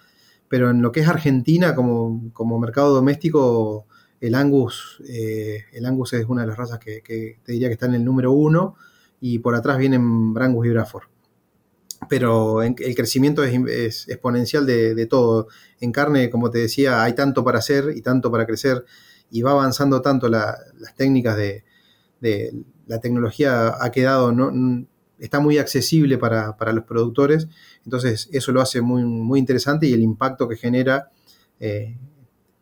pero 0.48 0.72
en 0.72 0.82
lo 0.82 0.92
que 0.92 1.02
es 1.02 1.08
Argentina 1.08 1.76
como, 1.76 2.60
mercado 2.60 2.96
doméstico, 2.96 3.86
el 4.20 4.34
Angus, 4.34 5.04
eh, 5.08 5.66
el 5.72 5.86
Angus 5.86 6.14
es 6.14 6.26
una 6.26 6.42
de 6.42 6.48
las 6.48 6.58
razas 6.58 6.80
que, 6.80 7.04
te 7.44 7.52
diría 7.52 7.68
que 7.68 7.74
está 7.74 7.86
en 7.86 7.94
el 7.94 8.04
número 8.04 8.32
uno 8.32 8.76
y 9.22 9.38
por 9.38 9.54
atrás 9.54 9.78
vienen 9.78 10.34
Brangus 10.34 10.66
y 10.66 10.70
Braford. 10.72 11.10
Pero 12.10 12.64
el 12.64 12.96
crecimiento 12.96 13.44
es, 13.44 14.08
exponencial 14.08 14.66
de, 14.66 15.06
todo. 15.06 15.48
En 15.80 15.92
carne, 15.92 16.32
como 16.32 16.50
te 16.50 16.58
decía, 16.58 17.04
hay 17.04 17.14
tanto 17.14 17.44
para 17.44 17.60
hacer 17.60 17.94
y 17.96 18.02
tanto 18.02 18.32
para 18.32 18.48
crecer 18.48 18.84
y 19.30 19.44
va 19.44 19.52
avanzando 19.52 20.02
tanto 20.02 20.28
las 20.28 20.58
técnicas 20.98 21.38
de, 21.38 21.64
la 22.88 23.00
tecnología 23.00 23.76
ha 23.80 23.92
quedado, 23.92 24.32
no, 24.32 24.52
está 25.20 25.40
muy 25.40 25.58
accesible 25.58 26.18
para, 26.18 26.56
los 26.74 26.84
productores, 26.84 27.48
entonces 27.84 28.30
eso 28.32 28.52
lo 28.52 28.62
hace 28.62 28.82
muy, 28.82 29.04
muy 29.04 29.40
interesante 29.40 29.88
y 29.88 29.94
el 29.94 30.02
impacto 30.02 30.48
que 30.48 30.56
genera 30.56 31.10
eh, 31.60 31.96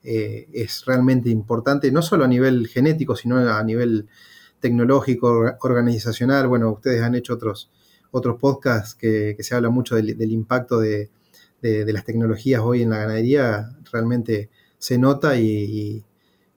eh, 0.04 0.48
es 0.54 0.84
realmente 0.86 1.30
importante, 1.30 1.92
no 1.92 2.02
solo 2.02 2.26
a 2.26 2.28
nivel 2.28 2.68
genético, 2.68 3.16
sino 3.16 3.38
a 3.38 3.64
nivel 3.64 4.08
tecnológico, 4.60 5.58
organizacional. 5.62 6.48
Bueno, 6.48 6.72
ustedes 6.72 7.02
han 7.02 7.16
hecho 7.16 7.34
otros, 7.34 7.72
otros 8.12 8.40
podcasts 8.40 8.96
que, 8.96 9.36
se 9.40 9.56
habla 9.56 9.70
mucho 9.70 9.96
del, 9.96 10.32
impacto 10.32 10.80
de, 10.80 11.10
las 11.62 12.06
tecnologías 12.06 12.62
hoy 12.62 12.82
en 12.82 12.90
la 12.90 12.98
ganadería, 13.00 13.72
realmente 13.92 14.50
se 14.78 14.98
nota 14.98 15.38
y, 15.38 16.04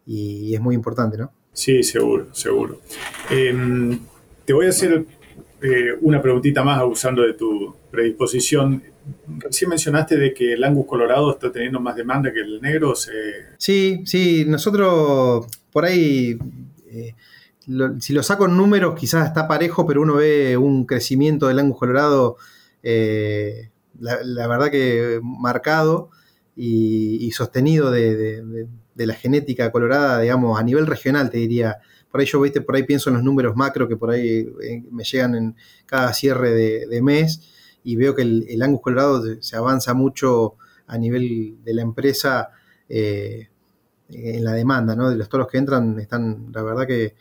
es 0.06 0.60
muy 0.60 0.74
importante, 0.74 1.16
¿no? 1.16 1.32
Sí, 1.52 1.82
seguro, 1.82 2.34
seguro. 2.34 2.80
Em, 3.30 3.98
te 4.44 4.52
voy 4.52 4.66
a 4.66 4.68
hacer 4.68 5.06
eh, 5.62 5.96
una 6.02 6.20
preguntita 6.20 6.62
más 6.62 6.78
abusando 6.78 7.22
de 7.22 7.34
tu 7.34 7.74
predisposición. 7.90 8.82
Recién 9.38 9.70
mencionaste 9.70 10.16
de 10.16 10.34
que 10.34 10.52
el 10.52 10.64
Angus 10.64 10.86
Colorado 10.86 11.30
está 11.30 11.50
teniendo 11.50 11.80
más 11.80 11.96
demanda 11.96 12.32
que 12.32 12.40
el 12.40 12.60
negro. 12.60 12.94
Sí, 13.56 14.02
sí, 14.04 14.44
nosotros 14.46 15.46
por 15.72 15.84
ahí, 15.84 16.38
eh, 16.90 17.14
si 18.00 18.12
lo 18.12 18.22
saco 18.22 18.46
en 18.46 18.56
números, 18.56 18.98
quizás 18.98 19.26
está 19.26 19.46
parejo, 19.48 19.86
pero 19.86 20.02
uno 20.02 20.14
ve 20.14 20.56
un 20.56 20.84
crecimiento 20.84 21.48
del 21.48 21.58
Angus 21.58 21.78
Colorado, 21.78 22.36
eh, 22.82 23.70
la, 23.98 24.46
verdad 24.46 24.70
que 24.70 25.20
marcado 25.22 26.10
y, 26.54 27.30
sostenido 27.32 27.90
de, 27.90 28.16
de, 28.16 28.66
la 29.04 29.14
genética 29.14 29.70
colorada, 29.70 30.20
digamos, 30.20 30.58
a 30.58 30.62
nivel 30.62 30.86
regional, 30.86 31.28
te 31.28 31.36
diría 31.38 31.78
por 32.16 32.22
ahí 32.22 32.26
yo, 32.26 32.40
viste, 32.40 32.62
por 32.62 32.74
ahí 32.76 32.84
pienso 32.84 33.10
en 33.10 33.16
los 33.16 33.24
números 33.24 33.56
macro 33.56 33.86
que 33.86 33.96
por 33.98 34.10
ahí 34.10 34.48
eh, 34.62 34.82
me 34.90 35.04
llegan 35.04 35.34
en 35.34 35.54
cada 35.84 36.14
cierre 36.14 36.50
de, 36.52 37.02
mes 37.02 37.42
y 37.84 37.96
veo 37.96 38.14
que 38.14 38.22
el, 38.22 38.62
Angus 38.62 38.80
Colorado 38.80 39.22
se 39.40 39.54
avanza 39.54 39.92
mucho 39.92 40.54
a 40.86 40.96
nivel 40.96 41.56
de 41.62 41.74
la 41.74 41.82
empresa 41.82 42.48
eh, 42.88 43.48
en 44.08 44.44
la 44.44 44.52
demanda, 44.54 44.96
¿no? 44.96 45.10
De 45.10 45.16
los 45.16 45.28
toros 45.28 45.46
que 45.48 45.58
entran 45.58 46.00
están, 46.00 46.52
la 46.54 46.62
verdad 46.62 46.86
que, 46.86 47.14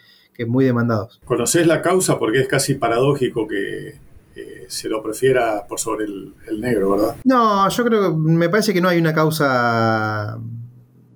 muy 0.48 0.64
demandados. 0.64 1.20
¿Conoces 1.26 1.68
la 1.68 1.82
causa? 1.82 2.18
Porque 2.18 2.40
es 2.40 2.48
casi 2.48 2.76
paradójico 2.76 3.46
que 3.48 3.96
se 4.70 4.88
lo 4.88 5.04
prefiera 5.04 5.68
por 5.68 5.78
sobre 5.78 6.06
el, 6.06 6.62
negro, 6.62 6.92
¿verdad? 6.92 7.18
No, 7.26 7.70
yo 7.70 7.86
creo 7.86 8.12
que 8.12 8.18
me 8.18 8.48
parece 8.48 8.74
que 8.74 8.80
no 8.80 8.88
hay 8.88 8.98
una 8.98 9.14
causa. 9.14 10.40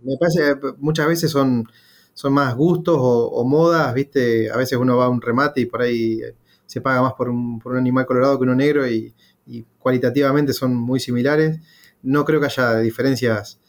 Me 0.04 0.18
parece 0.18 0.56
muchas 0.78 1.08
veces 1.08 1.32
son, 1.32 1.68
son 2.14 2.34
más 2.34 2.56
gustos 2.56 2.98
o, 3.00 3.44
modas, 3.46 3.94
¿viste? 3.94 4.52
A 4.52 4.58
veces 4.58 4.78
uno 4.78 4.98
va 4.98 5.06
a 5.06 5.10
un 5.10 5.22
remate 5.22 5.62
y 5.62 5.66
por 5.66 5.82
ahí 5.82 6.20
se 6.66 6.82
paga 6.82 7.02
más 7.02 7.14
por 7.14 7.30
un, 7.30 7.60
por 7.60 7.74
un 7.74 7.80
animal 7.80 8.06
colorado 8.06 8.38
que 8.38 8.44
uno 8.44 8.56
negro 8.56 8.88
y, 8.88 9.14
cualitativamente 9.80 10.54
son 10.54 10.76
muy 10.76 11.00
similares. 11.00 11.60
No 12.04 12.24
creo 12.24 12.40
que 12.40 12.46
haya 12.46 12.78
diferencias 12.78 13.60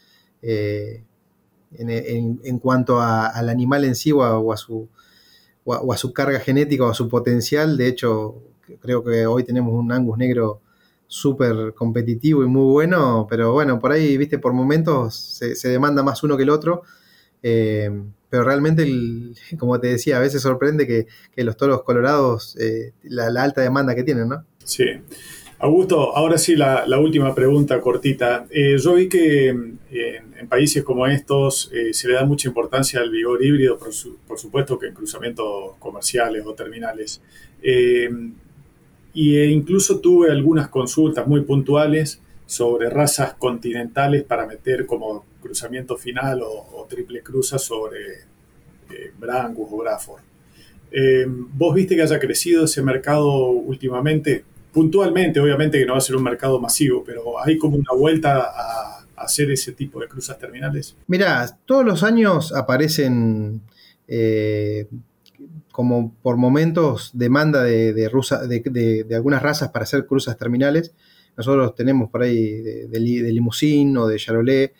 eh, 0.43 1.05
en, 1.72 2.59
cuanto 2.59 3.01
al 3.01 3.49
animal 3.49 3.85
en 3.85 3.95
sí 3.95 4.12
o 4.12 4.53
a, 4.53 4.57
su, 4.59 4.91
o 5.64 5.93
a, 5.93 5.97
su 5.97 6.12
carga 6.12 6.39
genética 6.41 6.85
o 6.85 6.91
a 6.91 6.95
su 6.95 7.09
potencial. 7.09 7.78
De 7.78 7.87
hecho, 7.87 8.43
creo 8.81 9.03
que 9.03 9.26
hoy 9.26 9.45
tenemos 9.45 9.72
un 9.72 9.91
Angus 9.91 10.18
negro 10.18 10.61
súper 11.11 11.74
competitivo 11.74 12.44
y 12.44 12.46
muy 12.46 12.70
bueno, 12.70 13.26
pero 13.28 13.52
bueno, 13.52 13.80
por 13.80 13.90
ahí, 13.90 14.16
viste, 14.16 14.38
por 14.38 14.52
momentos 14.52 15.16
se, 15.16 15.68
demanda 15.68 16.04
más 16.04 16.22
uno 16.22 16.36
que 16.36 16.44
el 16.44 16.50
otro. 16.50 16.82
Eh, 17.42 17.90
pero 18.28 18.44
realmente, 18.44 18.86
como 19.58 19.80
te 19.80 19.88
decía, 19.88 20.18
a 20.18 20.20
veces 20.20 20.40
sorprende 20.40 20.86
que, 20.86 21.06
los 21.42 21.56
toros 21.56 21.82
colorados, 21.82 22.56
eh, 22.61 22.92
la, 23.02 23.26
alta 23.42 23.61
demanda 23.61 23.96
que 23.96 24.04
tienen, 24.04 24.28
¿no? 24.28 24.44
Sí. 24.62 24.84
Augusto, 25.58 26.16
ahora 26.16 26.38
sí 26.38 26.54
la, 26.54 26.86
última 27.00 27.34
pregunta 27.34 27.80
cortita. 27.80 28.46
Eh, 28.48 28.76
yo 28.78 28.94
vi 28.94 29.08
que 29.08 29.48
en, 29.48 30.48
países 30.48 30.84
como 30.84 31.08
estos 31.08 31.72
se 31.92 32.08
le 32.08 32.14
da 32.14 32.24
mucha 32.24 32.46
importancia 32.46 33.00
al 33.00 33.11
vigor 33.11 33.44
híbrido, 33.44 33.78
por, 33.78 34.38
supuesto 34.38 34.78
que 34.78 34.86
en 34.86 34.94
cruzamientos 34.94 35.74
comerciales 35.80 36.44
o 36.46 36.54
terminales. 36.54 37.20
Y 39.12 39.36
e 39.36 39.50
incluso 39.50 40.00
tuve 40.00 40.30
algunas 40.30 40.68
consultas 40.68 41.26
muy 41.26 41.42
puntuales 41.42 42.20
sobre 42.46 42.90
razas 42.90 43.34
continentales 43.34 44.24
para 44.24 44.46
meter 44.46 44.86
como 44.86 45.24
cruzamiento 45.40 45.96
final 45.96 46.40
o, 46.42 46.86
triple 46.88 47.22
cruza 47.22 47.58
sobre 47.58 48.00
eh, 48.90 49.12
Brangus 49.16 49.68
o 49.70 49.76
Braford. 49.76 50.22
Eh, 50.90 51.24
¿Vos 51.28 51.74
viste 51.74 51.94
que 51.94 52.02
haya 52.02 52.18
crecido 52.18 52.64
ese 52.64 52.82
mercado 52.82 53.50
últimamente? 53.50 54.44
Puntualmente, 54.72 55.38
obviamente 55.38 55.78
que 55.78 55.86
no 55.86 55.92
va 55.92 55.98
a 55.98 56.02
ser 56.02 56.16
un 56.16 56.24
mercado 56.24 56.61
masivo, 56.61 57.04
pero 57.04 57.40
hay 57.40 57.56
como 57.56 57.76
una 57.76 57.92
vuelta 57.96 58.50
a, 58.52 59.06
hacer 59.16 59.50
ese 59.50 59.72
tipo 59.72 60.00
de 60.00 60.08
cruzas 60.08 60.38
terminales. 60.38 60.96
Mira, 61.06 61.58
todos 61.66 61.84
los 61.84 62.02
años 62.02 62.54
aparecen 62.54 63.61
como 65.81 66.14
por 66.16 66.37
momentos 66.37 67.11
demanda 67.14 67.62
de, 67.64 67.95
de, 67.95 69.05
de, 69.09 69.14
algunas 69.14 69.41
razas 69.41 69.70
para 69.70 69.85
hacer 69.85 70.05
cruzas 70.05 70.37
terminales. 70.37 70.93
Nosotros 71.39 71.74
tenemos 71.74 72.11
por 72.11 72.20
ahí 72.20 72.61
de, 72.61 73.01
limusín 73.33 73.97
o 73.97 74.07
de 74.07 74.18
charolais, 74.18 74.72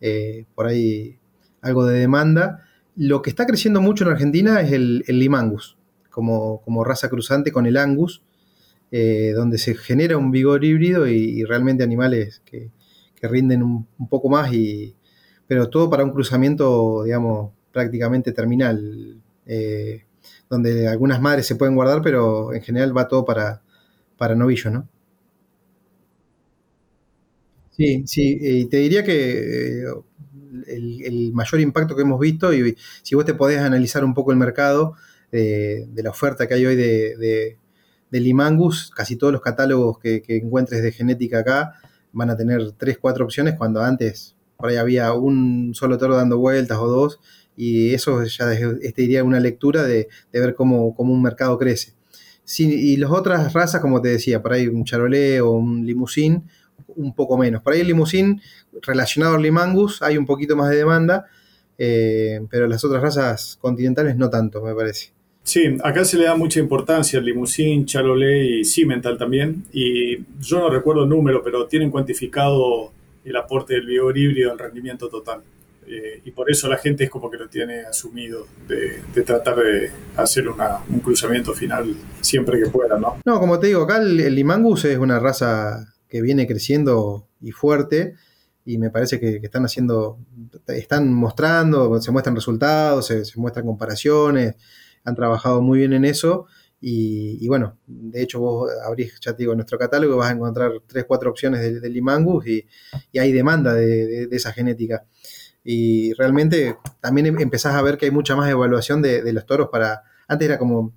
eh, 0.00 0.46
por 0.56 0.66
ahí 0.66 1.16
algo 1.60 1.86
de 1.86 2.00
demanda. 2.00 2.66
Lo 2.96 3.22
que 3.22 3.30
está 3.30 3.46
creciendo 3.46 3.80
mucho 3.80 4.02
en 4.02 4.10
Argentina 4.10 4.60
es 4.60 4.72
el, 4.72 5.04
limangus, 5.06 5.78
como, 6.10 6.82
raza 6.84 7.08
cruzante 7.08 7.52
con 7.52 7.64
el 7.66 7.76
angus, 7.76 8.24
eh, 8.90 9.30
donde 9.36 9.58
se 9.58 9.76
genera 9.76 10.18
un 10.18 10.32
vigor 10.32 10.64
híbrido 10.64 11.06
y, 11.06 11.44
realmente 11.44 11.84
animales 11.84 12.42
que, 12.44 12.72
rinden 13.22 13.62
un, 13.62 13.86
poco 14.10 14.28
más, 14.28 14.50
pero 15.46 15.70
todo 15.70 15.88
para 15.88 16.02
un 16.02 16.10
cruzamiento, 16.10 17.04
digamos, 17.04 17.52
prácticamente 17.70 18.32
terminal. 18.32 19.22
Eh, 19.46 20.07
donde 20.48 20.88
algunas 20.88 21.20
madres 21.20 21.46
se 21.46 21.56
pueden 21.56 21.74
guardar, 21.74 22.02
pero 22.02 22.52
en 22.54 22.62
general 22.62 22.96
va 22.96 23.08
todo 23.08 23.24
para, 23.24 23.62
para 24.16 24.34
novillo, 24.34 24.70
¿no? 24.70 24.88
Sí, 27.70 28.02
sí, 28.06 28.38
y 28.40 28.64
te 28.66 28.78
diría 28.78 29.04
que 29.04 29.82
eh, 29.82 29.84
el, 30.66 31.32
mayor 31.32 31.60
impacto 31.60 31.94
que 31.94 32.02
hemos 32.02 32.18
visto, 32.18 32.52
y 32.52 32.76
si 33.02 33.14
vos 33.14 33.24
te 33.24 33.34
podés 33.34 33.60
analizar 33.60 34.04
un 34.04 34.14
poco 34.14 34.32
el 34.32 34.38
mercado 34.38 34.94
de 35.30 35.86
la 36.02 36.10
oferta 36.10 36.48
que 36.48 36.54
hay 36.54 36.66
hoy 36.66 36.74
de, 36.74 37.56
de, 38.10 38.20
Limangus, 38.20 38.90
casi 38.90 39.16
todos 39.16 39.32
los 39.32 39.42
catálogos 39.42 39.98
que, 39.98 40.22
que, 40.22 40.38
encuentres 40.38 40.82
de 40.82 40.90
genética 40.90 41.40
acá 41.40 41.74
van 42.12 42.30
a 42.30 42.36
tener 42.36 42.72
tres, 42.72 42.98
cuatro 42.98 43.26
opciones, 43.26 43.54
cuando 43.56 43.82
antes 43.82 44.34
por 44.56 44.70
ahí 44.70 44.76
había 44.76 45.12
un 45.12 45.72
solo 45.74 45.98
toro 45.98 46.16
dando 46.16 46.38
vueltas 46.38 46.78
o 46.78 46.88
dos, 46.88 47.20
y 47.58 47.92
eso 47.92 48.22
ya 48.24 48.52
este 48.52 49.02
diría 49.02 49.24
una 49.24 49.40
lectura 49.40 49.82
de, 49.82 50.08
ver 50.32 50.54
cómo, 50.54 50.94
un 50.96 51.22
mercado 51.22 51.58
crece. 51.58 51.94
y 52.58 52.96
las 52.96 53.10
otras 53.10 53.52
razas, 53.52 53.80
como 53.80 54.00
te 54.00 54.10
decía, 54.10 54.40
por 54.40 54.52
ahí 54.52 54.68
un 54.68 54.84
charolais 54.84 55.40
o 55.40 55.50
un 55.50 55.84
limusín, 55.84 56.44
un 56.86 57.14
poco 57.14 57.36
menos. 57.36 57.60
Por 57.62 57.72
ahí 57.72 57.80
el 57.80 57.88
limusín, 57.88 58.40
relacionado 58.82 59.34
al 59.34 59.42
limangus, 59.42 60.02
hay 60.02 60.16
un 60.16 60.24
poquito 60.24 60.56
más 60.56 60.70
de 60.70 60.76
demanda, 60.76 61.26
eh, 61.76 62.40
pero 62.48 62.68
las 62.68 62.84
otras 62.84 63.02
razas 63.02 63.58
continentales 63.60 64.16
no 64.16 64.30
tanto, 64.30 64.62
me 64.62 64.74
parece. 64.74 65.12
Sí, 65.42 65.76
acá 65.82 66.04
se 66.04 66.18
le 66.18 66.24
da 66.24 66.36
mucha 66.36 66.60
importancia 66.60 67.18
al 67.18 67.24
limusín, 67.24 67.86
charolais 67.86 68.60
y 68.60 68.64
cimental 68.64 69.16
también. 69.18 69.64
Y 69.72 70.18
yo 70.40 70.60
no 70.60 70.70
recuerdo 70.70 71.04
el 71.04 71.08
número, 71.08 71.42
pero 71.42 71.66
tienen 71.66 71.90
cuantificado 71.90 72.92
el 73.24 73.36
aporte 73.36 73.74
del 73.74 73.86
vigor 73.86 74.16
híbrido 74.16 74.52
al 74.52 74.58
rendimiento 74.58 75.08
total. 75.08 75.42
Eh, 75.90 76.20
y 76.22 76.32
por 76.32 76.50
eso 76.50 76.68
la 76.68 76.76
gente 76.76 77.04
es 77.04 77.10
como 77.10 77.30
que 77.30 77.38
lo 77.38 77.48
tiene 77.48 77.80
asumido 77.80 78.46
de, 78.66 79.22
tratar 79.22 79.56
de 79.56 79.90
hacer 80.16 80.46
un 80.46 81.00
cruzamiento 81.00 81.54
final 81.54 81.96
siempre 82.20 82.62
que 82.62 82.68
pueda, 82.68 82.98
¿no? 82.98 83.18
No, 83.24 83.40
como 83.40 83.58
te 83.58 83.68
digo, 83.68 83.82
acá 83.82 83.96
el, 83.96 84.34
Limangus 84.34 84.84
es 84.84 84.98
una 84.98 85.18
raza 85.18 85.94
que 86.06 86.20
viene 86.20 86.46
creciendo 86.46 87.26
y 87.40 87.52
fuerte 87.52 88.16
y 88.66 88.76
me 88.76 88.90
parece 88.90 89.18
que, 89.18 89.40
están 89.42 89.64
haciendo, 89.64 90.18
están 90.66 91.10
mostrando, 91.14 91.98
se 92.02 92.10
muestran 92.10 92.34
resultados, 92.34 93.06
se, 93.06 93.22
muestran 93.36 93.64
comparaciones, 93.64 94.56
han 95.04 95.14
trabajado 95.14 95.62
muy 95.62 95.78
bien 95.78 95.94
en 95.94 96.04
eso 96.04 96.46
y, 96.82 97.48
bueno, 97.48 97.78
de 97.86 98.22
hecho 98.22 98.40
vos 98.40 98.70
abrís, 98.86 99.18
ya 99.20 99.32
te 99.32 99.38
digo, 99.38 99.54
nuestro 99.54 99.78
catálogo 99.78 100.18
vas 100.18 100.30
a 100.30 100.34
encontrar 100.34 100.70
tres, 100.86 101.06
cuatro 101.08 101.30
opciones 101.30 101.80
del 101.80 101.92
Limangus 101.94 102.46
y, 102.46 102.66
hay 103.18 103.32
demanda 103.32 103.72
de 103.72 104.28
esa 104.30 104.52
genética 104.52 105.06
y 105.70 106.14
realmente 106.14 106.78
también 106.98 107.26
em, 107.26 107.40
empezás 107.40 107.74
a 107.74 107.82
ver 107.82 107.98
que 107.98 108.06
hay 108.06 108.10
mucha 108.10 108.34
más 108.34 108.48
evaluación 108.48 109.02
de, 109.02 109.30
los 109.34 109.44
toros 109.44 109.68
para... 109.70 110.02
Antes 110.26 110.48
era 110.48 110.58
como, 110.58 110.94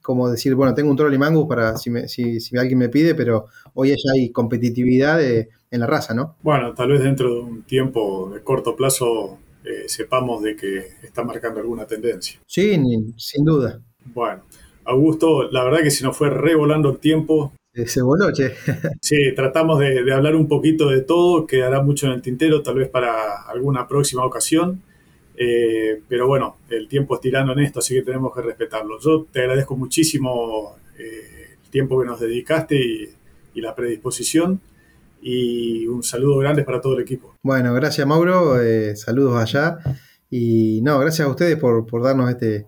como 0.00 0.30
decir, 0.30 0.54
bueno, 0.54 0.74
tengo 0.74 0.92
un 0.92 0.96
toro 0.96 1.08
limangus 1.08 1.48
para 1.48 1.76
si, 1.76 1.90
si, 2.08 2.56
alguien 2.56 2.78
me 2.78 2.88
pide, 2.88 3.16
pero 3.16 3.46
hoy 3.74 3.88
ya 3.88 3.96
hay 4.14 4.30
competitividad 4.30 5.20
en 5.20 5.48
la 5.80 5.88
raza, 5.88 6.14
¿no? 6.14 6.36
Bueno, 6.42 6.72
tal 6.72 6.90
vez 6.90 7.02
dentro 7.02 7.34
de 7.34 7.40
un 7.40 7.62
tiempo 7.64 8.30
de 8.32 8.44
corto 8.44 8.76
plazo 8.76 9.38
eh, 9.64 9.88
sepamos 9.88 10.40
de 10.40 10.54
que 10.54 10.86
está 11.02 11.24
marcando 11.24 11.58
alguna 11.58 11.84
tendencia. 11.84 12.38
Sí, 12.46 12.80
sin 13.16 13.44
duda. 13.44 13.80
Bueno, 14.14 14.44
Augusto, 14.84 15.50
la 15.50 15.64
verdad 15.64 15.80
que 15.82 15.90
se 15.90 16.04
nos 16.04 16.16
fue 16.16 16.30
revolando 16.30 16.90
el 16.90 16.98
tiempo. 16.98 17.54
Se 17.84 18.00
voló, 18.00 18.32
che. 18.32 18.54
Sí, 19.00 19.16
tratamos 19.34 19.78
de, 19.80 20.12
hablar 20.12 20.34
un 20.34 20.48
poquito 20.48 20.88
de 20.88 21.02
todo, 21.02 21.46
quedará 21.46 21.82
mucho 21.82 22.06
en 22.06 22.12
el 22.12 22.22
tintero, 22.22 22.62
tal 22.62 22.76
vez 22.76 22.88
para 22.88 23.42
alguna 23.42 23.86
próxima 23.86 24.24
ocasión. 24.24 24.82
Eh, 25.36 26.00
pero 26.08 26.26
bueno, 26.26 26.56
el 26.70 26.88
tiempo 26.88 27.14
es 27.14 27.20
tirando 27.20 27.52
en 27.52 27.58
esto, 27.58 27.80
así 27.80 27.94
que 27.94 28.02
tenemos 28.02 28.34
que 28.34 28.40
respetarlo. 28.40 28.98
Yo 29.00 29.26
te 29.30 29.40
agradezco 29.40 29.76
muchísimo 29.76 30.76
eh, 30.98 31.56
el 31.62 31.70
tiempo 31.70 32.00
que 32.00 32.06
nos 32.06 32.18
dedicaste 32.18 32.76
y, 32.76 33.12
la 33.60 33.74
predisposición. 33.74 34.60
Y 35.22 35.86
un 35.86 36.02
saludo 36.02 36.36
grande 36.38 36.62
para 36.62 36.80
todo 36.80 36.94
el 36.94 37.02
equipo. 37.02 37.34
Bueno, 37.42 37.72
gracias 37.72 38.06
Mauro, 38.06 38.60
eh, 38.60 38.94
saludos 38.96 39.36
allá. 39.42 39.78
Y 40.30 40.80
no, 40.82 40.98
gracias 40.98 41.26
a 41.26 41.30
ustedes 41.30 41.56
por, 41.56 41.86
por 41.86 42.02
darnos 42.02 42.28
este, 42.30 42.66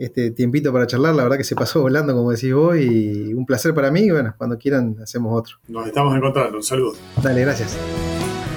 este 0.00 0.30
tiempito 0.30 0.72
para 0.72 0.86
charlar. 0.86 1.14
La 1.14 1.22
verdad 1.22 1.36
que 1.36 1.44
se 1.44 1.54
pasó 1.54 1.82
volando, 1.82 2.14
como 2.14 2.30
decís 2.30 2.52
vos, 2.54 2.76
y 2.76 3.34
un 3.34 3.44
placer 3.44 3.74
para 3.74 3.90
mí. 3.90 4.10
bueno, 4.10 4.34
cuando 4.36 4.58
quieran 4.58 4.96
hacemos 5.02 5.38
otro. 5.38 5.56
Nos 5.68 5.86
estamos 5.86 6.16
encontrando. 6.16 6.56
Un 6.56 6.62
saludo. 6.62 6.94
Dale, 7.22 7.42
gracias. 7.42 7.76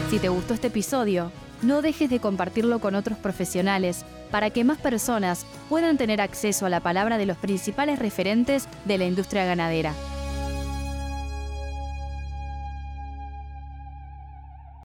Si 0.09 0.19
te 0.19 0.29
gustó 0.29 0.53
este 0.53 0.67
episodio, 0.67 1.31
no 1.61 1.81
dejes 1.81 2.09
de 2.09 2.19
compartirlo 2.19 2.79
con 2.79 2.95
otros 2.95 3.17
profesionales 3.17 4.05
para 4.31 4.49
que 4.49 4.63
más 4.63 4.77
personas 4.77 5.45
puedan 5.69 5.97
tener 5.97 6.21
acceso 6.21 6.65
a 6.65 6.69
la 6.69 6.79
palabra 6.79 7.17
de 7.17 7.25
los 7.25 7.37
principales 7.37 7.99
referentes 7.99 8.67
de 8.85 8.97
la 8.97 9.05
industria 9.05 9.45
ganadera. 9.45 9.93